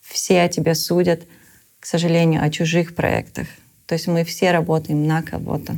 все 0.00 0.42
о 0.42 0.48
тебе 0.48 0.76
судят, 0.76 1.22
к 1.80 1.86
сожалению, 1.86 2.44
о 2.44 2.48
чужих 2.48 2.94
проектах. 2.94 3.48
То 3.86 3.96
есть 3.96 4.06
мы 4.06 4.22
все 4.22 4.52
работаем 4.52 5.08
на 5.08 5.22
кого-то. 5.22 5.74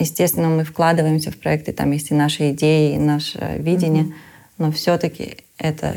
Естественно, 0.00 0.48
мы 0.48 0.64
вкладываемся 0.64 1.30
в 1.30 1.36
проекты, 1.36 1.72
там 1.72 1.92
есть 1.92 2.10
и 2.10 2.14
наши 2.14 2.50
идеи, 2.50 2.96
и 2.96 2.98
наше 2.98 3.54
видение, 3.58 4.02
mm-hmm. 4.02 4.12
но 4.58 4.72
все-таки 4.72 5.36
это 5.58 5.94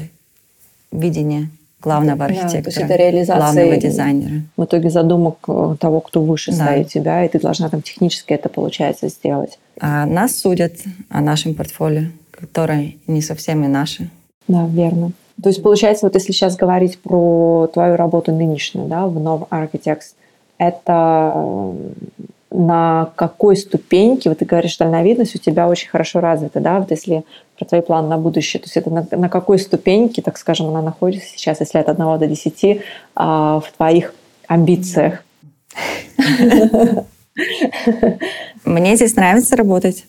видение 0.91 1.49
главного 1.81 2.25
архитектора, 2.25 2.75
да, 2.75 2.79
то 2.81 2.85
это 2.85 2.95
реализация 2.97 3.37
главного 3.37 3.77
дизайнера. 3.77 4.41
В 4.55 4.65
итоге 4.65 4.91
задумок 4.91 5.37
э, 5.47 5.75
того, 5.79 6.01
кто 6.01 6.21
выше 6.21 6.51
да. 6.51 6.65
стоит 6.65 6.89
тебя, 6.89 7.25
и 7.25 7.29
ты 7.29 7.39
должна 7.39 7.67
там 7.69 7.81
технически 7.81 8.33
это 8.33 8.47
получается 8.47 9.07
сделать. 9.07 9.57
А 9.79 10.05
нас 10.05 10.35
судят 10.35 10.73
о 11.09 11.19
нашем 11.19 11.55
портфолио, 11.55 12.09
которое 12.29 12.93
не 13.07 13.23
совсем 13.23 13.63
и 13.63 13.67
наше. 13.67 14.11
Да, 14.47 14.67
верно. 14.67 15.13
То 15.41 15.49
есть, 15.49 15.63
получается, 15.63 16.05
вот 16.05 16.15
если 16.15 16.31
сейчас 16.31 16.55
говорить 16.55 16.99
про 16.99 17.69
твою 17.73 17.95
работу 17.95 18.31
нынешнюю, 18.31 18.87
да, 18.87 19.07
в 19.07 19.17
Nov 19.17 19.47
Architects, 19.49 20.13
это 20.57 21.33
э, 21.35 21.73
на 22.51 23.11
какой 23.15 23.55
ступеньке, 23.55 24.29
вот 24.29 24.39
ты 24.39 24.45
говоришь, 24.45 24.77
дальновидность 24.77 25.35
у 25.35 25.39
тебя 25.39 25.67
очень 25.67 25.89
хорошо 25.89 26.19
развита, 26.19 26.59
да, 26.59 26.79
вот 26.79 26.91
если 26.91 27.23
про 27.57 27.65
твои 27.65 27.81
планы 27.81 28.09
на 28.09 28.17
будущее, 28.17 28.59
то 28.59 28.65
есть 28.65 28.77
это 28.77 28.89
на, 28.89 29.07
на 29.11 29.29
какой 29.29 29.57
ступеньке, 29.57 30.21
так 30.21 30.37
скажем, 30.37 30.67
она 30.67 30.81
находится 30.81 31.29
сейчас, 31.29 31.59
если 31.61 31.79
от 31.79 31.89
1 31.89 32.19
до 32.19 32.27
10, 32.27 32.81
а, 33.15 33.59
в 33.61 33.71
твоих 33.71 34.13
амбициях? 34.47 35.23
Мне 38.65 38.95
здесь 38.95 39.15
нравится 39.15 39.55
работать. 39.55 40.05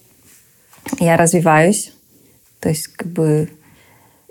Я 0.98 1.16
развиваюсь. 1.16 1.92
То 2.60 2.68
есть 2.68 2.88
как 2.88 3.08
бы 3.08 3.48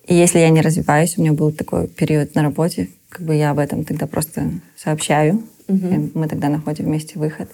и 0.08 0.16
если 0.16 0.40
я 0.40 0.50
не 0.50 0.62
развиваюсь, 0.62 1.18
у 1.18 1.22
меня 1.22 1.34
был 1.34 1.52
такой 1.52 1.88
период 1.88 2.36
на 2.36 2.44
работе, 2.44 2.90
как 3.10 3.26
бы 3.26 3.36
я 3.36 3.52
об 3.52 3.60
этом 3.60 3.84
тогда 3.84 4.08
просто 4.08 4.52
сообщаю, 4.76 5.44
угу. 5.68 6.10
мы 6.14 6.28
тогда 6.28 6.50
находим 6.50 6.86
вместе 6.86 7.20
выход. 7.20 7.50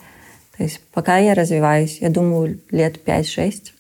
То 0.58 0.64
есть 0.64 0.82
пока 0.93 1.18
я 1.18 1.34
развиваюсь, 1.34 2.00
я 2.02 2.10
думаю, 2.10 2.60
лет 2.72 3.00
5-6, 3.06 3.74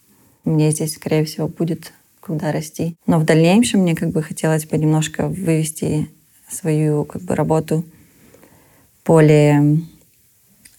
мне 0.45 0.71
здесь, 0.71 0.93
скорее 0.93 1.25
всего, 1.25 1.47
будет 1.47 1.93
куда 2.21 2.51
расти. 2.51 2.95
Но 3.05 3.19
в 3.19 3.25
дальнейшем 3.25 3.81
мне 3.81 3.95
как 3.95 4.09
бы 4.09 4.21
хотелось 4.21 4.65
бы 4.65 4.77
немножко 4.77 5.27
вывести 5.27 6.09
свою 6.49 7.05
как 7.05 7.21
бы 7.21 7.35
работу 7.35 7.83
более 9.05 9.81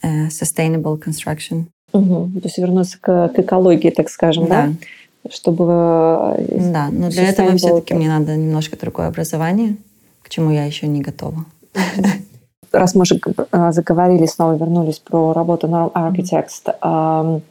э, 0.01 0.27
sustainable 0.27 1.01
construction. 1.01 1.65
Угу. 1.91 2.39
То 2.39 2.47
есть 2.47 2.57
вернуться 2.57 2.97
к, 2.99 3.29
к 3.29 3.39
экологии, 3.39 3.89
так 3.89 4.09
скажем, 4.09 4.47
да? 4.47 4.67
да? 4.67 4.73
Чтобы... 5.29 6.35
Э, 6.37 6.71
да, 6.71 6.89
но 6.91 7.09
для 7.09 7.29
этого 7.29 7.55
все-таки 7.57 7.93
мне 7.93 8.07
надо 8.07 8.35
немножко 8.35 8.77
другое 8.77 9.07
образование, 9.07 9.77
к 10.21 10.29
чему 10.29 10.51
я 10.51 10.65
еще 10.65 10.87
не 10.87 11.01
готова. 11.01 11.45
Раз 12.71 12.95
мы 12.95 13.01
уже 13.01 13.19
э, 13.51 13.71
заговорили, 13.71 14.25
снова 14.25 14.53
вернулись 14.55 14.99
про 14.99 15.33
работу 15.33 15.67
Norm 15.67 15.91
Architects 15.93 17.41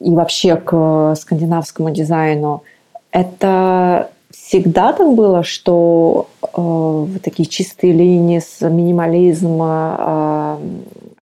и 0.00 0.14
вообще 0.14 0.56
к 0.56 1.14
скандинавскому 1.16 1.90
дизайну, 1.90 2.62
это 3.10 4.10
всегда 4.30 4.92
так 4.92 5.14
было, 5.14 5.42
что 5.42 6.28
э, 6.42 7.18
такие 7.22 7.48
чистые 7.48 7.92
линии 7.92 8.38
с 8.38 8.60
минимализма, 8.60 9.96
э, 9.98 10.56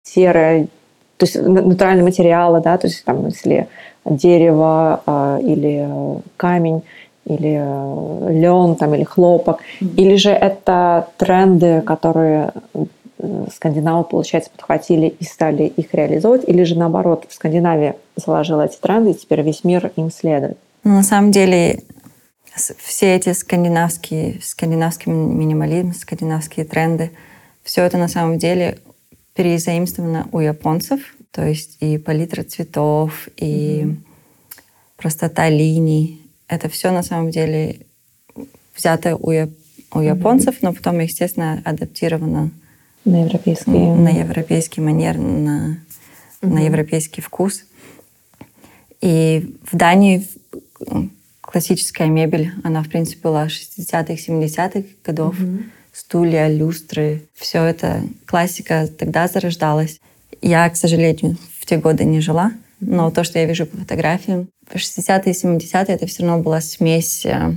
серая, 0.04 0.68
то 1.16 1.26
есть 1.26 1.36
натуральные 1.36 2.04
материалы, 2.04 2.60
да, 2.60 2.76
то 2.78 2.86
есть 2.86 3.04
там, 3.04 3.26
если 3.26 3.68
дерево 4.04 5.00
а, 5.06 5.38
или 5.40 5.88
камень. 6.36 6.82
или 7.24 7.58
э, 7.58 8.32
лен 8.32 8.76
там, 8.76 8.94
или 8.94 9.04
хлопок, 9.04 9.60
mm-hmm. 9.80 9.94
или 9.96 10.16
же 10.16 10.30
это 10.30 11.08
тренды, 11.16 11.80
которые 11.80 12.52
э, 12.74 13.46
скандинавы, 13.54 14.04
получается, 14.04 14.50
подхватили 14.50 15.06
и 15.06 15.24
стали 15.24 15.64
их 15.64 15.94
реализовывать, 15.94 16.46
или 16.46 16.64
же 16.64 16.78
наоборот, 16.78 17.24
Скандинавия 17.30 17.96
заложила 18.16 18.66
эти 18.66 18.76
тренды, 18.76 19.12
и 19.12 19.14
теперь 19.14 19.40
весь 19.40 19.64
мир 19.64 19.90
им 19.96 20.10
следует? 20.10 20.58
Ну, 20.84 20.92
на 20.92 21.02
самом 21.02 21.30
деле, 21.30 21.80
все 22.54 23.16
эти 23.16 23.32
скандинавские, 23.32 24.40
скандинавский 24.42 25.10
минимализм, 25.10 25.94
скандинавские 25.94 26.66
тренды, 26.66 27.10
все 27.62 27.82
это 27.84 27.96
на 27.96 28.08
самом 28.08 28.36
деле 28.36 28.78
перезаимствовано 29.34 30.28
у 30.32 30.40
японцев, 30.40 31.00
то 31.30 31.46
есть 31.46 31.76
и 31.80 31.98
палитра 31.98 32.44
цветов, 32.44 33.28
и 33.36 33.82
mm-hmm. 33.82 33.96
простота 34.96 35.48
линий. 35.50 36.22
Это 36.46 36.68
все 36.68 36.92
на 36.92 37.02
самом 37.02 37.30
деле 37.30 37.80
взято 38.76 39.16
у, 39.16 39.30
у 39.30 40.00
японцев, 40.00 40.56
mm-hmm. 40.56 40.62
но 40.62 40.72
потом, 40.72 41.00
естественно, 41.00 41.60
адаптировано 41.64 42.50
на 43.04 43.24
европейский, 43.24 43.70
на 43.70 44.08
европейский 44.08 44.80
манер, 44.80 45.18
на, 45.18 45.78
mm-hmm. 46.40 46.48
на 46.48 46.64
европейский 46.64 47.20
вкус. 47.20 47.64
И 49.00 49.56
в 49.70 49.76
Дании 49.76 50.26
классическая 51.40 52.06
мебель, 52.06 52.52
она, 52.62 52.82
в 52.82 52.88
принципе, 52.88 53.20
была 53.22 53.46
60-х, 53.46 54.14
70-х 54.14 54.88
годов. 55.04 55.38
Mm-hmm. 55.38 55.64
Стулья, 55.94 56.48
люстры, 56.48 57.22
все 57.34 57.64
это 57.64 58.02
классика 58.26 58.88
тогда 58.98 59.28
зарождалась. 59.28 60.00
Я, 60.42 60.68
к 60.68 60.76
сожалению, 60.76 61.36
в 61.60 61.66
те 61.66 61.76
годы 61.76 62.04
не 62.04 62.20
жила, 62.20 62.52
но 62.80 63.10
то, 63.10 63.22
что 63.24 63.38
я 63.38 63.44
вижу 63.44 63.66
по 63.66 63.76
фотографиям, 63.76 64.48
60-е 64.72 65.32
и 65.32 65.36
70-е 65.36 65.94
это 65.94 66.06
все 66.06 66.22
равно 66.22 66.42
была 66.42 66.60
смесь 66.60 67.24
э, 67.24 67.54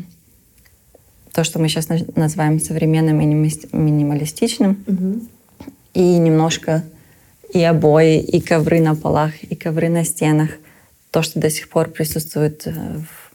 то, 1.33 1.43
что 1.43 1.59
мы 1.59 1.67
сейчас 1.67 1.88
называем 2.15 2.59
современным 2.59 3.17
минималистичным, 3.17 4.83
угу. 4.85 5.21
и 5.93 6.17
немножко 6.17 6.83
и 7.53 7.63
обои, 7.63 8.19
и 8.19 8.41
ковры 8.41 8.81
на 8.81 8.95
полах, 8.95 9.41
и 9.43 9.55
ковры 9.55 9.89
на 9.89 10.03
стенах. 10.03 10.51
То, 11.11 11.21
что 11.23 11.39
до 11.39 11.49
сих 11.49 11.69
пор 11.69 11.89
присутствует 11.89 12.67
э, 12.67 12.71
в 12.71 13.27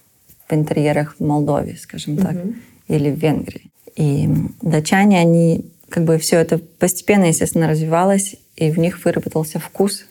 в 0.53 0.55
интерьерах 0.55 1.17
в 1.19 1.25
Молдове, 1.25 1.77
скажем 1.77 2.17
так, 2.17 2.37
угу. 2.37 2.55
или 2.89 3.11
в 3.11 3.19
Венгрии. 3.19 3.72
И 3.97 4.29
датчане, 4.61 5.19
они 5.19 5.65
как 5.89 6.05
бы 6.05 6.19
все 6.19 6.37
это 6.37 6.59
постепенно, 6.59 7.25
естественно, 7.25 7.69
развивалось, 7.69 8.37
и 8.57 8.71
в 8.71 8.79
них 8.79 9.05
выработался 9.05 9.59
вкус. 9.59 10.05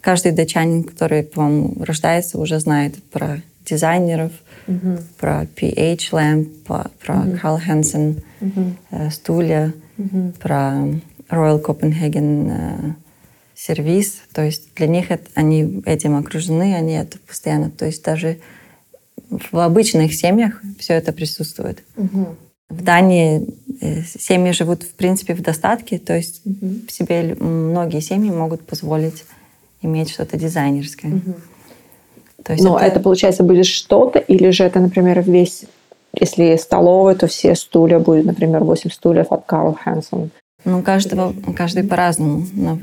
Каждый 0.00 0.32
датчанин, 0.32 0.82
который, 0.82 1.22
по-моему, 1.22 1.76
рождается, 1.84 2.38
уже 2.38 2.58
знает 2.58 3.02
про 3.04 3.40
дизайнеров, 3.64 4.32
угу. 4.66 4.98
про 5.18 5.44
PH 5.44 6.10
Lamp, 6.10 6.90
про 7.04 7.20
угу. 7.20 7.38
Карл 7.40 7.58
Хэнсон, 7.58 8.16
угу. 8.40 8.76
э, 8.90 9.10
стулья, 9.10 9.72
угу. 9.96 10.32
про 10.40 10.88
Royal 11.28 11.62
Copenhagen 11.62 12.50
э, 12.50 12.92
сервис. 13.54 14.22
То 14.32 14.42
есть 14.42 14.74
для 14.74 14.88
них 14.88 15.10
это, 15.10 15.28
они 15.34 15.82
этим 15.86 16.16
окружены, 16.16 16.74
они 16.74 16.94
это 16.94 17.18
постоянно. 17.18 17.70
То 17.70 17.86
есть 17.86 18.04
даже 18.04 18.38
в 19.28 19.56
обычных 19.58 20.14
семьях 20.14 20.60
все 20.78 20.94
это 20.94 21.12
присутствует. 21.12 21.82
Угу. 21.96 22.36
В 22.72 22.82
Дании 22.82 23.46
э, 23.80 24.02
семьи 24.02 24.52
живут, 24.52 24.82
в 24.82 24.94
принципе, 24.94 25.34
в 25.34 25.42
достатке, 25.42 25.98
то 25.98 26.16
есть 26.16 26.42
угу. 26.44 26.88
себе 26.88 27.36
многие 27.38 28.00
семьи 28.00 28.30
могут 28.30 28.66
позволить 28.66 29.24
иметь 29.82 30.10
что-то 30.10 30.36
дизайнерское. 30.36 31.12
Угу. 31.12 31.34
То 32.44 32.52
есть 32.52 32.64
Но 32.64 32.78
это... 32.78 32.86
это, 32.86 33.00
получается, 33.00 33.42
будет 33.42 33.66
что-то, 33.66 34.18
или 34.18 34.50
же 34.50 34.64
это, 34.64 34.80
например, 34.80 35.22
весь, 35.22 35.64
если 36.18 36.56
столовая, 36.56 37.14
то 37.14 37.26
все 37.26 37.54
стулья 37.54 37.98
будет, 37.98 38.24
например, 38.24 38.64
8 38.64 38.90
стульев 38.90 39.30
от 39.30 39.44
Карл 39.46 39.74
Хэнсон. 39.74 40.30
Ну, 40.64 40.82
каждого, 40.82 41.34
каждый 41.56 41.84
по-разному. 41.84 42.46
Но 42.52 42.78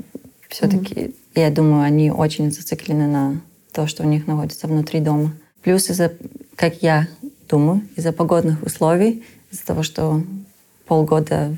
все-таки, 0.49 0.95
mm 0.95 1.13
я 1.35 1.51
думаю, 1.51 1.83
они 1.83 2.11
очень 2.11 2.51
зациклены 2.51 3.07
на 3.07 3.41
то, 3.71 3.87
что 3.87 4.03
у 4.03 4.05
них 4.07 4.27
находится 4.27 4.67
внутри 4.67 4.99
дома. 4.99 5.31
Плюс 5.61 5.89
из-за, 5.89 6.11
как 6.55 6.81
я 6.81 7.07
думаю, 7.47 7.81
из-за 7.95 8.11
погодных 8.11 8.63
условий, 8.63 9.23
из-за 9.51 9.65
того, 9.65 9.83
что 9.83 10.23
полгода 10.85 11.55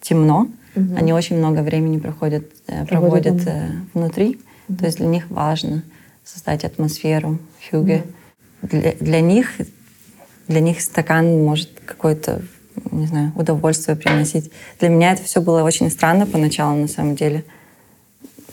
темно, 0.00 0.48
угу. 0.74 0.96
они 0.96 1.12
очень 1.12 1.36
много 1.36 1.62
времени 1.62 1.98
проходят, 1.98 2.44
э, 2.66 2.86
проводят, 2.86 3.44
проводят 3.44 3.48
э, 3.48 3.70
внутри. 3.94 4.40
Угу. 4.68 4.78
То 4.78 4.86
есть 4.86 4.98
для 4.98 5.06
них 5.06 5.28
важно 5.30 5.82
создать 6.24 6.64
атмосферу 6.64 7.38
хюге. 7.70 8.04
Угу. 8.62 8.68
Для, 8.70 8.92
для 8.92 9.20
них 9.20 9.50
для 10.48 10.60
них 10.60 10.80
стакан 10.80 11.44
может 11.44 11.70
какое-то, 11.84 12.42
не 12.90 13.06
знаю, 13.06 13.32
удовольствие 13.36 13.96
приносить. 13.96 14.50
Для 14.80 14.88
меня 14.88 15.12
это 15.12 15.22
все 15.22 15.40
было 15.40 15.62
очень 15.62 15.90
странно 15.90 16.26
поначалу, 16.26 16.76
на 16.76 16.88
самом 16.88 17.14
деле. 17.14 17.44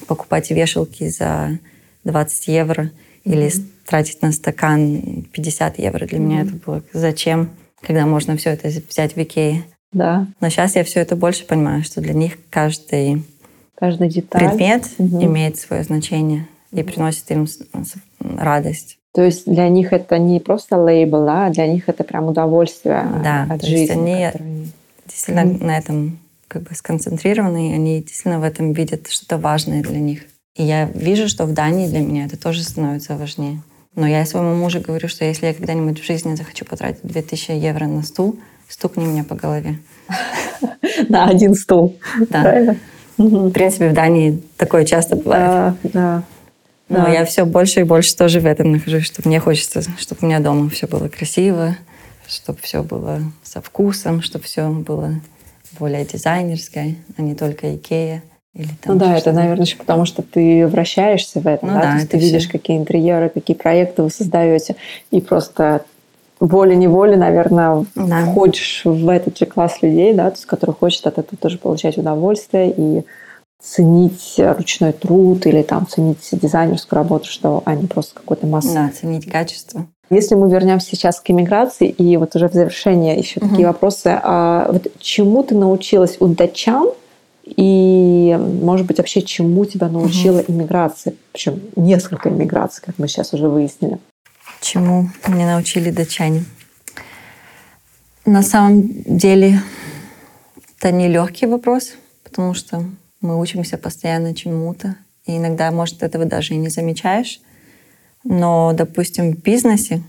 Покупать 0.06 0.52
вешалки 0.52 1.08
за 1.08 1.58
20 2.04 2.48
евро 2.50 2.92
или 3.24 3.50
тратить 3.86 4.22
на 4.22 4.32
стакан 4.34 5.26
50 5.32 5.80
евро. 5.80 6.06
Для 6.06 6.20
mm-hmm. 6.20 6.22
меня 6.22 6.42
это 6.42 6.54
было 6.54 6.84
зачем, 6.94 7.50
когда 7.86 8.06
можно 8.06 8.36
все 8.36 8.52
это 8.52 8.70
взять 8.90 9.16
в 9.16 9.22
Икее. 9.22 9.64
Да. 9.92 10.28
Но 10.42 10.50
сейчас 10.50 10.76
я 10.76 10.84
все 10.84 11.00
это 11.00 11.16
больше 11.16 11.46
понимаю, 11.46 11.84
что 11.84 12.02
для 12.02 12.14
них 12.14 12.38
каждый, 12.50 13.24
каждый 13.76 14.10
деталь. 14.10 14.50
предмет 14.50 14.90
угу. 14.98 15.24
имеет 15.24 15.58
свое 15.58 15.84
значение 15.84 16.48
и 16.72 16.84
приносит 16.84 17.30
им 17.32 17.48
радость. 18.20 18.98
То 19.14 19.24
есть 19.24 19.46
для 19.46 19.70
них 19.70 19.94
это 19.94 20.20
не 20.20 20.42
просто 20.42 20.78
лейбл, 20.78 21.30
а 21.30 21.50
для 21.50 21.68
них 21.68 21.88
это 21.88 22.04
прям 22.04 22.28
удовольствие 22.28 23.08
да, 23.24 23.48
от 23.50 23.62
то 23.62 23.68
жизни. 23.68 23.80
Есть 23.80 23.92
они 23.92 24.26
которые... 24.26 24.68
действительно 25.08 25.40
mm 25.40 25.66
на 25.66 25.78
этом 25.78 26.20
как 26.50 26.64
бы 26.64 26.76
сконцентрированы, 26.76 27.72
и 27.72 27.74
они 27.74 28.00
действительно 28.02 28.40
в 28.40 28.44
этом 28.44 28.74
видят 28.74 29.08
что-то 29.08 29.38
важное 29.38 29.82
для 29.82 30.00
них. 30.00 30.24
И 30.56 30.64
я 30.64 30.86
вижу, 30.86 31.28
что 31.28 31.46
в 31.46 31.54
Дании 31.54 31.88
для 31.88 32.00
меня 32.00 32.26
это 32.26 32.38
тоже 32.38 32.64
становится 32.64 33.16
важнее. 33.16 33.62
Но 33.96 34.08
я 34.08 34.26
своему 34.26 34.56
мужу 34.56 34.82
говорю, 34.82 35.08
что 35.08 35.24
если 35.26 35.48
я 35.48 35.54
когда-нибудь 35.54 36.02
в 36.02 36.06
жизни 36.06 36.36
захочу 36.36 36.66
потратить 36.66 37.00
2000 37.04 37.52
евро 37.52 37.86
на 37.86 38.04
стул, 38.04 38.38
стукни 38.68 39.06
меня 39.06 39.24
по 39.24 39.36
голове. 39.36 39.80
На 41.10 41.26
один 41.26 41.56
стул. 41.56 41.98
Да. 42.30 42.76
В 43.18 43.52
принципе, 43.52 43.90
в 43.90 43.94
Дании 43.94 44.42
такое 44.58 44.86
часто 44.86 45.16
бывает. 45.16 45.76
Да, 45.84 45.92
да. 45.94 46.24
Но 46.90 47.12
я 47.12 47.26
все 47.26 47.46
больше 47.46 47.80
и 47.80 47.84
больше 47.84 48.16
тоже 48.16 48.40
в 48.40 48.46
этом 48.46 48.72
нахожусь, 48.72 49.06
что 49.06 49.22
мне 49.26 49.40
хочется, 49.40 49.82
чтобы 49.98 50.20
у 50.22 50.26
меня 50.26 50.40
дома 50.40 50.70
все 50.70 50.88
было 50.88 51.08
красиво, 51.08 51.76
чтобы 52.28 52.60
все 52.62 52.84
было 52.84 53.22
со 53.44 53.62
вкусом, 53.62 54.22
чтобы 54.22 54.46
все 54.46 54.70
было 54.70 55.16
более 55.80 56.06
дизайнерское, 56.06 56.96
а 57.18 57.22
не 57.22 57.34
только 57.34 57.76
Икея. 57.76 58.22
Или 58.56 58.70
там 58.82 58.94
ну 58.94 59.00
да, 59.00 59.18
это, 59.18 59.34
наверное, 59.34 59.66
еще 59.66 59.78
потому, 59.78 60.06
что 60.06 60.22
ты 60.22 60.66
вращаешься 60.68 61.42
в 61.42 61.48
этом, 61.48 61.70
ну, 61.70 61.76
да? 61.76 61.82
да? 61.82 61.92
То 61.92 61.96
есть 61.98 62.10
ты 62.10 62.18
все. 62.18 62.28
видишь, 62.28 62.48
какие 62.48 62.78
интерьеры, 62.78 63.30
какие 63.30 63.56
проекты 63.56 64.02
вы 64.02 64.10
создаете, 64.10 64.78
и 65.12 65.20
просто 65.20 65.84
волей-неволей, 66.40 67.18
наверное, 67.18 67.86
да. 67.96 68.26
входишь 68.26 68.82
в 68.86 69.10
этот 69.10 69.38
же 69.38 69.46
класс 69.46 69.82
людей, 69.82 70.14
да, 70.14 70.30
то 70.30 70.38
есть, 70.38 70.46
который 70.46 70.72
хочет 70.72 71.06
от 71.08 71.18
этого 71.18 71.38
тоже 71.38 71.58
получать 71.58 71.98
удовольствие 71.98 72.74
и 72.76 73.04
ценить 73.62 74.36
ручной 74.38 74.94
труд 74.94 75.46
или 75.48 75.62
там 75.62 75.88
ценить 75.88 76.30
дизайнерскую 76.32 76.98
работу, 76.98 77.26
что 77.26 77.64
они 77.66 77.88
просто 77.88 78.16
какой-то 78.16 78.48
масса. 78.48 78.74
Да, 78.74 78.90
ценить 78.90 79.30
качество. 79.30 79.86
Если 80.10 80.36
мы 80.36 80.52
вернемся 80.52 80.90
сейчас 80.96 81.20
к 81.20 81.30
иммиграции, 81.32 81.90
и 81.90 82.16
вот 82.18 82.36
уже 82.36 82.48
в 82.48 82.54
завершение 82.54 83.18
еще 83.18 83.40
угу. 83.40 83.50
такие 83.50 83.68
вопросы. 83.68 84.20
А 84.22 84.70
вот 84.72 84.88
чему 85.00 85.42
ты 85.42 85.56
научилась 85.56 86.18
у 86.20 86.28
датчан, 86.28 86.90
и, 87.46 88.36
может 88.40 88.88
быть, 88.88 88.98
вообще 88.98 89.22
чему 89.22 89.66
тебя 89.66 89.88
научила 89.88 90.40
угу. 90.40 90.52
иммиграция? 90.52 91.14
Причем 91.32 91.62
несколько 91.76 92.30
иммиграций, 92.30 92.84
как 92.84 92.98
мы 92.98 93.08
сейчас 93.08 93.34
уже 93.34 93.48
выяснили. 93.48 94.00
Чему 94.62 95.10
меня 95.28 95.54
научили 95.54 95.92
датчане? 95.92 96.44
На 98.26 98.42
самом 98.42 99.04
деле, 99.06 99.62
это 100.80 100.92
нелегкий 100.92 101.46
вопрос, 101.46 101.94
потому 102.24 102.56
что 102.56 102.84
мы 103.22 103.40
учимся 103.40 103.78
постоянно 103.78 104.34
чему-то. 104.34 104.96
И 105.28 105.38
иногда, 105.38 105.72
может, 105.72 106.02
этого 106.02 106.26
даже 106.26 106.56
и 106.56 106.58
не 106.58 106.70
замечаешь. 106.70 107.40
Но, 108.24 108.74
допустим, 108.74 109.34
в 109.34 109.42
бизнесе 109.44 110.02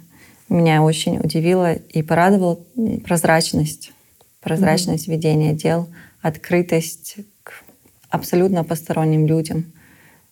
меня 0.49 0.83
очень 0.83 1.19
удивила 1.19 1.75
и 1.75 2.03
порадовала 2.03 2.59
прозрачность. 3.05 3.93
Прозрачность 4.41 5.07
mm-hmm. 5.07 5.13
ведения 5.13 5.53
дел— 5.53 5.87
открытость 6.27 7.17
к 7.43 7.53
абсолютно 8.09 8.65
посторонним 8.65 9.27
людям. 9.27 9.73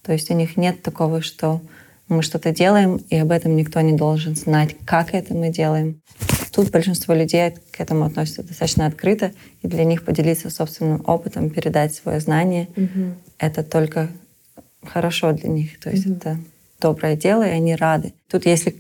То 0.03 0.13
есть 0.13 0.31
у 0.31 0.35
них 0.35 0.57
нет 0.57 0.83
такого, 0.83 1.23
что 1.23 1.61
мы 2.09 2.23
что-то 2.23 2.51
делаем, 2.51 2.97
и 3.09 3.17
об 3.17 3.31
этом 3.31 3.57
никто 3.57 3.81
не 3.81 3.93
должен 3.93 4.37
знать, 4.37 4.77
как 4.85 5.15
это 5.15 5.35
мы 5.35 5.51
делаем. 5.51 6.01
Тут 6.53 6.71
большинство 6.71 7.15
людей 7.15 7.55
к 7.71 7.81
этому 7.81 8.05
относятся 8.05 8.43
достаточно 8.43 8.87
открыто, 8.87 9.33
и 9.63 9.69
для 9.69 9.85
них 9.85 10.05
поделиться 10.05 10.51
собственным 10.51 11.03
опытом, 11.07 11.51
передать 11.51 11.95
свое 11.95 12.21
знание 12.21 12.69
угу. 12.77 13.15
это 13.39 13.63
только 13.63 14.09
хорошо 14.83 15.33
для 15.33 15.49
них. 15.49 15.81
То 15.81 15.91
есть 15.91 16.07
угу. 16.07 16.17
это 16.17 16.39
доброе 16.81 17.17
дело, 17.17 17.45
и 17.45 17.51
они 17.51 17.75
рады. 17.75 18.13
Тут 18.29 18.47
если 18.47 18.77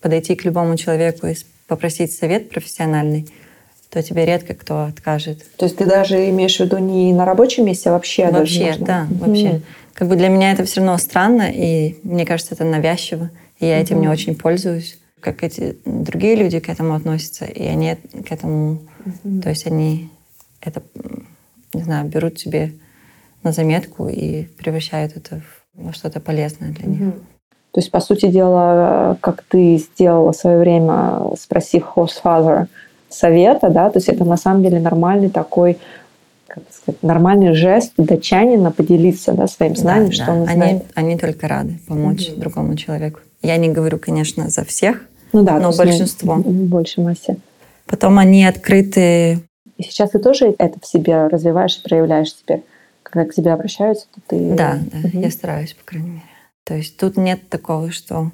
подойти 0.00 0.36
к 0.36 0.44
любому 0.44 0.76
человеку 0.76 1.26
и 1.26 1.34
попросить 1.66 2.12
совет 2.12 2.50
профессиональный, 2.50 3.28
то 3.90 4.02
тебе 4.02 4.26
редко 4.26 4.54
кто 4.54 4.84
откажет. 4.84 5.44
То 5.56 5.64
есть 5.64 5.78
ты 5.78 5.86
даже 5.86 6.28
имеешь 6.30 6.56
в 6.56 6.60
виду 6.60 6.78
не 6.78 7.12
на 7.12 7.24
рабочем 7.24 7.64
месте, 7.64 7.88
а 7.88 7.92
вообще? 7.92 8.30
Вообще, 8.30 8.76
да, 8.78 9.06
вообще. 9.10 9.62
Как 9.94 10.08
бы 10.08 10.16
для 10.16 10.28
меня 10.28 10.52
это 10.52 10.64
все 10.64 10.80
равно 10.80 10.96
странно, 10.98 11.50
и 11.50 11.96
мне 12.04 12.24
кажется, 12.24 12.54
это 12.54 12.64
навязчиво, 12.64 13.30
и 13.58 13.66
я 13.66 13.80
этим 13.80 14.00
не 14.00 14.08
очень 14.08 14.36
пользуюсь. 14.36 14.98
Как 15.20 15.42
эти 15.42 15.76
другие 15.84 16.36
люди 16.36 16.60
к 16.60 16.68
этому 16.68 16.94
относятся, 16.94 17.44
и 17.44 17.64
они 17.64 17.96
к 17.96 18.30
этому, 18.30 18.82
то 19.42 19.48
есть 19.48 19.66
они 19.66 20.10
это, 20.60 20.82
не 21.74 21.82
знаю, 21.82 22.06
берут 22.06 22.38
себе 22.38 22.74
на 23.42 23.50
заметку 23.50 24.08
и 24.08 24.44
превращают 24.44 25.16
это 25.16 25.42
в 25.74 25.92
что-то 25.92 26.20
полезное 26.20 26.70
для 26.70 26.86
них. 26.86 27.14
То 27.72 27.80
есть, 27.80 27.90
по 27.90 28.00
сути 28.00 28.28
дела, 28.28 29.18
как 29.20 29.42
ты 29.42 29.76
сделала 29.76 30.32
в 30.32 30.36
свое 30.36 30.58
время, 30.58 31.34
спросив 31.36 31.84
host 31.94 32.22
father 32.22 32.66
совета, 33.08 33.70
да, 33.70 33.90
то 33.90 33.98
есть 33.98 34.08
это 34.08 34.24
на 34.24 34.36
самом 34.36 34.62
деле 34.62 34.80
нормальный 34.80 35.30
такой 35.30 35.78
как 36.48 36.62
сказать, 36.70 37.02
нормальный 37.02 37.52
жест 37.52 37.92
датчанина 37.98 38.70
поделиться 38.70 39.32
да, 39.32 39.46
своим 39.46 39.76
знанием, 39.76 40.08
да, 40.08 40.14
что 40.14 40.26
да. 40.26 40.32
он 40.32 40.48
они, 40.48 40.54
знает. 40.54 40.84
Они 40.94 41.18
только 41.18 41.46
рады 41.46 41.78
помочь 41.86 42.28
mm 42.28 42.38
другому 42.38 42.74
человеку. 42.74 43.20
Я 43.42 43.56
не 43.58 43.68
говорю, 43.68 43.98
конечно, 43.98 44.48
за 44.48 44.64
всех, 44.64 45.02
ну, 45.32 45.42
да, 45.42 45.58
но 45.58 45.72
большинство. 45.72 46.34
В 46.34 46.66
большей 46.66 47.04
массе. 47.04 47.36
Потом 47.86 48.18
они 48.18 48.44
открыты. 48.44 49.40
И 49.76 49.82
сейчас 49.82 50.10
ты 50.10 50.18
тоже 50.18 50.54
это 50.58 50.78
в 50.80 50.86
себе 50.86 51.26
развиваешь 51.28 51.76
и 51.78 51.82
проявляешь 51.82 52.34
теперь? 52.34 52.62
Когда 53.02 53.24
к 53.30 53.34
тебе 53.34 53.52
обращаются, 53.52 54.06
то 54.14 54.20
ты... 54.26 54.54
Да, 54.54 54.78
да, 54.92 55.08
угу. 55.08 55.20
я 55.20 55.30
стараюсь, 55.30 55.72
по 55.74 55.84
крайней 55.84 56.08
мере. 56.10 56.22
То 56.64 56.74
есть 56.74 56.96
тут 56.98 57.16
нет 57.16 57.48
такого, 57.48 57.90
что 57.90 58.30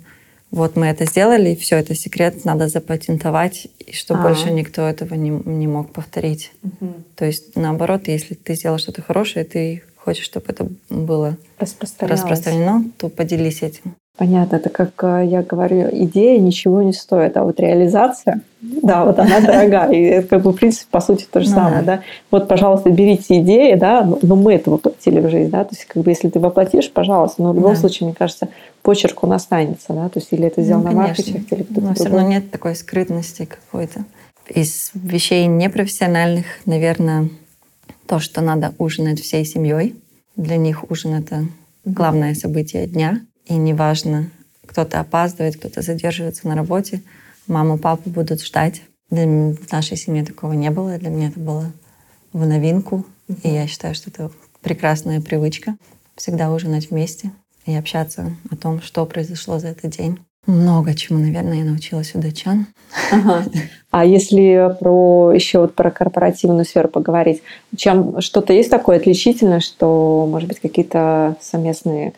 вот 0.55 0.77
мы 0.77 0.87
это 0.87 1.05
сделали, 1.05 1.51
и 1.51 1.57
все, 1.57 1.77
это 1.77 1.95
секрет, 1.95 2.45
надо 2.45 2.69
запатентовать, 2.69 3.67
и 3.81 3.93
что 3.93 4.15
А-а-а. 4.15 4.29
больше 4.29 4.51
никто 4.51 4.83
этого 4.83 5.15
не, 5.15 5.31
не 5.31 5.67
мог 5.67 5.93
повторить. 5.93 6.53
Угу. 6.63 6.95
То 7.17 7.25
есть 7.25 7.57
наоборот, 7.57 8.07
если 8.07 8.35
ты 8.35 8.55
сделал 8.55 8.79
что-то 8.79 9.03
хорошее, 9.03 9.45
ты 9.45 9.83
хочешь, 9.97 10.25
чтобы 10.25 10.47
это 10.49 10.69
было 10.91 11.37
распространено, 11.59 12.85
то 12.99 13.09
поделись 13.09 13.63
этим. 13.63 13.97
Понятно, 14.17 14.57
это 14.57 14.69
как 14.69 14.93
э, 15.03 15.27
я 15.27 15.43
говорю, 15.43 15.89
идея 15.91 16.39
ничего 16.39 16.83
не 16.83 16.93
стоит, 16.93 17.37
а 17.37 17.43
вот 17.43 17.59
реализация, 17.59 18.43
да, 18.61 19.05
вот 19.05 19.19
она 19.19 19.41
дорога. 19.41 19.91
И 19.93 20.01
это 20.03 20.29
как 20.29 20.43
бы, 20.43 20.53
в 20.53 20.57
принципе, 20.57 20.87
по 20.89 21.01
сути, 21.01 21.27
то 21.29 21.41
же 21.41 21.49
ну, 21.49 21.55
самое, 21.57 21.83
да. 21.83 21.97
да. 21.97 22.03
Вот, 22.31 22.47
пожалуйста, 22.47 22.91
берите 22.91 23.41
идеи, 23.41 23.75
да, 23.75 24.09
но 24.23 24.37
мы 24.37 24.55
это 24.55 24.71
воплотили 24.71 25.19
в 25.19 25.29
жизнь, 25.29 25.51
да, 25.51 25.65
то 25.65 25.75
есть, 25.75 25.87
как 25.87 26.05
бы, 26.05 26.11
если 26.13 26.29
ты 26.29 26.39
воплотишь, 26.39 26.93
пожалуйста, 26.93 27.43
но 27.43 27.51
в 27.51 27.57
любом 27.57 27.75
да. 27.75 27.81
случае, 27.81 28.07
мне 28.07 28.15
кажется, 28.17 28.51
почерк 28.83 29.25
он 29.25 29.33
останется, 29.33 29.93
да, 29.93 30.09
то 30.09 30.21
есть, 30.21 30.33
или 30.33 30.47
это 30.47 30.63
сделано 30.63 30.93
ну, 30.93 30.97
на 30.97 31.03
маркетинг, 31.09 31.53
или 31.53 31.65
кто-то 31.65 31.81
Но 31.81 31.95
все 31.95 32.05
равно 32.05 32.29
нет 32.29 32.53
такой 32.53 32.77
скрытности 32.77 33.47
какой-то. 33.47 34.05
Из 34.49 34.93
вещей 34.95 35.47
непрофессиональных, 35.47 36.47
наверное, 36.67 37.31
то, 38.07 38.21
что 38.21 38.43
надо 38.43 38.75
ужинать 38.79 39.21
всей 39.21 39.45
семьей. 39.45 39.97
Для 40.37 40.57
них 40.57 40.89
ужин— 40.89 41.15
это 41.19 41.47
главное 41.85 42.35
событие 42.35 42.87
дня 42.87 43.23
и 43.47 43.55
неважно, 43.55 44.31
кто-то 44.67 45.01
опаздывает, 45.01 45.57
кто-то 45.57 45.83
задерживается 45.83 46.49
на 46.49 46.55
работе, 46.55 47.03
маму, 47.47 47.79
папу 47.79 48.11
будут 48.11 48.43
ждать. 48.43 48.83
Для 49.11 49.27
нашей 49.71 49.97
семьи 49.97 50.25
такого 50.25 50.53
не 50.53 50.71
было. 50.71 50.99
Для 50.99 51.11
меня 51.11 51.29
это 51.29 51.39
было 51.39 51.73
в 52.33 52.47
новинку. 52.47 53.05
И 53.43 53.49
я 53.49 53.67
считаю, 53.67 53.95
что 53.95 54.11
это 54.11 54.31
прекрасная 54.63 55.21
привычка. 55.21 55.77
Всегда 56.17 56.51
ужинать 56.51 56.91
вместе 56.91 57.31
и 57.67 57.75
общаться 57.75 58.35
о 58.51 58.57
том, 58.57 58.81
что 58.83 59.05
произошло 59.07 59.59
за 59.59 59.69
этот 59.69 59.93
день. 59.93 60.19
Много 60.47 60.95
чему, 60.95 61.21
наверное, 61.21 61.59
я 61.59 61.65
научилась 61.65 62.15
у 62.15 62.21
датчан. 62.21 62.67
Ага. 63.11 63.45
А 63.91 64.05
если 64.05 64.77
про 64.79 65.33
еще 65.33 65.61
вот 65.61 65.75
про 65.75 65.91
корпоративную 65.91 66.67
сферу 66.67 66.89
поговорить, 66.89 67.43
чем 67.77 68.21
что-то 68.21 68.53
есть 68.53 68.71
такое 68.71 68.99
отличительное, 68.99 69.61
что, 69.61 70.27
может 70.31 70.49
быть, 70.49 70.61
какие-то 70.61 71.37
совместные 71.41 72.13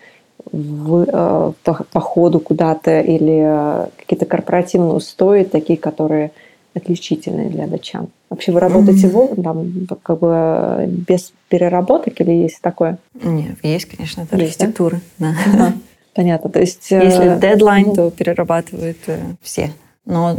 в, 0.45 1.05
э, 1.07 1.53
по 1.65 2.01
ходу 2.01 2.41
куда-то 2.41 3.01
или 3.01 3.43
э, 3.45 3.89
какие-то 3.97 4.27
корпоративные 4.27 4.95
устои, 4.95 5.45
такие, 5.45 5.79
которые 5.79 6.33
отличительные 6.75 7.49
для 7.49 7.67
датчан? 7.67 8.09
Вообще 8.31 8.53
вы 8.53 8.61
работаете 8.61 9.07
mm-hmm. 9.09 9.43
там, 9.43 9.99
как 10.03 10.19
бы 10.19 10.87
без 10.87 11.33
переработок 11.49 12.21
или 12.21 12.33
есть 12.33 12.61
такое? 12.61 12.99
Нет, 13.15 13.57
есть, 13.63 13.87
конечно, 13.87 14.23
это 14.23 14.37
есть, 14.37 14.61
архитектура. 14.61 15.01
Да? 15.19 15.35
Да. 15.57 15.73
Понятно. 16.15 16.51
То 16.51 16.61
есть, 16.61 16.91
если 16.91 17.37
э, 17.37 17.41
дедлайн, 17.41 17.95
то 17.95 18.11
перерабатывают 18.11 18.99
все. 19.43 19.73
Но, 20.07 20.37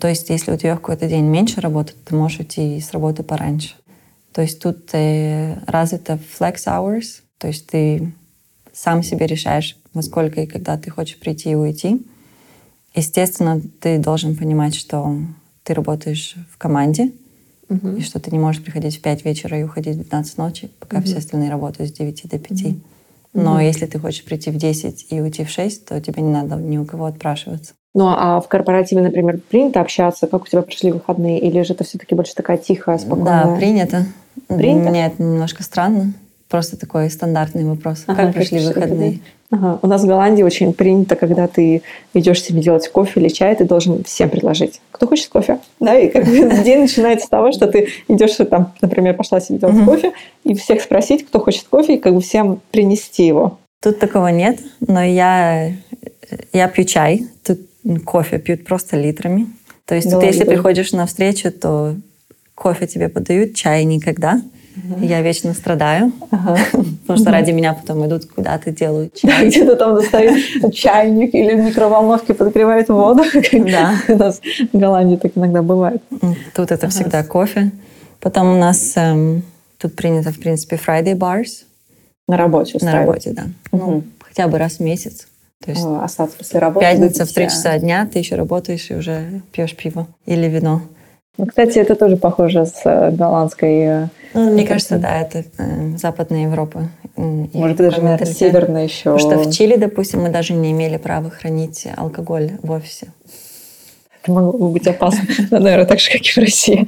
то 0.00 0.08
есть, 0.08 0.30
если 0.30 0.50
у 0.50 0.56
тебя 0.56 0.74
в 0.74 0.80
какой-то 0.80 1.06
день 1.06 1.26
меньше 1.26 1.60
работы, 1.60 1.92
ты 2.04 2.14
можешь 2.14 2.40
уйти 2.40 2.80
с 2.80 2.92
работы 2.92 3.22
пораньше. 3.22 3.74
То 4.32 4.42
есть 4.42 4.60
тут 4.60 4.88
э, 4.92 5.56
развито 5.66 6.18
flex 6.38 6.66
hours, 6.66 7.22
то 7.38 7.48
есть 7.48 7.66
ты 7.66 8.12
сам 8.82 9.02
себе 9.02 9.26
решаешь, 9.26 9.76
во 9.92 10.00
сколько 10.00 10.40
и 10.40 10.46
когда 10.46 10.78
ты 10.78 10.90
хочешь 10.90 11.18
прийти 11.18 11.50
и 11.50 11.54
уйти. 11.54 12.00
Естественно, 12.94 13.60
ты 13.80 13.98
должен 13.98 14.34
понимать, 14.36 14.74
что 14.74 15.18
ты 15.64 15.74
работаешь 15.74 16.34
в 16.50 16.56
команде, 16.56 17.12
uh-huh. 17.68 17.98
и 17.98 18.00
что 18.00 18.20
ты 18.20 18.30
не 18.30 18.38
можешь 18.38 18.64
приходить 18.64 18.96
в 18.96 19.02
5 19.02 19.24
вечера 19.26 19.58
и 19.60 19.64
уходить 19.64 19.96
в 19.96 20.08
12 20.08 20.38
ночи, 20.38 20.70
пока 20.80 20.96
uh-huh. 20.96 21.04
все 21.04 21.18
остальные 21.18 21.50
работают 21.50 21.90
с 21.90 21.92
9 21.92 22.22
до 22.30 22.38
5. 22.38 22.50
Uh-huh. 22.50 22.80
Но 23.34 23.60
uh-huh. 23.60 23.66
если 23.66 23.84
ты 23.84 23.98
хочешь 23.98 24.24
прийти 24.24 24.50
в 24.50 24.56
10 24.56 25.08
и 25.10 25.20
уйти 25.20 25.44
в 25.44 25.50
6, 25.50 25.84
то 25.84 26.00
тебе 26.00 26.22
не 26.22 26.32
надо 26.32 26.56
ни 26.56 26.78
у 26.78 26.86
кого 26.86 27.04
отпрашиваться. 27.04 27.74
Ну 27.94 28.06
а 28.08 28.40
в 28.40 28.48
корпоративе, 28.48 29.02
например, 29.02 29.40
принято 29.50 29.82
общаться, 29.82 30.26
как 30.26 30.44
у 30.44 30.46
тебя 30.46 30.62
прошли 30.62 30.90
выходные, 30.90 31.38
или 31.38 31.60
же 31.62 31.74
это 31.74 31.84
все-таки 31.84 32.14
больше 32.14 32.34
такая 32.34 32.56
тихая, 32.56 32.96
спокойная? 32.96 33.44
Да, 33.44 33.56
принято. 33.56 34.06
Принято? 34.48 34.90
Мне 34.90 35.06
это 35.06 35.22
немножко 35.22 35.62
странно. 35.62 36.14
Просто 36.50 36.76
такой 36.76 37.08
стандартный 37.10 37.64
вопрос. 37.64 38.02
Ага, 38.08 38.24
как 38.24 38.34
прошли 38.34 38.58
выходные? 38.58 39.20
Ага. 39.52 39.78
У 39.82 39.86
нас 39.86 40.02
в 40.02 40.06
Голландии 40.06 40.42
очень 40.42 40.72
принято, 40.72 41.14
когда 41.14 41.46
ты 41.46 41.82
идешь 42.12 42.42
себе 42.42 42.60
делать 42.60 42.88
кофе 42.88 43.20
или 43.20 43.28
чай, 43.28 43.54
ты 43.54 43.64
должен 43.64 44.02
всем 44.02 44.28
предложить. 44.28 44.80
Кто 44.90 45.06
хочет 45.06 45.28
кофе? 45.28 45.60
Да, 45.78 45.96
и 45.96 46.08
как 46.08 46.24
бы 46.24 46.32
день 46.64 46.80
начинается 46.80 47.26
с 47.26 47.28
того, 47.28 47.52
что 47.52 47.68
ты 47.68 47.90
идешь, 48.08 48.34
там, 48.50 48.72
например, 48.82 49.14
пошла 49.14 49.40
себе 49.40 49.58
делать 49.58 49.84
кофе, 49.84 50.12
и 50.42 50.54
всех 50.54 50.82
спросить, 50.82 51.24
кто 51.24 51.38
хочет 51.38 51.68
кофе, 51.68 51.94
и 51.94 51.98
как 51.98 52.14
бы 52.14 52.20
всем 52.20 52.60
принести 52.72 53.24
его. 53.26 53.58
Тут 53.80 54.00
такого 54.00 54.26
нет, 54.28 54.58
но 54.80 55.04
я, 55.04 55.72
я 56.52 56.68
пью 56.68 56.84
чай. 56.84 57.28
Тут 57.46 57.60
кофе 58.04 58.40
пьют 58.40 58.64
просто 58.64 58.96
литрами. 58.96 59.46
То 59.84 59.94
есть 59.94 60.10
тут, 60.10 60.24
если 60.24 60.42
приходишь 60.42 60.90
на 60.90 61.06
встречу, 61.06 61.52
то 61.52 61.94
кофе 62.56 62.88
тебе 62.88 63.08
подают, 63.08 63.54
чай 63.54 63.84
никогда. 63.84 64.42
Угу. 64.84 65.04
Я 65.04 65.22
вечно 65.22 65.54
страдаю, 65.54 66.12
ага. 66.30 66.56
потому 66.72 67.18
что 67.18 67.30
ради 67.30 67.50
меня 67.50 67.74
потом 67.74 68.06
идут 68.06 68.26
куда-то 68.26 68.70
делают 68.70 69.14
чай. 69.14 69.48
Где-то 69.48 69.76
там 69.76 69.94
достают 69.94 70.74
чайник 70.74 71.34
или 71.34 71.54
в 71.54 71.64
микроволновке 71.64 72.34
подогревают 72.34 72.88
воду. 72.88 73.22
Да. 73.52 73.94
У 74.08 74.16
нас 74.16 74.40
в 74.72 74.78
Голландии 74.78 75.16
так 75.16 75.32
иногда 75.36 75.62
бывает. 75.62 76.02
Тут 76.54 76.70
это 76.70 76.88
всегда 76.88 77.22
кофе. 77.24 77.70
Потом 78.20 78.54
у 78.54 78.58
нас 78.58 78.92
эм, 78.96 79.42
тут 79.78 79.96
принято, 79.96 80.30
в 80.30 80.38
принципе, 80.38 80.76
Friday 80.76 81.14
bars. 81.14 81.64
На 82.28 82.36
работе 82.36 82.78
На 82.80 82.92
работе, 82.92 83.32
да. 83.32 83.44
Ну, 83.72 84.04
хотя 84.20 84.46
бы 84.46 84.58
раз 84.58 84.74
в 84.74 84.80
месяц. 84.80 85.26
То 85.64 85.70
есть 85.72 85.84
остаться 85.84 86.38
после 86.38 86.58
работы. 86.60 86.86
Пятница 86.86 87.26
в 87.26 87.32
три 87.32 87.44
часа 87.44 87.78
дня 87.78 88.08
ты 88.10 88.18
еще 88.18 88.36
работаешь 88.36 88.90
и 88.90 88.94
уже 88.94 89.42
пьешь 89.52 89.76
пиво 89.76 90.06
или 90.24 90.46
вино. 90.46 90.82
Ну, 91.36 91.46
кстати, 91.46 91.78
это 91.78 91.94
тоже 91.94 92.16
похоже 92.16 92.66
с 92.66 92.82
э, 92.84 93.10
голландской... 93.12 94.08
Э, 94.32 94.38
ну, 94.38 94.52
мне 94.52 94.66
кажется, 94.66 94.98
да, 94.98 95.20
это 95.20 95.44
э, 95.58 95.96
Западная 95.96 96.44
Европа. 96.44 96.88
Может, 97.16 97.76
даже, 97.76 98.00
наверное, 98.00 98.26
северная 98.26 98.84
еще. 98.84 99.12
Потому 99.16 99.18
что 99.18 99.38
в 99.38 99.52
Чили, 99.52 99.76
допустим, 99.76 100.22
мы 100.22 100.28
даже 100.30 100.54
не 100.54 100.72
имели 100.72 100.96
права 100.96 101.30
хранить 101.30 101.86
алкоголь 101.96 102.52
в 102.62 102.70
офисе. 102.70 103.08
Это 104.22 104.32
могло 104.32 104.68
быть 104.68 104.86
опасно. 104.86 105.22
Наверное, 105.50 105.86
так 105.86 105.98
же, 105.98 106.10
как 106.10 106.20
и 106.20 106.30
в 106.30 106.36
России. 106.36 106.86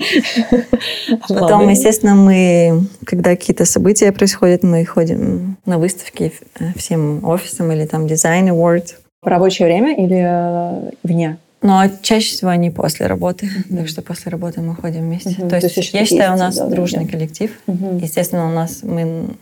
Потом, 1.29 1.69
естественно, 1.69 2.15
мы, 2.15 2.87
когда 3.05 3.31
какие-то 3.31 3.65
события 3.65 4.13
происходят, 4.13 4.63
мы 4.63 4.85
ходим 4.85 5.57
на 5.65 5.79
выставки 5.79 6.33
всем 6.77 7.25
офисам 7.25 7.73
или 7.73 7.87
там 7.87 8.07
дизайн 8.07 8.49
award. 8.51 8.95
В 9.23 9.27
рабочее 9.27 9.67
время 9.67 9.97
или 9.97 10.93
вне? 11.03 11.39
Но 11.63 11.83
чаще 12.03 12.35
всего 12.35 12.51
они 12.51 12.71
после 12.71 13.07
работы. 13.07 13.47
Mm-hmm. 13.47 13.77
Так 13.79 13.89
что 13.89 14.03
после 14.03 14.31
работы 14.31 14.61
мы 14.61 14.75
ходим 14.75 15.03
вместе. 15.03 15.31
Mm-hmm. 15.31 15.49
То, 15.49 15.57
есть, 15.57 15.75
То 15.75 15.81
есть 15.81 15.95
я 15.95 16.05
считаю, 16.05 16.35
у 16.35 16.39
нас 16.39 16.57
да, 16.57 16.67
дружный 16.67 17.05
да. 17.05 17.11
коллектив. 17.11 17.53
Mm-hmm. 17.67 18.03
Естественно, 18.03 18.49
у 18.49 18.53
нас 18.53 18.83
мы, 18.83 19.37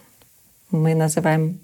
мы 0.70 0.94
называем 0.94 1.58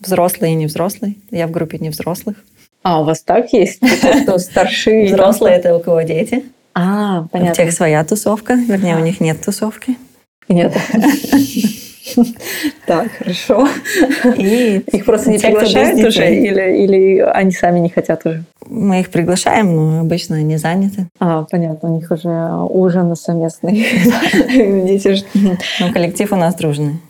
взрослые 0.00 0.52
и 0.52 0.56
не 0.56 0.66
взрослые. 0.66 1.16
Я 1.30 1.46
в 1.46 1.50
группе 1.50 1.78
не 1.78 1.90
взрослых. 1.90 2.36
А, 2.82 3.02
у 3.02 3.04
вас 3.04 3.22
так 3.22 3.52
есть? 3.52 3.80
Кто 4.22 4.38
старшие? 4.38 5.06
Взрослые— 5.06 5.54
это 5.56 5.76
у 5.76 5.80
кого 5.80 6.00
дети. 6.02 6.44
А, 6.74 7.26
понятно. 7.30 7.52
У 7.52 7.54
тех 7.54 7.72
своя 7.72 8.02
тусовка. 8.04 8.54
Вернее, 8.54 8.96
у 8.96 9.00
них 9.00 9.20
нет 9.20 9.44
тусовки. 9.44 9.98
Нет. 10.48 10.74
Так, 12.86 13.10
хорошо. 13.12 13.68
И 14.36 14.82
их 14.92 15.04
просто 15.04 15.30
не 15.30 15.38
приглашают 15.38 16.06
уже, 16.06 16.34
или, 16.34 16.84
или 16.84 17.18
они 17.18 17.52
сами 17.52 17.78
не 17.78 17.88
хотят 17.88 18.26
уже? 18.26 18.44
Мы 18.66 19.00
их 19.00 19.10
приглашаем, 19.10 19.74
но 19.74 20.00
обычно 20.00 20.36
они 20.36 20.56
заняты. 20.56 21.06
А, 21.18 21.44
понятно, 21.50 21.90
у 21.90 21.96
них 21.96 22.10
уже 22.10 22.50
ужин 22.68 23.14
совместный. 23.16 23.86
Ну, 25.80 25.92
коллектив 25.92 26.32
у 26.32 26.36
нас 26.36 26.54
дружный 26.54 27.00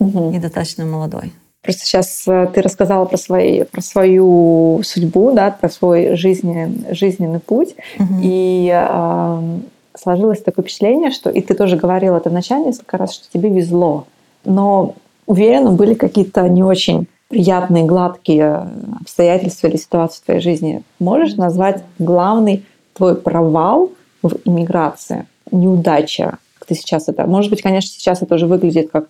и 0.00 0.38
достаточно 0.38 0.84
молодой. 0.84 1.32
Просто 1.62 1.86
сейчас 1.86 2.24
э, 2.26 2.48
ты 2.52 2.60
рассказала 2.60 3.04
про, 3.04 3.16
свои, 3.16 3.62
про 3.62 3.80
свою 3.80 4.80
судьбу, 4.82 5.32
да, 5.32 5.52
про 5.52 5.68
свой 5.68 6.16
жизненный, 6.16 6.92
жизненный 6.92 7.38
путь. 7.38 7.76
Угу. 8.00 8.14
И 8.20 8.68
э, 8.72 9.58
сложилось 9.96 10.42
такое 10.42 10.64
впечатление, 10.64 11.12
что, 11.12 11.30
и 11.30 11.40
ты 11.40 11.54
тоже 11.54 11.76
говорила 11.76 12.16
это 12.16 12.30
вначале 12.30 12.66
несколько 12.66 12.96
раз, 12.96 13.14
что 13.14 13.32
тебе 13.32 13.48
везло. 13.48 14.06
Но 14.44 14.94
уверена, 15.26 15.70
были 15.70 15.94
какие-то 15.94 16.48
не 16.48 16.62
очень 16.62 17.06
приятные, 17.28 17.84
гладкие 17.84 18.68
обстоятельства 19.00 19.68
или 19.68 19.76
ситуации 19.76 20.20
в 20.20 20.24
твоей 20.24 20.40
жизни. 20.40 20.82
Можешь 20.98 21.36
назвать 21.36 21.82
главный 21.98 22.66
твой 22.92 23.16
провал 23.16 23.90
в 24.22 24.36
иммиграции, 24.44 25.26
неудача, 25.50 26.38
как 26.58 26.68
ты 26.68 26.74
сейчас 26.74 27.08
это... 27.08 27.26
Может 27.26 27.50
быть, 27.50 27.62
конечно, 27.62 27.90
сейчас 27.90 28.22
это 28.22 28.34
уже 28.34 28.46
выглядит 28.46 28.90
как 28.90 29.08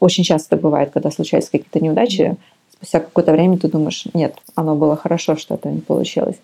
очень 0.00 0.24
часто 0.24 0.56
бывает, 0.56 0.90
когда 0.92 1.10
случаются 1.10 1.52
какие-то 1.52 1.80
неудачи, 1.80 2.36
спустя 2.72 3.00
какое-то 3.00 3.32
время 3.32 3.58
ты 3.58 3.68
думаешь, 3.68 4.06
нет, 4.12 4.36
оно 4.54 4.74
было 4.74 4.96
хорошо, 4.96 5.36
что 5.36 5.54
это 5.54 5.70
не 5.70 5.80
получилось. 5.80 6.36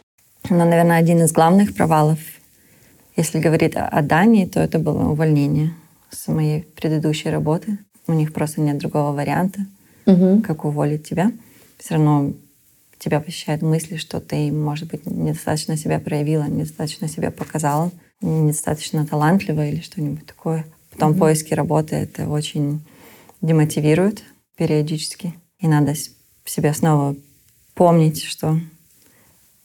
Ну, 0.49 0.59
наверное, 0.59 0.99
один 0.99 1.23
из 1.23 1.33
главных 1.33 1.75
провалов, 1.75 2.19
если 3.17 3.41
говорить 3.41 3.75
о 3.77 4.01
Дании, 4.03 4.47
то 4.47 4.61
это 4.61 4.79
было 4.79 5.11
увольнение 5.11 5.75
с 6.11 6.29
моей 6.29 6.63
предыдущей 6.63 7.31
работы. 7.31 7.79
У 8.11 8.13
них 8.13 8.33
просто 8.33 8.61
нет 8.61 8.79
другого 8.79 9.13
варианта, 9.13 9.61
угу. 10.05 10.43
как 10.43 10.65
уволить 10.65 11.09
тебя. 11.09 11.31
Все 11.79 11.95
равно 11.95 12.33
тебя 12.99 13.21
посещают 13.21 13.63
мысли, 13.63 13.97
что 13.97 14.21
ты, 14.21 14.51
может 14.51 14.89
быть, 14.89 15.07
недостаточно 15.07 15.77
себя 15.77 16.01
проявила, 16.01 16.43
недостаточно 16.43 17.07
себя 17.07 17.31
показала, 17.31 17.93
недостаточно 18.21 19.07
талантлива 19.07 19.65
или 19.65 19.81
что-нибудь 19.81 20.27
такое. 20.27 20.67
Потом 20.91 21.13
угу. 21.13 21.21
поиски 21.21 21.55
работы— 21.55 21.95
это 21.97 22.29
очень 22.29 22.81
демотивирует 23.41 24.25
периодически. 24.57 25.35
И 25.61 25.69
надо 25.69 25.95
себе 26.45 26.75
снова 26.75 27.15
помнить, 27.75 28.25
что 28.25 28.61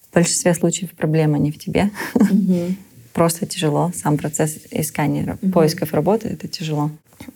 в 0.10 0.14
большинстве 0.14 0.54
случаев 0.54 0.92
проблема 0.92 1.40
не 1.40 1.52
в 1.52 1.58
тебе. 1.58 1.90
Угу. 2.14 2.76
Просто 3.16 3.46
тяжело. 3.46 3.92
Сам 3.96 4.18
процесс 4.18 4.58
искания, 4.72 5.38
угу. 5.42 5.52
поисков 5.52 5.94
работы— 5.94 6.28
это 6.34 6.50
тяжело. 6.50 6.92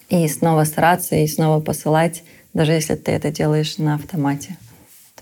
И 0.10 0.28
снова 0.28 0.66
стараться, 0.66 1.16
и 1.16 1.26
снова 1.26 1.62
посылать, 1.62 2.24
даже 2.54 2.74
если 2.74 2.96
ты 2.96 3.14
это 3.14 3.32
делаешь 3.32 3.78
на 3.78 3.96
автомате. 3.96 4.58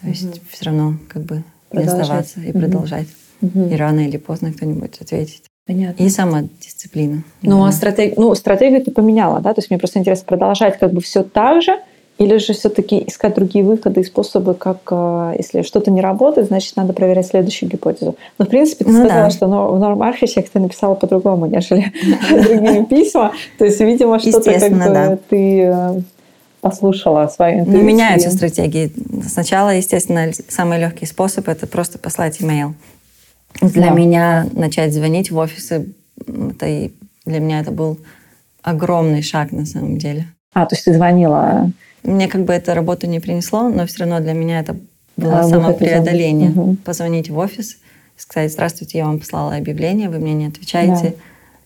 То 0.02 0.08
есть 0.08 0.24
угу. 0.24 0.40
все 0.50 0.66
равно 0.66 0.98
как 1.08 1.22
бы 1.22 1.44
продолжать. 1.70 1.96
не 1.96 2.02
оставаться 2.02 2.42
и 2.42 2.50
угу. 2.50 2.60
продолжать. 2.60 3.08
Угу. 3.42 3.70
И 3.70 3.76
рано 3.76 4.00
или 4.00 4.18
поздно 4.18 4.52
кто-нибудь 4.52 5.00
ответит. 5.00 5.44
Понятно. 5.68 6.02
И 6.02 6.10
самодисциплина. 6.10 7.24
Ну, 7.44 7.64
а 7.64 7.72
стратег... 7.72 8.18
ну, 8.18 8.34
стратегию 8.34 8.84
ты 8.84 8.90
поменяла, 8.90 9.42
да? 9.42 9.54
То 9.54 9.60
есть 9.60 9.70
мне 9.70 9.78
просто 9.78 10.00
интересно 10.00 10.26
продолжать 10.26 10.80
как 10.80 10.92
бы 10.92 11.02
все 11.02 11.22
так 11.22 11.62
же, 11.62 11.78
или 12.18 12.38
же 12.38 12.54
все-таки 12.54 13.04
искать 13.06 13.36
другие 13.36 13.64
выходы 13.64 14.02
и 14.02 14.04
способы, 14.04 14.56
как 14.56 14.80
э, 14.90 15.36
если 15.38 15.62
что-то 15.62 15.92
не 15.92 16.02
работает, 16.02 16.48
значит, 16.48 16.76
надо 16.76 16.94
проверять 16.94 17.28
следующую 17.28 17.70
гипотезу. 17.70 18.16
Но, 18.40 18.46
в 18.46 18.50
принципе, 18.50 18.86
ты 18.86 18.92
ну, 18.92 19.06
сказала, 19.06 19.26
да. 19.26 19.30
что 19.30 19.48
в 19.48 19.82
Norm 19.82 20.00
Architect 20.00 20.48
ты 20.52 20.60
написала 20.60 20.96
по-другому, 20.96 21.46
нежели 21.46 21.92
другие 22.30 22.86
письма. 22.86 23.34
То 23.60 23.66
есть, 23.66 23.80
видимо, 23.80 24.20
что-то 24.20 24.60
как 24.60 24.72
бы 24.72 25.20
ты 25.30 25.62
э, 25.62 26.02
послушала 26.62 27.28
свою 27.28 27.60
интуицию. 27.60 27.84
Ну, 27.84 27.88
меняются 27.88 28.32
стратегии. 28.32 28.92
Сначала, 29.28 29.70
естественно, 29.70 30.32
самый 30.48 30.80
легкий 30.80 31.06
способ– 31.06 31.48
это 31.50 31.68
просто 31.68 32.00
послать 32.00 32.42
имейл. 32.42 32.74
Для 33.62 33.90
да. 33.90 33.94
меня 33.94 34.48
начать 34.54 34.94
звонить 34.94 35.30
в 35.30 35.38
офисы, 35.38 35.94
это 36.26 36.66
и 36.68 36.92
для 37.26 37.40
меня 37.40 37.60
это 37.60 37.72
был 37.72 38.00
огромный 38.64 39.22
шаг 39.22 39.52
на 39.52 39.66
самом 39.66 39.98
деле. 39.98 40.28
А, 40.54 40.66
то 40.66 40.76
есть 40.76 40.86
ты 40.86 40.94
звонила? 40.94 41.72
Мне 42.08 42.28
как 42.28 42.46
бы 42.46 42.54
это 42.54 42.74
работу 42.74 43.06
не 43.06 43.20
принесло, 43.20 43.70
но 43.70 43.86
все 43.86 44.00
равно 44.00 44.20
для 44.22 44.34
меня 44.34 44.62
это 44.62 44.78
было 45.18 45.40
а, 45.40 45.44
самопреодоление. 45.44 46.52
Угу. 46.52 46.78
Позвонить 46.86 47.30
в 47.30 47.38
офис, 47.38 47.78
сказать, 48.16 48.52
здравствуйте, 48.52 49.00
я 49.00 49.06
вам 49.06 49.20
послала 49.20 49.56
объявление, 49.56 50.10
вы 50.10 50.20
мне 50.20 50.34
не 50.34 50.48
отвечаете, 50.48 51.16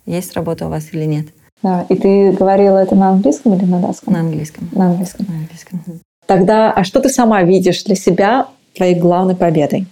да. 0.05 0.13
есть 0.13 0.33
работа 0.33 0.65
у 0.65 0.69
вас 0.69 0.85
или 0.93 1.05
нет. 1.05 1.27
Да, 1.61 1.85
и 1.89 1.95
ты 1.95 2.31
говорила 2.31 2.79
это 2.79 2.95
на 2.95 3.09
английском 3.09 3.53
или 3.53 3.65
на 3.65 3.79
датском? 3.79 4.13
На 4.13 4.21
английском. 4.21 4.67
На 4.71 4.87
английском. 4.87 5.27
На 5.29 5.35
английском. 5.35 5.83
Тогда, 6.25 6.71
а 6.71 6.83
что 6.83 7.01
ты 7.01 7.09
сама 7.09 7.43
видишь 7.43 7.83
для 7.83 7.95
себя 7.95 8.47
твоей 8.75 8.95
главной 8.95 9.35
победой? 9.35 9.85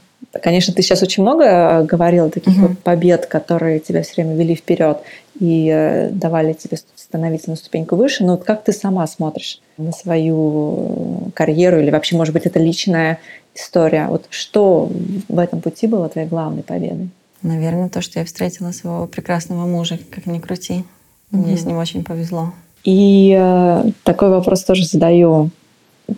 Конечно, 0.43 0.73
ты 0.73 0.81
сейчас 0.81 1.01
очень 1.01 1.23
много 1.23 1.43
э, 1.43 1.83
говорила 1.83 2.29
таких 2.29 2.57
mm-hmm. 2.57 2.67
вот 2.67 2.79
побед, 2.79 3.25
которые 3.25 3.79
тебя 3.79 4.03
все 4.03 4.15
время 4.17 4.35
вели 4.35 4.55
вперед 4.55 4.99
и 5.39 5.69
э, 5.73 6.09
давали 6.11 6.53
тебе 6.53 6.77
становиться 6.95 7.49
на 7.49 7.55
ступеньку 7.55 7.95
выше. 7.95 8.23
Но 8.23 8.33
вот 8.33 8.43
как 8.43 8.63
ты 8.63 8.71
сама 8.71 9.07
смотришь 9.07 9.59
на 9.77 9.91
свою 9.91 11.27
э, 11.27 11.31
карьеру 11.31 11.79
или 11.79 11.89
вообще, 11.89 12.15
может 12.15 12.33
быть, 12.33 12.45
это 12.45 12.59
личная 12.59 13.19
история? 13.55 14.07
Вот 14.07 14.27
что 14.29 14.91
в 15.27 15.39
этом 15.39 15.61
пути 15.61 15.87
было 15.87 16.09
твоей 16.09 16.27
главной 16.27 16.63
победой? 16.63 17.09
Наверное, 17.41 17.89
то, 17.89 18.01
что 18.01 18.19
я 18.19 18.25
встретила 18.25 18.71
своего 18.71 19.07
прекрасного 19.07 19.65
мужа, 19.65 19.97
как 20.11 20.25
ни 20.25 20.39
крути. 20.39 20.83
Мне 21.31 21.53
mm-hmm. 21.53 21.57
с 21.57 21.65
ним 21.65 21.77
очень 21.77 22.03
повезло. 22.03 22.53
И 22.83 23.35
э, 23.39 23.83
такой 24.03 24.29
вопрос 24.29 24.63
тоже 24.63 24.85
задаю 24.85 25.49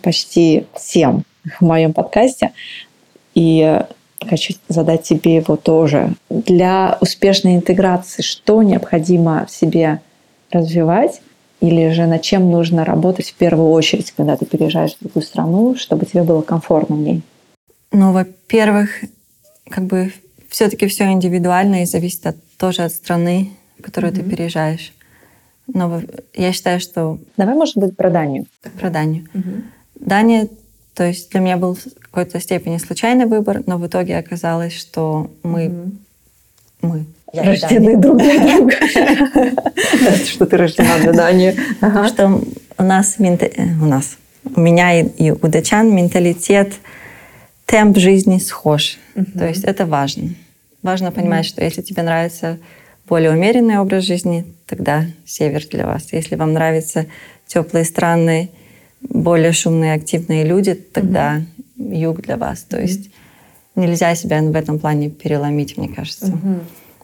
почти 0.02 0.66
всем 0.74 1.24
в 1.58 1.62
моем 1.62 1.92
подкасте. 1.92 2.52
И 3.34 3.80
хочу 4.28 4.54
задать 4.68 5.02
тебе 5.02 5.36
его 5.36 5.56
тоже. 5.56 6.14
Для 6.30 6.98
успешной 7.00 7.56
интеграции 7.56 8.22
что 8.22 8.62
необходимо 8.62 9.46
в 9.46 9.50
себе 9.50 10.00
развивать 10.50 11.20
или 11.60 11.90
же 11.90 12.06
над 12.06 12.22
чем 12.22 12.50
нужно 12.50 12.84
работать 12.84 13.30
в 13.30 13.34
первую 13.34 13.70
очередь, 13.70 14.12
когда 14.12 14.36
ты 14.36 14.46
переезжаешь 14.46 14.96
в 14.96 15.00
другую 15.00 15.22
страну, 15.22 15.76
чтобы 15.76 16.06
тебе 16.06 16.24
было 16.24 16.42
комфортно 16.42 16.96
в 16.96 17.00
ней? 17.00 17.22
Ну, 17.92 18.12
во-первых, 18.12 18.90
как 19.68 19.84
бы 19.84 20.12
все-таки 20.48 20.86
все 20.88 21.04
индивидуально 21.12 21.82
и 21.82 21.86
зависит 21.86 22.26
от, 22.26 22.36
тоже 22.58 22.82
от 22.82 22.92
страны, 22.92 23.50
в 23.78 23.82
которую 23.82 24.12
mm-hmm. 24.12 24.24
ты 24.24 24.30
переезжаешь. 24.30 24.92
Но 25.72 26.02
я 26.34 26.52
считаю, 26.52 26.80
что... 26.80 27.18
Давай, 27.36 27.54
может 27.54 27.76
быть, 27.76 27.96
про 27.96 28.10
Данию. 28.10 28.46
Про 28.78 28.90
Данию. 28.90 29.26
Mm-hmm. 29.32 29.62
Дания 30.00 30.48
то 30.94 31.04
есть 31.04 31.30
для 31.30 31.40
меня 31.40 31.56
был 31.56 31.74
в 31.74 31.84
какой-то 32.00 32.40
степени 32.40 32.78
случайный 32.78 33.26
выбор, 33.26 33.62
но 33.66 33.78
в 33.78 33.86
итоге 33.86 34.18
оказалось, 34.18 34.76
что 34.76 35.30
мы... 35.42 35.66
Mm-hmm. 35.66 35.92
Мы. 36.82 37.06
Я 37.32 37.44
Рождены 37.44 37.96
друг 37.96 38.18
для 38.18 38.38
друга. 38.40 38.74
Что 40.26 40.46
ты 40.46 40.56
рождена 40.56 40.98
для 40.98 41.12
Дании. 41.12 41.56
Что 42.08 42.42
у 42.76 42.82
нас... 42.82 43.16
Э, 43.18 43.64
у 43.80 43.86
нас. 43.86 44.18
У 44.54 44.60
меня 44.60 45.00
и 45.00 45.30
у 45.30 45.48
датчан 45.48 45.94
менталитет, 45.94 46.74
темп 47.64 47.96
жизни 47.96 48.38
схож. 48.38 48.98
То 49.38 49.48
есть 49.48 49.64
это 49.64 49.86
важно. 49.86 50.34
Важно 50.82 51.12
понимать, 51.12 51.46
что 51.46 51.64
если 51.64 51.80
тебе 51.80 52.02
нравится 52.02 52.58
более 53.08 53.30
умеренный 53.30 53.78
образ 53.78 54.04
жизни, 54.04 54.44
тогда 54.66 55.06
север 55.24 55.64
для 55.70 55.86
вас. 55.86 56.12
Если 56.12 56.34
вам 56.34 56.52
нравятся 56.52 57.06
теплые 57.46 57.84
страны, 57.84 58.50
более 59.02 59.52
шумные, 59.52 59.94
активные 59.94 60.44
люди, 60.44 60.74
тогда 60.74 61.42
угу. 61.76 61.92
юг 61.92 62.22
для 62.22 62.36
вас. 62.36 62.62
То 62.62 62.80
есть 62.80 63.10
нельзя 63.74 64.14
себя 64.14 64.40
в 64.42 64.54
этом 64.54 64.78
плане 64.78 65.10
переломить, 65.10 65.76
мне 65.76 65.88
кажется. 65.88 66.26
Угу. 66.26 66.60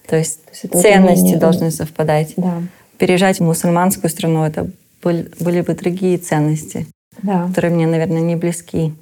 То 0.09 0.17
есть, 0.17 0.45
То 0.45 0.51
есть 0.53 0.83
ценности 0.83 1.21
умение... 1.21 1.39
должны 1.39 1.71
совпадать. 1.71 2.35
Да. 2.37 2.63
Переезжать 2.99 3.39
в 3.39 3.45
мусульманскую 3.45 4.11
страну 4.11 4.45
это 4.45 4.71
были, 5.03 5.31
были 5.39 5.61
бы 5.61 5.75
другие 5.75 6.19
ценности, 6.19 6.87
да. 7.23 7.47
которые 7.49 7.73
мне, 7.75 7.87
наверное, 7.87 8.21
не 8.21 8.37
близки. 8.37 8.93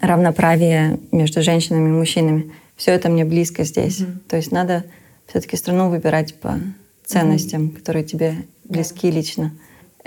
Равноправие 0.00 0.98
между 1.12 1.42
женщинами 1.42 1.88
и 1.88 1.92
мужчинами. 1.92 2.52
Все 2.76 2.92
это 2.92 3.08
мне 3.08 3.24
близко 3.24 3.64
здесь. 3.64 4.00
Угу. 4.00 4.10
То 4.28 4.36
есть 4.36 4.52
надо 4.52 4.84
все-таки 5.26 5.56
страну 5.56 5.90
выбирать 5.90 6.34
по 6.34 6.58
ценностям, 7.04 7.66
угу. 7.66 7.76
которые 7.76 8.04
тебе 8.04 8.34
близки 8.64 9.10
лично. 9.10 9.52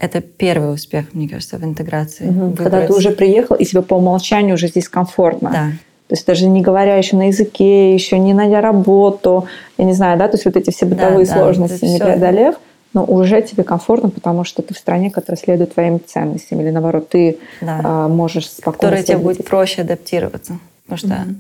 Это 0.02 0.22
первый 0.22 0.74
успех, 0.74 1.14
мне 1.14 1.28
кажется, 1.28 1.58
в 1.58 1.64
интеграции. 1.66 2.30
Угу. 2.30 2.56
Когда 2.56 2.88
ты 2.88 2.94
уже 2.94 3.12
приехал, 3.12 3.56
и 3.56 3.66
тебе 3.66 3.82
по 3.82 3.96
умолчанию 3.96 4.56
уже 4.56 4.70
здесь 4.70 4.88
комфортно. 4.88 5.50
Да. 5.50 5.72
То 6.08 6.16
есть 6.16 6.26
даже 6.26 6.48
не 6.48 6.62
говоря 6.62 6.96
еще 6.96 7.18
на 7.18 7.28
языке, 7.28 7.94
еще 7.94 8.18
не 8.18 8.34
найдя 8.34 8.62
работу, 8.62 9.48
я 9.78 9.86
не 9.86 9.94
знаю, 9.94 10.18
да, 10.18 10.28
то 10.28 10.38
есть 10.38 10.46
вот 10.46 10.56
эти 10.56 10.72
все 10.72 10.86
бытовые 10.86 11.28
да, 11.28 11.34
сложности 11.34 11.82
да, 11.82 11.88
не 11.88 12.00
преодолев, 12.00 12.56
но 12.94 13.04
уже 13.04 13.42
тебе 13.42 13.64
комфортно, 13.64 14.10
потому 14.10 14.46
что 14.46 14.62
ты 14.62 14.74
в 14.74 14.78
стране, 14.78 15.12
которая 15.12 15.38
следует 15.38 15.74
твоим 15.74 16.00
ценностям, 16.04 16.62
или 16.62 16.70
наоборот, 16.70 17.10
ты 17.10 17.38
да. 17.62 17.82
а, 17.84 18.08
можешь 18.08 18.50
спокойно. 18.50 18.78
Которая 18.78 19.04
тебе 19.04 19.18
будет 19.18 19.46
проще 19.46 19.82
адаптироваться. 19.82 20.58
Потому 20.88 20.98
что 20.98 21.30
угу. 21.30 21.36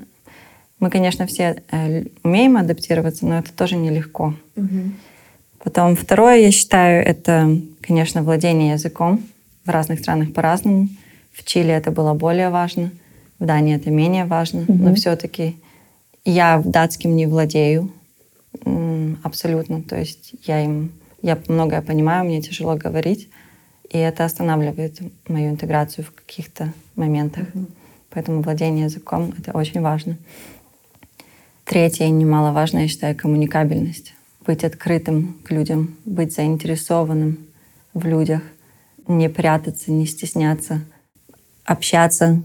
мы, 0.82 0.90
конечно, 0.90 1.26
все 1.26 1.64
э, 1.72 2.04
умеем 2.24 2.58
адаптироваться, 2.58 3.26
но 3.26 3.40
это 3.40 3.52
тоже 3.54 3.78
нелегко. 3.78 4.36
Угу. 4.56 4.68
Потом 5.64 5.96
второе, 5.96 6.38
я 6.38 6.52
считаю, 6.52 7.06
это, 7.06 7.58
конечно, 7.90 8.22
владение 8.22 8.74
языком. 8.74 9.20
В 9.66 9.70
разных 9.70 10.00
странах 10.00 10.32
по-разному. 10.32 10.90
В 11.34 11.44
Чили 11.44 11.74
это 11.74 11.90
было 11.90 12.14
более 12.14 12.50
важно, 12.50 12.92
в 13.40 13.46
Дании 13.46 13.76
это 13.76 13.90
менее 13.90 14.26
важно, 14.26 14.62
угу. 14.62 14.74
но 14.74 14.94
все-таки 14.94 15.56
Я 16.24 16.62
датским 16.64 17.16
не 17.16 17.26
владею 17.26 17.92
абсолютно. 19.24 19.82
То 19.82 19.98
есть 19.98 20.34
я 20.46 20.64
им 20.64 20.92
я 21.24 21.38
многое 21.48 21.82
понимаю, 21.82 22.26
мне 22.26 22.42
тяжело 22.42 22.76
говорить, 22.76 23.28
и 23.90 23.98
это 23.98 24.24
останавливает 24.24 25.00
мою 25.28 25.50
интеграцию 25.50 26.06
в 26.06 26.12
каких-то 26.12 26.72
моментах. 26.96 27.48
Mm-hmm. 27.48 27.72
Поэтому 28.12 28.42
владение 28.42 28.86
языком— 28.86 29.34
это 29.38 29.52
очень 29.52 29.82
важно. 29.82 30.18
Третье, 31.66 32.08
немаловажно, 32.08 32.80
я 32.80 32.88
считаю, 32.88 33.18
коммуникабельность. 33.18 34.14
Быть 34.46 34.64
открытым 34.64 35.36
к 35.44 35.52
людям, 35.52 35.98
быть 36.06 36.34
заинтересованным 36.34 37.49
в 37.94 38.06
людях, 38.06 38.42
не 39.08 39.30
прятаться, 39.30 39.92
не 39.92 40.06
стесняться, 40.06 40.82
общаться, 41.66 42.42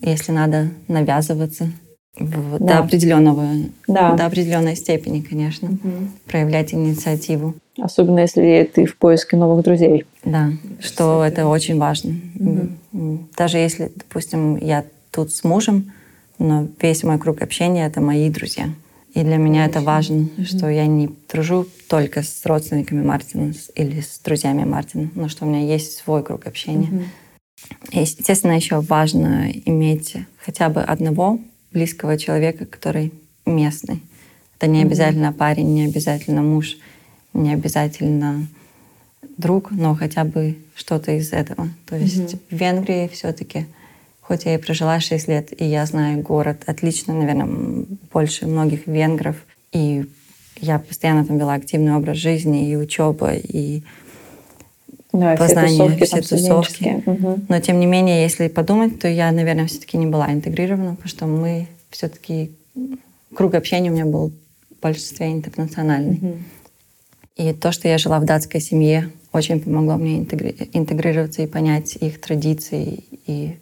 если 0.00 0.32
надо, 0.32 0.70
навязываться 0.88 1.70
в, 2.18 2.58
да. 2.58 2.66
до 2.66 2.78
определенного, 2.80 3.46
да. 3.86 4.14
до 4.14 4.26
определенной 4.26 4.76
степени, 4.76 5.20
конечно, 5.20 5.68
угу. 5.68 6.08
проявлять 6.26 6.74
инициативу. 6.74 7.54
Особенно 7.78 8.20
если 8.20 8.68
ты 8.72 8.84
в 8.86 8.96
поиске 8.96 9.36
новых 9.36 9.64
друзей. 9.64 10.04
Да, 10.24 10.50
что 10.80 11.24
это 11.24 11.46
очень 11.46 11.78
важно. 11.78 12.14
Угу. 12.38 13.28
Даже 13.36 13.58
если, 13.58 13.90
допустим, 13.94 14.56
я 14.56 14.84
тут 15.10 15.32
с 15.32 15.44
мужем, 15.44 15.92
но 16.38 16.66
весь 16.80 17.02
мой 17.04 17.18
круг 17.18 17.42
общения 17.42 17.86
это 17.86 18.00
мои 18.00 18.28
друзья. 18.30 18.68
И 19.14 19.22
для 19.22 19.36
меня 19.36 19.66
это 19.66 19.80
важно, 19.80 20.28
mm 20.36 20.44
что 20.44 20.68
я 20.68 20.86
не 20.86 21.08
дружу 21.32 21.66
только 21.88 22.22
с 22.22 22.46
родственниками 22.46 23.04
Мартина 23.04 23.52
или 23.74 24.00
с 24.00 24.20
друзьями 24.20 24.64
Мартина, 24.64 25.10
но 25.14 25.28
что 25.28 25.44
у 25.44 25.48
меня 25.48 25.66
есть 25.66 25.96
свой 25.96 26.22
круг 26.22 26.46
общения. 26.46 26.88
mm 26.88 27.04
И, 27.90 28.00
естественно, 28.00 28.52
еще 28.52 28.80
важно 28.80 29.50
иметь 29.66 30.16
хотя 30.38 30.68
бы 30.68 30.80
одного 30.80 31.38
близкого 31.72 32.16
человека, 32.18 32.66
который 32.66 33.12
местный. 33.46 34.00
Это 34.56 34.66
не 34.68 34.82
обязательно 34.82 35.28
mm 35.28 35.38
парень, 35.38 35.74
не 35.74 35.84
обязательно 35.84 36.42
муж, 36.42 36.76
не 37.34 37.52
обязательно 37.52 38.46
друг, 39.36 39.70
но 39.70 39.94
хотя 39.94 40.24
бы 40.24 40.56
что-то 40.74 41.12
из 41.12 41.32
этого. 41.32 41.68
То 41.86 41.96
есть 41.96 42.34
mm 42.34 42.38
в 42.50 42.54
Венгрии 42.54 43.10
все-таки, 43.12 43.66
хоть 44.20 44.44
я 44.44 44.54
и 44.54 44.58
прожила 44.58 45.00
6 45.00 45.28
лет, 45.28 45.60
и 45.60 45.64
я 45.64 45.86
знаю 45.86 46.22
город 46.22 46.62
отлично, 46.66 47.14
наверное, 47.14 47.86
больше 48.12 48.46
многих 48.46 48.86
венгров, 48.86 49.36
и 49.72 50.06
я 50.60 50.78
постоянно 50.78 51.24
там 51.24 51.38
вела 51.38 51.54
активный 51.54 51.94
образ 51.94 52.16
жизни, 52.18 52.70
и 52.70 52.76
учеба, 52.76 53.32
и 53.34 53.82
да, 55.12 55.36
познание, 55.36 55.96
все 56.04 56.20
тусовки. 56.20 56.26
Все 56.26 56.36
тусовки. 56.36 57.02
Угу. 57.06 57.40
Но 57.48 57.60
тем 57.60 57.80
не 57.80 57.86
менее, 57.86 58.22
если 58.22 58.48
подумать, 58.48 59.00
то 59.00 59.08
я, 59.08 59.32
наверное, 59.32 59.66
все-таки 59.66 59.96
не 59.96 60.06
была 60.06 60.32
интегрирована, 60.32 60.94
потому 60.94 61.08
что 61.08 61.26
мы 61.26 61.66
все-таки 61.90 62.52
круг 63.34 63.54
общения 63.54 63.90
у 63.90 63.94
меня 63.94 64.06
был 64.06 64.30
в 64.70 64.82
большинстве 64.82 65.32
интернациональный. 65.32 66.16
Угу. 66.16 66.38
И 67.36 67.52
то, 67.54 67.72
что 67.72 67.88
я 67.88 67.98
жила 67.98 68.20
в 68.20 68.24
датской 68.24 68.60
семье, 68.60 69.10
очень 69.32 69.60
помогло 69.60 69.96
мне 69.96 70.18
интегри- 70.18 70.68
интегрироваться 70.72 71.42
и 71.42 71.46
понять 71.46 71.96
их 71.96 72.20
традиции 72.20 73.04
и 73.26 73.56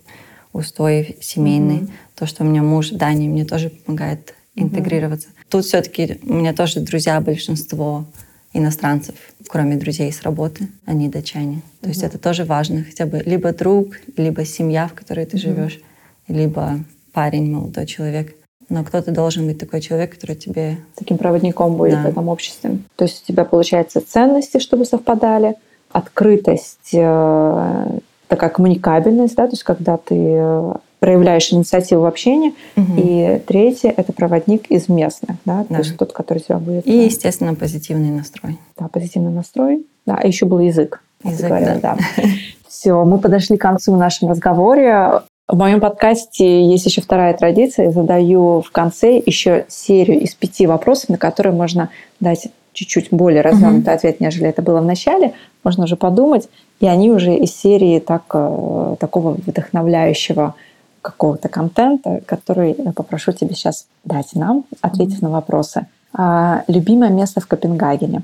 устои 0.53 1.17
семейные. 1.21 1.81
Mm-hmm. 1.81 1.91
То, 2.17 2.27
что 2.27 2.45
у 2.45 2.47
меня 2.47 2.63
муж 2.63 2.93
в 2.93 2.97
Дании, 2.97 3.29
мне 3.29 3.45
тоже 3.45 3.71
помогает 3.71 4.35
интегрироваться. 4.55 5.29
Mm-hmm. 5.29 5.47
Тут 5.49 5.65
все-таки 5.65 6.21
у 6.25 6.35
меня 6.35 6.53
тоже 6.53 6.81
друзья 6.81 7.21
большинство 7.21 8.05
иностранцев, 8.53 9.15
кроме 9.49 9.77
друзей 9.77 10.13
с 10.13 10.23
работы, 10.23 10.69
они 10.87 11.09
датчане. 11.09 11.63
То 11.81 11.87
mm-hmm. 11.87 11.89
есть 11.89 12.03
это 12.03 12.19
тоже 12.19 12.45
важно, 12.45 12.85
хотя 12.85 13.07
бы 13.07 13.19
либо 13.19 13.53
друг, 13.53 13.97
либо 14.17 14.45
семья, 14.45 14.89
в 14.89 14.95
которой 14.95 15.27
ты 15.27 15.37
mm-hmm. 15.37 15.41
живешь, 15.41 15.81
либо 16.29 16.81
парень, 17.13 17.51
молодой 17.51 17.87
человек. 17.87 18.35
Но 18.69 18.85
кто-то 18.85 19.13
должен 19.13 19.47
быть 19.47 19.59
такой 19.59 19.81
человек, 19.81 20.15
который 20.15 20.37
тебе... 20.37 20.77
Таким 20.95 21.17
проводником 21.17 21.77
будет 21.77 21.95
да. 21.95 22.03
в 22.03 22.07
этом 22.07 22.29
обществе. 22.29 22.79
То 22.97 23.05
есть 23.05 23.23
у 23.23 23.27
тебя, 23.27 23.45
получается, 23.45 24.03
ценности, 24.07 24.59
чтобы 24.59 24.85
совпадали, 24.85 25.55
открытость, 25.91 26.93
э, 26.93 27.99
такая 28.29 28.51
коммуникабельность, 28.51 29.35
да, 29.35 29.47
то 29.47 29.53
есть 29.53 29.65
когда 29.65 29.97
ты 29.97 30.15
э, 30.17 30.73
проявляешь 31.01 31.53
инициативу 31.53 32.03
в 32.03 32.07
общении. 32.07 32.55
Угу. 32.77 32.93
И 32.97 33.43
третье— 33.47 33.93
это 33.97 34.13
проводник 34.13 34.67
из 34.67 34.89
местных, 34.89 35.37
да, 35.45 35.65
да. 35.69 35.77
то 35.77 35.83
есть 35.83 35.97
тот, 35.97 36.13
который 36.13 36.39
тебя 36.39 36.59
будет... 36.59 36.87
И, 36.87 37.05
естественно, 37.05 37.55
позитивный 37.55 38.11
настрой. 38.11 38.59
Да, 38.79 38.89
позитивный 38.89 39.33
настрой. 39.33 39.87
Да, 40.07 40.19
а 40.23 40.27
еще 40.27 40.47
был 40.47 40.61
язык. 40.61 41.03
Язык, 41.25 41.49
говоря, 41.49 41.79
да. 41.83 41.97
да. 41.97 42.23
Все, 42.69 43.05
мы 43.05 43.19
подошли 43.19 43.57
к 43.57 43.61
концу 43.61 43.95
в 43.95 43.99
нашем 43.99 44.31
разговоре. 44.31 45.23
В 45.49 45.57
моем 45.57 45.81
подкасте 45.81 46.65
есть 46.65 46.87
еще 46.87 47.01
вторая 47.01 47.35
традиция. 47.35 47.87
Я 47.87 47.93
задаю 47.93 48.61
в 48.61 48.71
конце 48.71 49.17
еще 49.25 49.65
серию 49.69 50.21
из 50.21 50.35
пяти 50.35 50.67
вопросов, 50.67 51.09
на 51.09 51.19
которые 51.19 51.55
можно 51.55 51.89
дать 52.21 52.49
чуть-чуть 52.75 53.09
более 53.11 53.41
развернутый 53.41 53.93
uh-huh. 53.93 53.97
ответ, 53.97 54.21
нежели 54.21 54.49
это 54.49 54.63
было 54.63 54.81
в 54.81 54.85
начале. 54.85 55.33
Можно 55.65 55.85
уже 55.85 55.97
подумать. 55.97 56.49
И 56.81 56.87
они 56.87 57.11
уже 57.11 57.35
из 57.35 57.55
серии 57.55 57.99
так, 57.99 58.25
э, 58.33 58.97
такого 59.01 59.33
вдохновляющего 59.33 60.55
какого-то 61.03 61.49
контента, 61.49 62.21
который 62.27 62.75
я 62.79 62.93
попрошу 62.93 63.33
тебе 63.33 63.55
сейчас 63.55 63.87
дать 64.05 64.35
нам, 64.35 64.65
ответив 64.81 65.19
mm-hmm. 65.19 65.25
на 65.25 65.31
вопросы. 65.31 65.87
А, 66.13 66.65
любимое 66.69 67.11
место 67.11 67.41
в 67.41 67.47
Копенгагене? 67.47 68.23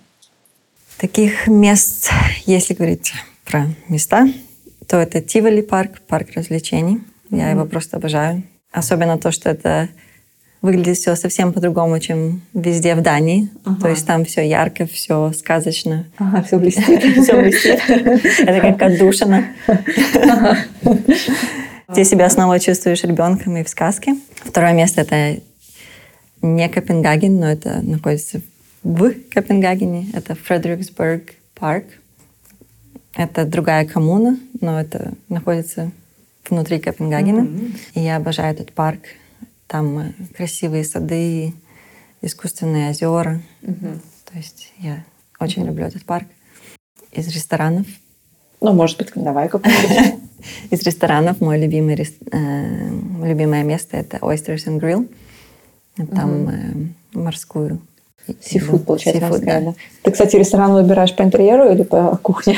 Таких 0.99 1.49
мест, 1.49 2.11
если 2.47 2.75
говорить 2.75 3.13
про 3.45 3.67
места, 3.89 4.27
то 4.87 4.97
это 4.97 5.21
Тиволи 5.21 5.61
парк, 5.61 6.01
парк 6.07 6.29
развлечений. 6.35 6.97
Mm-hmm. 6.97 7.39
Я 7.39 7.51
его 7.51 7.65
просто 7.65 7.97
обожаю. 7.97 8.43
Особенно 8.71 9.19
то, 9.19 9.31
что 9.31 9.51
это 9.51 9.89
выглядит 10.65 10.97
все 10.97 11.15
совсем 11.15 11.53
по-другому, 11.53 12.01
чем 12.01 12.41
везде 12.55 12.95
в 12.95 13.03
Дании. 13.03 13.51
Ага. 13.67 13.83
То 13.83 13.89
есть 13.91 14.07
там 14.07 14.25
все 14.25 14.49
ярко, 14.49 14.87
все 14.87 15.31
сказочно. 15.33 16.07
Ага, 16.17 16.43
все 16.43 16.59
блестит. 16.59 17.03
Все 17.23 17.39
блестит. 17.39 17.81
Это 18.49 18.61
как 18.61 18.81
отдушина. 18.81 19.45
Ты 21.95 22.05
себя 22.05 22.31
снова 22.31 22.59
чувствуешь 22.59 23.05
ребенком 23.05 23.59
и 23.59 23.63
в 23.63 23.69
сказке. 23.69 24.17
Второе 24.37 24.73
место 24.73 25.03
это 25.03 25.39
не 26.41 26.69
Копенгаген, 26.71 27.39
но 27.39 27.47
это 27.47 27.83
находится 27.83 28.41
в 28.83 29.13
Копенгагене. 29.35 30.09
Это 30.15 30.35
Фредериксберг 30.35 31.35
парк. 31.55 31.85
Это 33.15 33.45
другая 33.45 33.85
коммуна, 33.85 34.39
но 34.63 34.81
это 34.81 35.13
находится 35.29 35.93
внутри 36.49 36.79
Копенгагена. 36.79 37.41
Mm-hmm. 37.41 37.77
И 37.97 38.01
я 38.01 38.17
обожаю 38.17 38.55
этот 38.55 38.73
парк. 38.73 39.01
Там 39.67 39.99
э, 39.99 40.13
красивые 40.37 40.85
сады, 40.85 41.55
искусственные 42.23 42.91
озера. 42.91 43.41
Mm-hmm. 43.63 44.01
То 44.31 44.37
есть 44.37 44.73
я 44.79 45.05
очень 45.41 45.63
mm-hmm. 45.63 45.67
люблю 45.67 45.87
этот 45.87 46.05
парк. 46.05 46.27
Из 47.13 47.29
ресторанов. 47.29 47.87
Ну, 48.61 48.73
может 48.73 48.99
быть, 48.99 49.11
давай 49.15 49.49
какой-нибудь. 49.49 50.21
Из 50.71 50.83
ресторанов 50.83 51.41
мой 51.41 51.59
любимый, 51.59 51.95
э, 51.97 52.91
любимое 53.23 53.63
место 53.63 53.97
это 53.97 54.19
Oysters 54.19 54.67
and 54.67 54.81
Grill. 54.81 55.09
Там 55.97 56.49
э, 56.49 57.19
морскую 57.19 57.81
Сифуд, 58.41 58.87
получается, 58.87 59.39
да. 59.41 59.75
Ты, 60.03 60.11
кстати, 60.11 60.37
ресторан 60.37 60.73
выбираешь 60.73 61.15
по 61.15 61.23
интерьеру 61.23 61.71
или 61.71 61.83
по 61.83 62.17
кухне? 62.17 62.57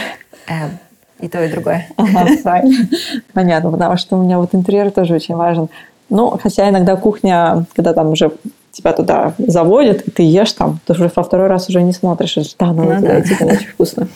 И 1.20 1.28
то, 1.28 1.42
и 1.42 1.50
другое. 1.50 1.88
Ага, 1.96 2.28
правильно. 2.42 2.88
Понятно, 3.32 3.70
потому 3.70 3.96
что 3.96 4.16
у 4.18 4.22
меня 4.22 4.38
вот 4.38 4.54
интерьер 4.54 4.90
тоже 4.90 5.14
очень 5.14 5.34
важен. 5.34 5.68
Ну, 6.08 6.38
хотя 6.42 6.68
иногда 6.68 6.96
кухня, 6.96 7.66
когда 7.74 7.92
там 7.92 8.10
уже 8.10 8.32
тебя 8.72 8.92
туда 8.92 9.34
заводят, 9.38 10.02
и 10.02 10.10
ты 10.10 10.22
ешь 10.22 10.52
там, 10.52 10.80
ты 10.86 10.92
уже 10.92 11.10
во 11.14 11.22
второй 11.22 11.48
раз 11.48 11.68
уже 11.68 11.82
не 11.82 11.92
смотришь, 11.92 12.54
да, 12.58 12.72
ну, 12.72 12.84
ну 12.84 13.00
да. 13.00 13.14
это 13.18 13.46
очень 13.46 13.68
вкусно. 13.68 14.08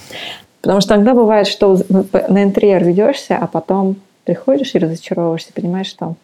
Потому 0.61 0.81
что 0.81 0.95
иногда 0.95 1.15
бывает, 1.15 1.47
что 1.47 1.79
на 2.29 2.43
интерьер 2.43 2.85
ведешься, 2.85 3.39
а 3.39 3.47
потом 3.47 3.97
приходишь 4.25 4.75
и 4.75 4.79
разочаровываешься, 4.79 5.53
понимаешь, 5.55 5.87
что... 5.87 6.17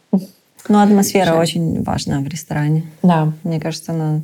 Ну, 0.68 0.80
атмосфера 0.80 1.26
Жаль. 1.26 1.38
очень 1.38 1.82
важна 1.82 2.20
в 2.20 2.26
ресторане. 2.26 2.84
Да. 3.02 3.32
Мне 3.44 3.60
кажется, 3.60 3.92
она... 3.92 4.20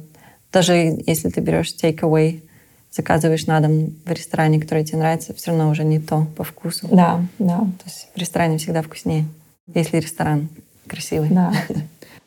Даже 0.52 0.74
если 1.06 1.30
ты 1.30 1.40
берешь 1.40 1.72
take-away, 1.72 2.42
заказываешь 2.90 3.46
на 3.46 3.60
дом 3.60 3.94
в 4.04 4.10
ресторане, 4.10 4.60
который 4.60 4.84
тебе 4.84 4.98
нравится, 4.98 5.32
все 5.34 5.52
равно 5.52 5.70
уже 5.70 5.84
не 5.84 5.98
то 5.98 6.26
по 6.36 6.44
вкусу. 6.44 6.88
Да, 6.90 7.20
да. 7.38 7.58
То 7.58 7.84
есть 7.86 8.08
в 8.14 8.18
ресторане 8.18 8.58
всегда 8.58 8.82
вкуснее, 8.82 9.24
если 9.72 9.98
ресторан 9.98 10.48
красивый. 10.92 11.28
Да. 11.30 11.52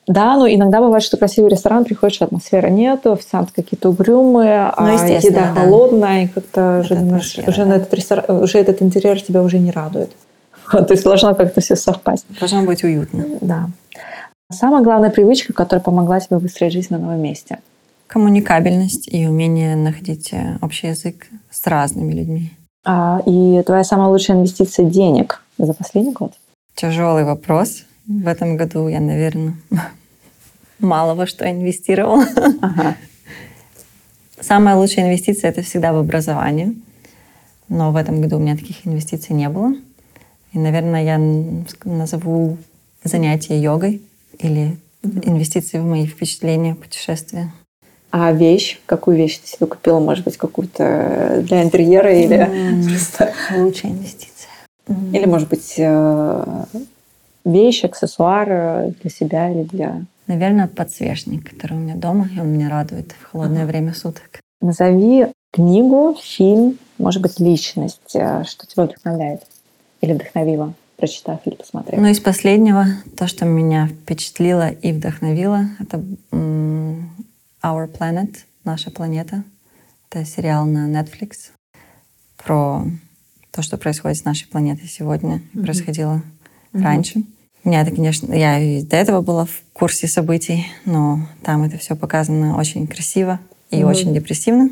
Да, 0.07 0.37
но 0.37 0.47
иногда 0.47 0.81
бывает, 0.81 1.03
что 1.03 1.17
красивый 1.17 1.49
ресторан, 1.49 1.83
приходишь, 1.83 2.21
атмосфера 2.21 2.67
нету, 2.67 3.13
официанты 3.13 3.53
какие-то 3.55 3.89
угрюмые, 3.89 4.71
ну, 4.77 4.85
а 4.85 4.91
еда 4.91 5.53
да. 5.53 5.61
холодная, 5.61 6.25
и 6.25 6.27
как-то 6.27 6.81
уже, 6.81 6.93
уже, 7.47 7.65
на 7.65 7.73
этот 7.73 7.91
ресторан, 7.93 8.43
уже 8.43 8.59
этот 8.59 8.83
интерьер 8.83 9.19
тебя 9.19 9.41
уже 9.41 9.57
не 9.57 9.71
радует. 9.71 10.11
То 10.71 10.87
есть 10.91 11.03
должно 11.03 11.33
как-то 11.33 11.59
все 11.61 11.75
совпасть. 11.75 12.25
Должно 12.39 12.63
быть 12.63 12.83
уютно. 12.83 13.25
Да. 13.41 13.69
Самая 14.51 14.83
главная 14.83 15.09
привычка, 15.09 15.53
которая 15.53 15.83
помогла 15.83 16.19
тебе 16.19 16.37
выстроить 16.37 16.73
жизнь 16.73 16.89
на 16.91 16.99
новом 16.99 17.19
месте? 17.19 17.59
Коммуникабельность 18.05 19.07
и 19.11 19.25
умение 19.25 19.75
находить 19.75 20.31
э, 20.31 20.59
общий 20.61 20.87
язык 20.87 21.27
с 21.49 21.65
разными 21.65 22.13
людьми. 22.13 22.51
А, 22.85 23.23
и 23.25 23.63
твоя 23.65 23.83
самая 23.83 24.09
лучшая 24.09 24.37
инвестиция 24.37 24.85
денег 24.85 25.41
за 25.57 25.73
последний 25.73 26.13
год? 26.13 26.33
Тяжелый 26.75 27.23
вопрос. 27.23 27.85
В 28.07 28.27
этом 28.27 28.55
году 28.55 28.87
я, 28.87 28.99
наверное, 28.99 29.55
мало 30.79 31.15
во 31.15 31.25
что 31.25 31.49
инвестировала. 31.49 32.25
Ага. 32.61 32.95
Самая 34.39 34.75
лучшая 34.75 35.05
инвестиция 35.05 35.49
это 35.49 35.61
всегда 35.63 35.93
в 35.93 35.97
образование. 35.97 36.75
Но 37.67 37.91
в 37.91 37.95
этом 37.95 38.21
году 38.21 38.37
у 38.37 38.39
меня 38.39 38.55
таких 38.55 38.85
инвестиций 38.85 39.35
не 39.35 39.49
было. 39.49 39.73
И, 40.53 40.59
наверное, 40.59 41.03
я 41.03 41.63
назову 41.83 42.57
занятие 43.03 43.61
йогой 43.61 44.01
или 44.37 44.77
инвестиции 45.03 45.79
в 45.79 45.85
мои 45.85 46.05
впечатления, 46.05 46.75
путешествия. 46.75 47.51
А 48.11 48.31
вещь? 48.31 48.79
Какую 48.85 49.17
вещь 49.17 49.39
ты 49.39 49.47
себе 49.47 49.67
купила? 49.67 49.99
Может 49.99 50.23
быть, 50.23 50.37
какую-то 50.37 51.43
для 51.45 51.63
интерьера 51.63 52.13
или 52.13 52.37
mm, 52.37 52.83
просто... 52.89 53.33
Лучшая 53.57 53.91
инвестиция. 53.91 54.49
Или, 54.87 55.25
может 55.25 55.49
быть, 55.49 55.73
э, 55.77 56.65
вещь, 57.45 57.83
аксессуар 57.83 58.93
для 59.01 59.09
себя 59.09 59.49
или 59.49 59.63
для... 59.63 60.01
Наверное, 60.27 60.67
подсвечник, 60.67 61.51
который 61.51 61.77
у 61.77 61.79
меня 61.79 61.95
дома, 61.95 62.27
и 62.35 62.39
он 62.39 62.47
меня 62.47 62.69
радует 62.69 63.11
в 63.11 63.31
холодное 63.31 63.63
ага. 63.63 63.67
время 63.67 63.93
суток. 63.93 64.41
Назови 64.59 65.27
книгу, 65.51 66.17
фильм, 66.21 66.77
может 66.97 67.21
быть, 67.21 67.39
личность, 67.39 68.15
э, 68.15 68.43
что 68.45 68.65
тебя 68.65 68.85
вдохновляет 68.85 69.43
или 70.01 70.13
вдохновило, 70.13 70.73
прочитав 70.97 71.39
или 71.45 71.55
посмотрев. 71.55 71.99
Ну, 71.99 72.07
из 72.07 72.19
последнего, 72.19 72.85
то, 73.17 73.27
что 73.27 73.45
меня 73.45 73.87
впечатлило 73.87 74.69
и 74.69 74.91
вдохновило, 74.91 75.65
это 75.79 76.03
Our 76.31 77.91
Planet, 77.91 78.35
наша 78.63 78.91
планета. 78.91 79.43
Это 80.09 80.25
сериал 80.25 80.65
на 80.65 80.87
Netflix 80.89 81.51
про 82.37 82.83
то, 83.51 83.61
что 83.61 83.77
происходит 83.77 84.17
с 84.17 84.25
нашей 84.25 84.47
планетой 84.47 84.87
сегодня, 84.87 85.37
mm-hmm. 85.37 85.63
происходило 85.63 86.21
mm-hmm. 86.73 86.81
раньше. 86.83 87.23
Меня 87.65 87.81
это, 87.81 87.91
конечно, 87.91 88.31
я 88.33 88.59
и 88.59 88.83
до 88.83 88.95
этого 88.95 89.21
была 89.21 89.45
в 89.45 89.63
курсе 89.73 90.07
событий, 90.07 90.67
но 90.85 91.19
там 91.43 91.63
это 91.63 91.77
все 91.79 91.95
показано 91.95 92.57
очень 92.57 92.85
красиво 92.85 93.39
и 93.71 93.77
mm-hmm. 93.77 93.85
очень 93.85 94.13
депрессивно. 94.13 94.69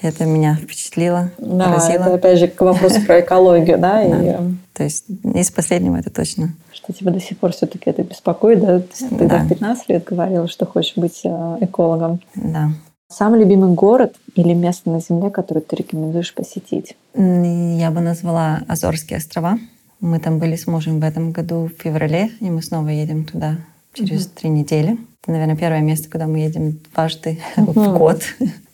Это 0.00 0.26
меня 0.26 0.54
впечатлило, 0.54 1.30
да, 1.38 1.64
поразило. 1.64 2.02
это 2.02 2.14
опять 2.14 2.38
же 2.38 2.48
к 2.48 2.60
вопросу 2.60 3.00
про 3.06 3.20
экологию, 3.20 3.78
да? 3.78 4.02
И... 4.04 4.36
То 4.74 4.84
есть 4.84 5.06
из 5.24 5.50
последнего 5.50 5.96
это 5.96 6.10
точно. 6.10 6.54
Что 6.72 6.92
тебя 6.92 7.10
до 7.10 7.20
сих 7.20 7.38
пор 7.38 7.52
все-таки 7.52 7.90
это 7.90 8.02
беспокоит, 8.02 8.60
да? 8.60 8.80
Ты 8.80 9.26
да. 9.26 9.38
в 9.38 9.48
15 9.48 9.88
лет 9.88 10.04
говорила, 10.04 10.48
что 10.48 10.66
хочешь 10.66 10.96
быть 10.96 11.22
э, 11.24 11.56
экологом. 11.62 12.20
Да. 12.34 12.70
Самый 13.08 13.40
любимый 13.40 13.72
город 13.72 14.14
или 14.34 14.52
место 14.52 14.90
на 14.90 15.00
Земле, 15.00 15.30
которое 15.30 15.60
ты 15.60 15.76
рекомендуешь 15.76 16.34
посетить? 16.34 16.96
Я 17.14 17.90
бы 17.90 18.00
назвала 18.00 18.62
Азорские 18.68 19.16
острова. 19.18 19.58
Мы 20.00 20.18
там 20.18 20.38
были 20.38 20.56
с 20.56 20.66
мужем 20.66 21.00
в 21.00 21.04
этом 21.04 21.32
году 21.32 21.68
в 21.68 21.82
феврале, 21.82 22.30
и 22.40 22.50
мы 22.50 22.62
снова 22.62 22.88
едем 22.88 23.24
туда 23.24 23.58
через 23.94 24.26
три 24.26 24.50
угу. 24.50 24.58
недели. 24.58 24.98
Это, 25.22 25.32
наверное, 25.32 25.56
первое 25.56 25.80
место, 25.80 26.10
куда 26.10 26.26
мы 26.26 26.40
едем 26.40 26.78
дважды 26.92 27.40
угу. 27.56 27.72
в 27.80 27.98
год. 27.98 28.22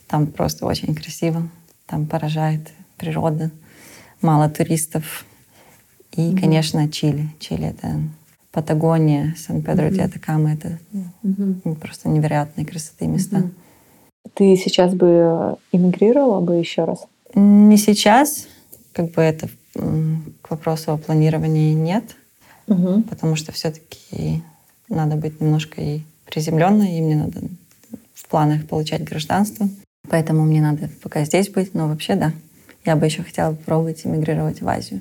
Там 0.09 0.27
просто 0.27 0.67
очень 0.67 0.95
красиво. 0.95 1.49
Там 1.87 2.07
поражает 2.07 2.71
природа. 2.99 3.51
Мало 4.21 4.49
туристов. 4.49 5.25
И, 6.13 6.21
mm-hmm. 6.21 6.41
конечно, 6.41 6.89
Чили. 6.91 7.29
Чили— 7.39 7.69
это 7.71 8.01
Патагония, 8.51 9.35
Сан-Педро 9.39 9.87
mm-hmm. 9.87 9.95
де 9.95 10.03
Атакама. 10.03 10.53
Это 10.53 10.79
mm-hmm. 11.25 11.77
просто 11.77 12.09
невероятные 12.09 12.67
красоты 12.67 13.07
места. 13.07 13.39
Mm-hmm. 13.39 14.31
Ты 14.35 14.57
сейчас 14.57 14.95
бы 14.95 15.57
эмигрировала 15.73 16.41
бы 16.41 16.57
еще 16.57 16.85
раз? 16.85 17.07
Не 17.35 17.77
сейчас. 17.79 18.47
Как 18.93 19.11
бы 19.13 19.23
это 19.23 19.49
к 19.75 20.51
вопросу 20.51 20.93
о 20.93 20.99
планировании 20.99 21.73
нет. 21.73 22.05
Mm-hmm. 22.67 23.03
Потому 23.05 23.37
что 23.37 23.53
все-таки 23.53 24.43
надо 24.89 25.17
быть 25.17 25.41
немножко 25.41 25.81
и 25.81 26.03
приземленной, 26.27 26.99
и 26.99 27.01
мне 27.01 27.17
надо 27.17 27.41
в 28.15 28.29
планах 28.29 28.67
получать 28.67 29.05
гражданство. 29.05 29.69
Поэтому 30.09 30.43
мне 30.43 30.61
надо 30.61 30.89
пока 31.03 31.25
здесь 31.25 31.49
быть. 31.49 31.75
Но 31.75 31.89
вообще, 31.89 32.15
да. 32.15 32.33
Я 32.85 32.97
бы 32.97 33.07
еще 33.07 33.23
хотела 33.23 33.55
попробовать 33.55 34.05
эмигрировать 34.05 34.61
в 34.61 34.69
Азию. 34.69 35.01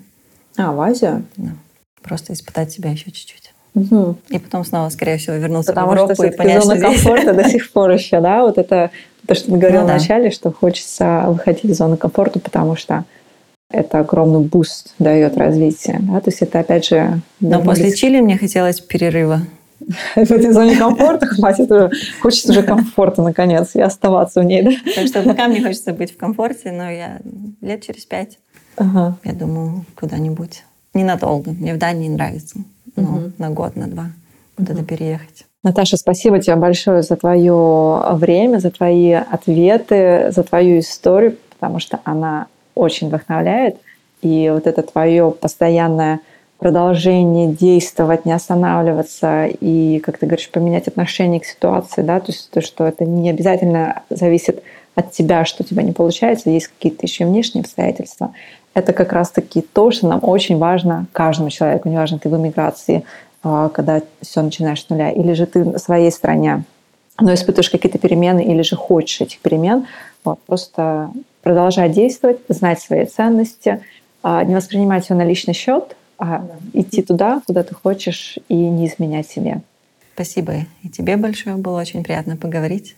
А, 0.57 0.71
в 0.71 0.81
Азию? 0.81 1.25
Да. 1.37 1.51
Просто 2.01 2.33
испытать 2.33 2.71
себя 2.71 2.91
еще 2.91 3.11
чуть-чуть. 3.11 3.53
Угу. 3.73 4.17
И 4.29 4.39
потом 4.39 4.65
снова, 4.65 4.89
скорее 4.89 5.17
всего, 5.17 5.35
вернуться 5.37 5.71
Потому 5.71 5.91
в 5.91 5.95
Европу 5.95 6.13
что 6.15 6.25
и 6.25 6.35
понять, 6.35 6.63
зона 6.63 6.75
что 6.75 6.85
комфорта 6.85 7.33
до 7.33 7.49
сих 7.49 7.71
пор 7.71 7.91
еще, 7.91 8.19
да? 8.19 8.43
Вот 8.43 8.57
это 8.57 8.91
то, 9.25 9.35
что 9.35 9.45
ты 9.45 9.57
говорил 9.57 9.81
ну, 9.81 9.87
да. 9.87 9.93
вначале, 9.95 10.29
что 10.29 10.51
хочется 10.51 11.25
выходить 11.27 11.65
из 11.65 11.77
зоны 11.77 11.95
комфорта, 11.95 12.39
потому 12.39 12.75
что 12.75 13.05
это 13.71 13.99
огромный 13.99 14.41
boost 14.41 14.93
дает 14.99 15.37
развитие. 15.37 15.99
Да? 16.01 16.19
То 16.19 16.29
есть 16.29 16.41
это 16.41 16.59
опять 16.59 16.85
же... 16.85 17.21
Но 17.39 17.61
после 17.61 17.93
Чили 17.93 18.19
мне 18.19 18.37
хотелось 18.37 18.79
перерыва 18.79 19.41
в 20.15 20.31
этой 20.31 20.51
зоне 20.51 20.75
комфорта 20.75 21.25
хватит 21.25 21.71
уже. 21.71 21.91
Хочется 22.21 22.51
уже 22.51 22.63
комфорта, 22.63 23.21
наконец, 23.21 23.75
и 23.75 23.81
оставаться 23.81 24.41
в 24.41 24.43
ней, 24.43 24.63
да? 24.63 24.71
Так 24.95 25.07
что 25.07 25.23
пока 25.23 25.47
мне 25.47 25.61
хочется 25.61 25.93
быть 25.93 26.13
в 26.13 26.17
комфорте, 26.17 26.71
но 26.71 26.89
я 26.89 27.19
лет 27.61 27.83
через 27.83 28.05
пять, 28.05 28.39
ага. 28.77 29.17
я 29.23 29.33
думаю, 29.33 29.85
куда-нибудь. 29.99 30.63
Ненадолго. 30.93 31.51
Мне 31.51 31.73
в 31.73 31.77
Дании 31.77 32.09
нравится. 32.09 32.59
Ну, 32.95 33.03
угу. 33.03 33.31
на 33.37 33.49
год, 33.49 33.75
на 33.75 33.87
два 33.87 34.11
куда-то 34.55 34.79
угу. 34.79 34.85
переехать. 34.87 35.45
Наташа, 35.63 35.95
спасибо 35.95 36.39
тебе 36.39 36.55
большое 36.55 37.03
за 37.03 37.15
твое 37.15 38.03
время, 38.13 38.57
за 38.57 38.71
твои 38.71 39.11
ответы, 39.11 40.31
за 40.31 40.43
твою 40.43 40.79
историю, 40.79 41.37
потому 41.51 41.79
что 41.79 41.99
она 42.03 42.47
очень 42.75 43.07
вдохновляет. 43.07 43.77
И 44.21 44.49
вот 44.53 44.67
это 44.67 44.81
твое 44.83 45.31
постоянное 45.31 46.19
продолжение 46.61 47.47
действовать, 47.51 48.25
не 48.25 48.33
останавливаться 48.33 49.47
и, 49.47 49.99
как 49.99 50.19
ты 50.19 50.27
говоришь, 50.27 50.51
поменять 50.51 50.87
отношение 50.87 51.39
к 51.39 51.45
ситуации, 51.45 52.03
да, 52.03 52.19
то 52.19 52.31
есть 52.31 52.51
то, 52.51 52.61
что 52.61 52.85
это 52.85 53.03
не 53.03 53.31
обязательно 53.31 54.03
зависит 54.11 54.61
от 54.93 55.11
тебя, 55.11 55.43
что 55.43 55.63
у 55.63 55.65
тебя 55.65 55.81
не 55.81 55.91
получается, 55.91 56.51
есть 56.51 56.67
какие-то 56.67 57.03
еще 57.07 57.25
внешние 57.25 57.63
обстоятельства. 57.63 58.35
Это 58.75 58.93
как 58.93 59.11
раз-таки 59.11 59.61
то, 59.61 59.89
что 59.89 60.07
нам 60.07 60.19
очень 60.21 60.59
важно 60.59 61.07
каждому 61.13 61.49
человеку, 61.49 61.89
неважно, 61.89 62.19
ты 62.19 62.29
в 62.29 62.37
эмиграции, 62.37 63.05
а, 63.41 63.69
когда 63.69 64.01
все 64.21 64.43
начинаешь 64.43 64.83
с 64.83 64.89
нуля, 64.89 65.09
или 65.09 65.33
же 65.33 65.47
ты 65.47 65.63
в 65.63 65.79
своей 65.79 66.11
стране, 66.11 66.63
но 67.19 67.33
испытываешь 67.33 67.71
какие-то 67.71 67.97
перемены, 67.97 68.41
или 68.43 68.61
же 68.61 68.75
хочешь 68.75 69.21
этих 69.21 69.39
перемен, 69.39 69.87
вот, 70.23 70.39
просто 70.45 71.09
продолжай 71.41 71.89
действовать, 71.89 72.39
знать 72.47 72.79
свои 72.79 73.05
ценности, 73.05 73.83
а, 74.23 74.43
не 74.43 74.55
воспринимать 74.55 75.05
все 75.05 75.15
на 75.15 75.25
личный 75.25 75.53
счет, 75.53 75.95
а 76.17 76.39
да. 76.39 76.55
идти 76.73 77.01
туда, 77.01 77.41
куда 77.45 77.63
ты 77.63 77.73
хочешь, 77.73 78.37
и 78.47 78.55
не 78.55 78.87
изменять 78.87 79.27
себе. 79.27 79.61
Спасибо 80.13 80.53
и 80.83 80.89
тебе 80.89 81.17
большое. 81.17 81.55
Было 81.55 81.81
очень 81.81 82.03
приятно 82.03 82.37
поговорить 82.37 82.95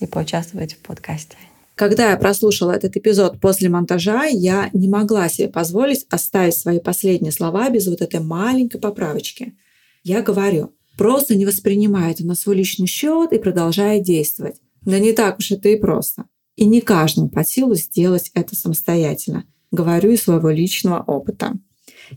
и 0.00 0.06
поучаствовать 0.06 0.74
в 0.74 0.78
подкасте. 0.78 1.36
Когда 1.74 2.10
я 2.10 2.16
прослушала 2.16 2.72
этот 2.72 2.96
эпизод 2.96 3.40
после 3.40 3.68
монтажа, 3.68 4.24
я 4.24 4.68
не 4.72 4.88
могла 4.88 5.28
себе 5.28 5.48
позволить 5.48 6.06
оставить 6.10 6.56
свои 6.56 6.80
последние 6.80 7.30
слова 7.30 7.70
без 7.70 7.86
вот 7.86 8.02
этой 8.02 8.20
маленькой 8.20 8.80
поправочки. 8.80 9.54
Я 10.02 10.22
говорю, 10.22 10.72
просто 10.96 11.36
не 11.36 11.46
воспринимай 11.46 12.10
это 12.10 12.26
на 12.26 12.34
свой 12.34 12.56
личный 12.56 12.86
счет 12.86 13.32
и 13.32 13.38
продолжай 13.38 14.00
действовать. 14.00 14.56
Да 14.82 14.98
не 14.98 15.12
так 15.12 15.38
уж 15.38 15.52
это 15.52 15.68
и 15.68 15.76
просто. 15.76 16.24
И 16.58 16.64
не 16.64 16.80
каждому 16.80 17.28
по 17.28 17.44
силу 17.44 17.76
сделать 17.76 18.32
это 18.34 18.56
самостоятельно. 18.56 19.44
Говорю 19.70 20.10
из 20.10 20.24
своего 20.24 20.50
личного 20.50 21.04
опыта. 21.06 21.52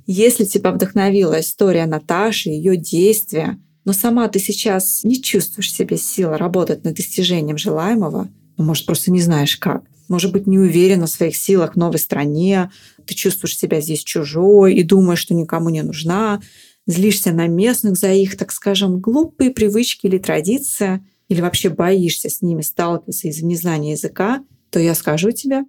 Если 0.07 0.45
тебя 0.45 0.71
вдохновила 0.71 1.39
история 1.39 1.85
Наташи, 1.85 2.49
ее 2.49 2.75
действия, 2.75 3.59
но 3.85 3.93
сама 3.93 4.27
ты 4.29 4.39
сейчас 4.39 5.03
не 5.03 5.21
чувствуешь 5.21 5.71
себе 5.71 5.95
силы 5.95 6.37
работать 6.37 6.83
над 6.83 6.95
достижением 6.95 7.59
желаемого, 7.59 8.29
ну, 8.57 8.63
может, 8.63 8.87
просто 8.87 9.11
не 9.11 9.21
знаешь 9.21 9.57
как, 9.57 9.83
может 10.07 10.31
быть, 10.31 10.47
не 10.47 10.57
уверена 10.57 11.05
в 11.05 11.11
своих 11.11 11.35
силах 11.35 11.75
в 11.75 11.77
новой 11.77 11.99
стране, 11.99 12.71
ты 13.05 13.13
чувствуешь 13.13 13.55
себя 13.55 13.79
здесь 13.79 14.03
чужой 14.03 14.73
и 14.73 14.81
думаешь, 14.81 15.19
что 15.19 15.35
никому 15.35 15.69
не 15.69 15.83
нужна, 15.83 16.41
злишься 16.87 17.31
на 17.31 17.45
местных 17.45 17.95
за 17.95 18.11
их, 18.11 18.37
так 18.37 18.51
скажем, 18.51 19.01
глупые 19.01 19.51
привычки 19.51 20.07
или 20.07 20.17
традиции, 20.17 21.05
или 21.31 21.39
вообще 21.39 21.69
боишься 21.69 22.29
с 22.29 22.41
ними 22.41 22.61
сталкиваться 22.61 23.29
из-за 23.29 23.45
незнания 23.45 23.91
языка, 23.91 24.43
то 24.69 24.81
я 24.81 24.93
скажу 24.93 25.31
тебе, 25.31 25.63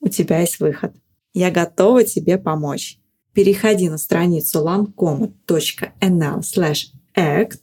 у 0.00 0.08
тебя 0.08 0.40
есть 0.40 0.60
выход. 0.60 0.94
Я 1.34 1.50
готова 1.50 2.04
тебе 2.04 2.38
помочь 2.38 2.98
переходи 3.34 3.90
на 3.90 3.98
страницу 3.98 4.64
lancoma.nl 4.66 6.42
act, 7.14 7.60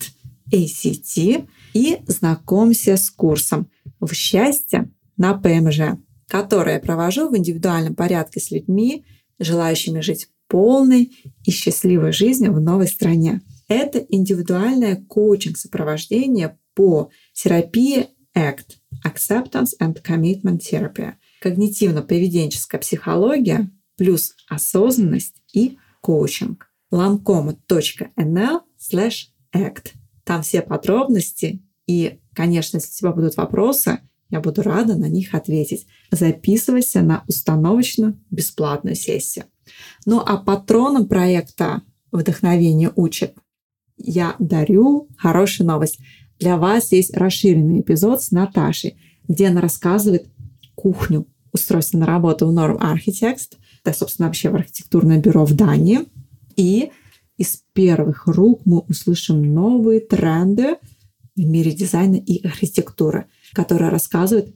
ACT 0.53 1.47
и 1.73 1.97
знакомься 2.05 2.95
с 2.95 3.09
курсом 3.09 3.71
«В 3.99 4.13
счастье 4.13 4.91
на 5.17 5.33
ПМЖ», 5.33 5.97
который 6.27 6.73
я 6.75 6.79
провожу 6.79 7.27
в 7.27 7.35
индивидуальном 7.35 7.95
порядке 7.95 8.39
с 8.39 8.51
людьми, 8.51 9.03
желающими 9.39 10.01
жить 10.01 10.27
полной 10.47 11.11
и 11.43 11.49
счастливой 11.49 12.11
жизнью 12.11 12.53
в 12.53 12.61
новой 12.61 12.87
стране. 12.87 13.41
Это 13.67 13.97
индивидуальное 13.97 15.03
коучинг-сопровождение 15.07 16.55
по 16.75 17.09
терапии 17.33 18.09
ACT– 18.35 18.77
Acceptance 19.05 19.71
and 19.81 20.01
Commitment 20.03 20.59
Therapy, 20.59 21.13
когнитивно-поведенческая 21.43 22.79
психология 22.79 23.71
плюс 23.97 24.35
осознанность 24.47 25.41
и 25.53 25.77
коучинг. 26.01 26.67
lancoma.nl 26.91 28.59
slash 28.79 29.27
act. 29.53 29.93
Там 30.23 30.41
все 30.41 30.61
подробности 30.61 31.61
И, 31.87 32.19
конечно, 32.33 32.77
если 32.77 32.89
у 32.89 32.97
тебя 32.97 33.11
будут 33.11 33.37
вопросы, 33.37 33.99
я 34.29 34.39
буду 34.41 34.63
рада 34.63 34.95
на 34.95 35.05
них 35.05 35.33
ответить. 35.33 35.87
Записывайся 36.11 37.01
на 37.01 37.23
установочную 37.27 38.19
бесплатную 38.31 38.95
сессию. 38.95 39.45
Ну 40.05 40.19
а 40.19 40.37
патроном 40.37 41.07
проекта 41.07 41.83
«Вдохновение 42.11 42.91
учит» 42.95 43.35
я 43.97 44.35
дарю 44.39 45.09
хорошую 45.17 45.67
новость. 45.67 45.99
Для 46.39 46.57
вас 46.57 46.91
есть 46.91 47.15
расширенный 47.15 47.81
эпизод 47.81 48.21
с 48.21 48.31
Наташей, 48.31 48.97
где 49.27 49.47
она 49.47 49.61
рассказывает 49.61 50.27
кухню 50.75 51.25
устройства 51.53 51.97
на 51.97 52.05
работу 52.05 52.47
в 52.47 52.51
Norm 52.51 52.77
Architects. 52.79 53.55
Это, 53.83 53.97
собственно, 53.97 54.27
вообще 54.27 54.49
в 54.49 54.55
архитектурное 54.55 55.19
бюро 55.19 55.45
в 55.45 55.53
Дании. 55.53 56.01
И 56.55 56.91
из 57.37 57.63
первых 57.73 58.27
рук 58.27 58.61
мы 58.65 58.79
услышим 58.79 59.53
новые 59.53 59.99
тренды 59.99 60.77
в 61.35 61.45
мире 61.45 61.71
дизайна 61.71 62.15
и 62.15 62.45
архитектуры, 62.45 63.25
которые 63.53 63.89
рассказывают, 63.89 64.55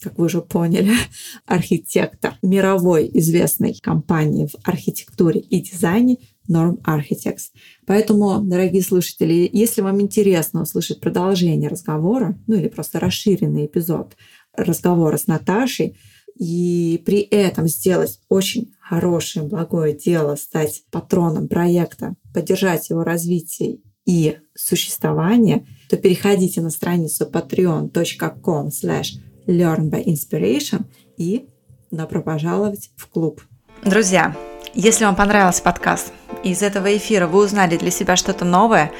как 0.00 0.18
вы 0.18 0.26
уже 0.26 0.40
поняли, 0.40 0.92
архитектор 1.46 2.34
мировой 2.42 3.10
известной 3.14 3.74
компании 3.74 4.46
в 4.46 4.56
архитектуре 4.64 5.40
и 5.40 5.60
дизайне 5.60 6.18
Norm 6.48 6.80
Architects. 6.82 7.50
Поэтому, 7.86 8.40
дорогие 8.40 8.82
слушатели, 8.82 9.48
если 9.52 9.82
вам 9.82 10.00
интересно 10.00 10.62
услышать 10.62 11.00
продолжение 11.00 11.68
разговора, 11.68 12.38
ну 12.46 12.56
или 12.56 12.68
просто 12.68 13.00
расширенный 13.00 13.66
эпизод 13.66 14.16
разговора 14.54 15.16
с 15.16 15.26
Наташей, 15.26 15.96
и 16.36 17.02
при 17.04 17.20
этом 17.20 17.68
сделать 17.68 18.18
очень 18.28 18.72
хорошее, 18.80 19.46
благое 19.46 19.94
дело, 19.94 20.36
стать 20.36 20.84
патроном 20.90 21.48
проекта, 21.48 22.14
поддержать 22.32 22.88
его 22.88 23.04
развитие 23.04 23.80
и 24.06 24.38
существование, 24.54 25.66
то 25.88 25.96
переходите 25.96 26.60
на 26.62 26.70
страницу 26.70 27.28
patreon.com 27.30 28.68
slash 28.68 29.18
learnbyinspiration 29.46 30.84
и 31.18 31.48
добро 31.90 32.22
пожаловать 32.22 32.90
в 32.96 33.06
клуб. 33.08 33.42
Друзья, 33.84 34.36
если 34.74 35.04
вам 35.04 35.16
понравился 35.16 35.62
подкаст, 35.62 36.12
из 36.42 36.62
этого 36.62 36.96
эфира 36.96 37.26
вы 37.26 37.44
узнали 37.44 37.76
для 37.76 37.90
себя 37.90 38.16
что-то 38.16 38.44
новое, 38.44 38.92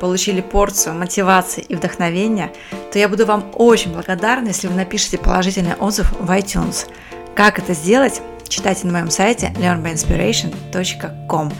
получили 0.00 0.40
порцию 0.40 0.94
мотивации 0.94 1.62
и 1.62 1.74
вдохновения, 1.74 2.52
то 2.92 2.98
я 2.98 3.08
буду 3.08 3.26
вам 3.26 3.50
очень 3.54 3.92
благодарна, 3.92 4.48
если 4.48 4.68
вы 4.68 4.74
напишите 4.74 5.18
положительный 5.18 5.74
отзыв 5.74 6.12
в 6.12 6.30
iTunes. 6.30 6.86
Как 7.34 7.58
это 7.58 7.74
сделать, 7.74 8.20
читайте 8.48 8.86
на 8.86 8.92
моем 8.92 9.10
сайте 9.10 9.52
learnbyinspiration.com. 9.56 11.52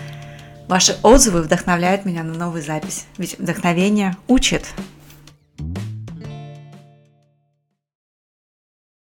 Ваши 0.68 0.96
отзывы 1.02 1.42
вдохновляют 1.42 2.04
меня 2.04 2.22
на 2.22 2.34
новую 2.34 2.62
запись, 2.62 3.06
ведь 3.16 3.38
вдохновение 3.38 4.16
учит. 4.26 4.66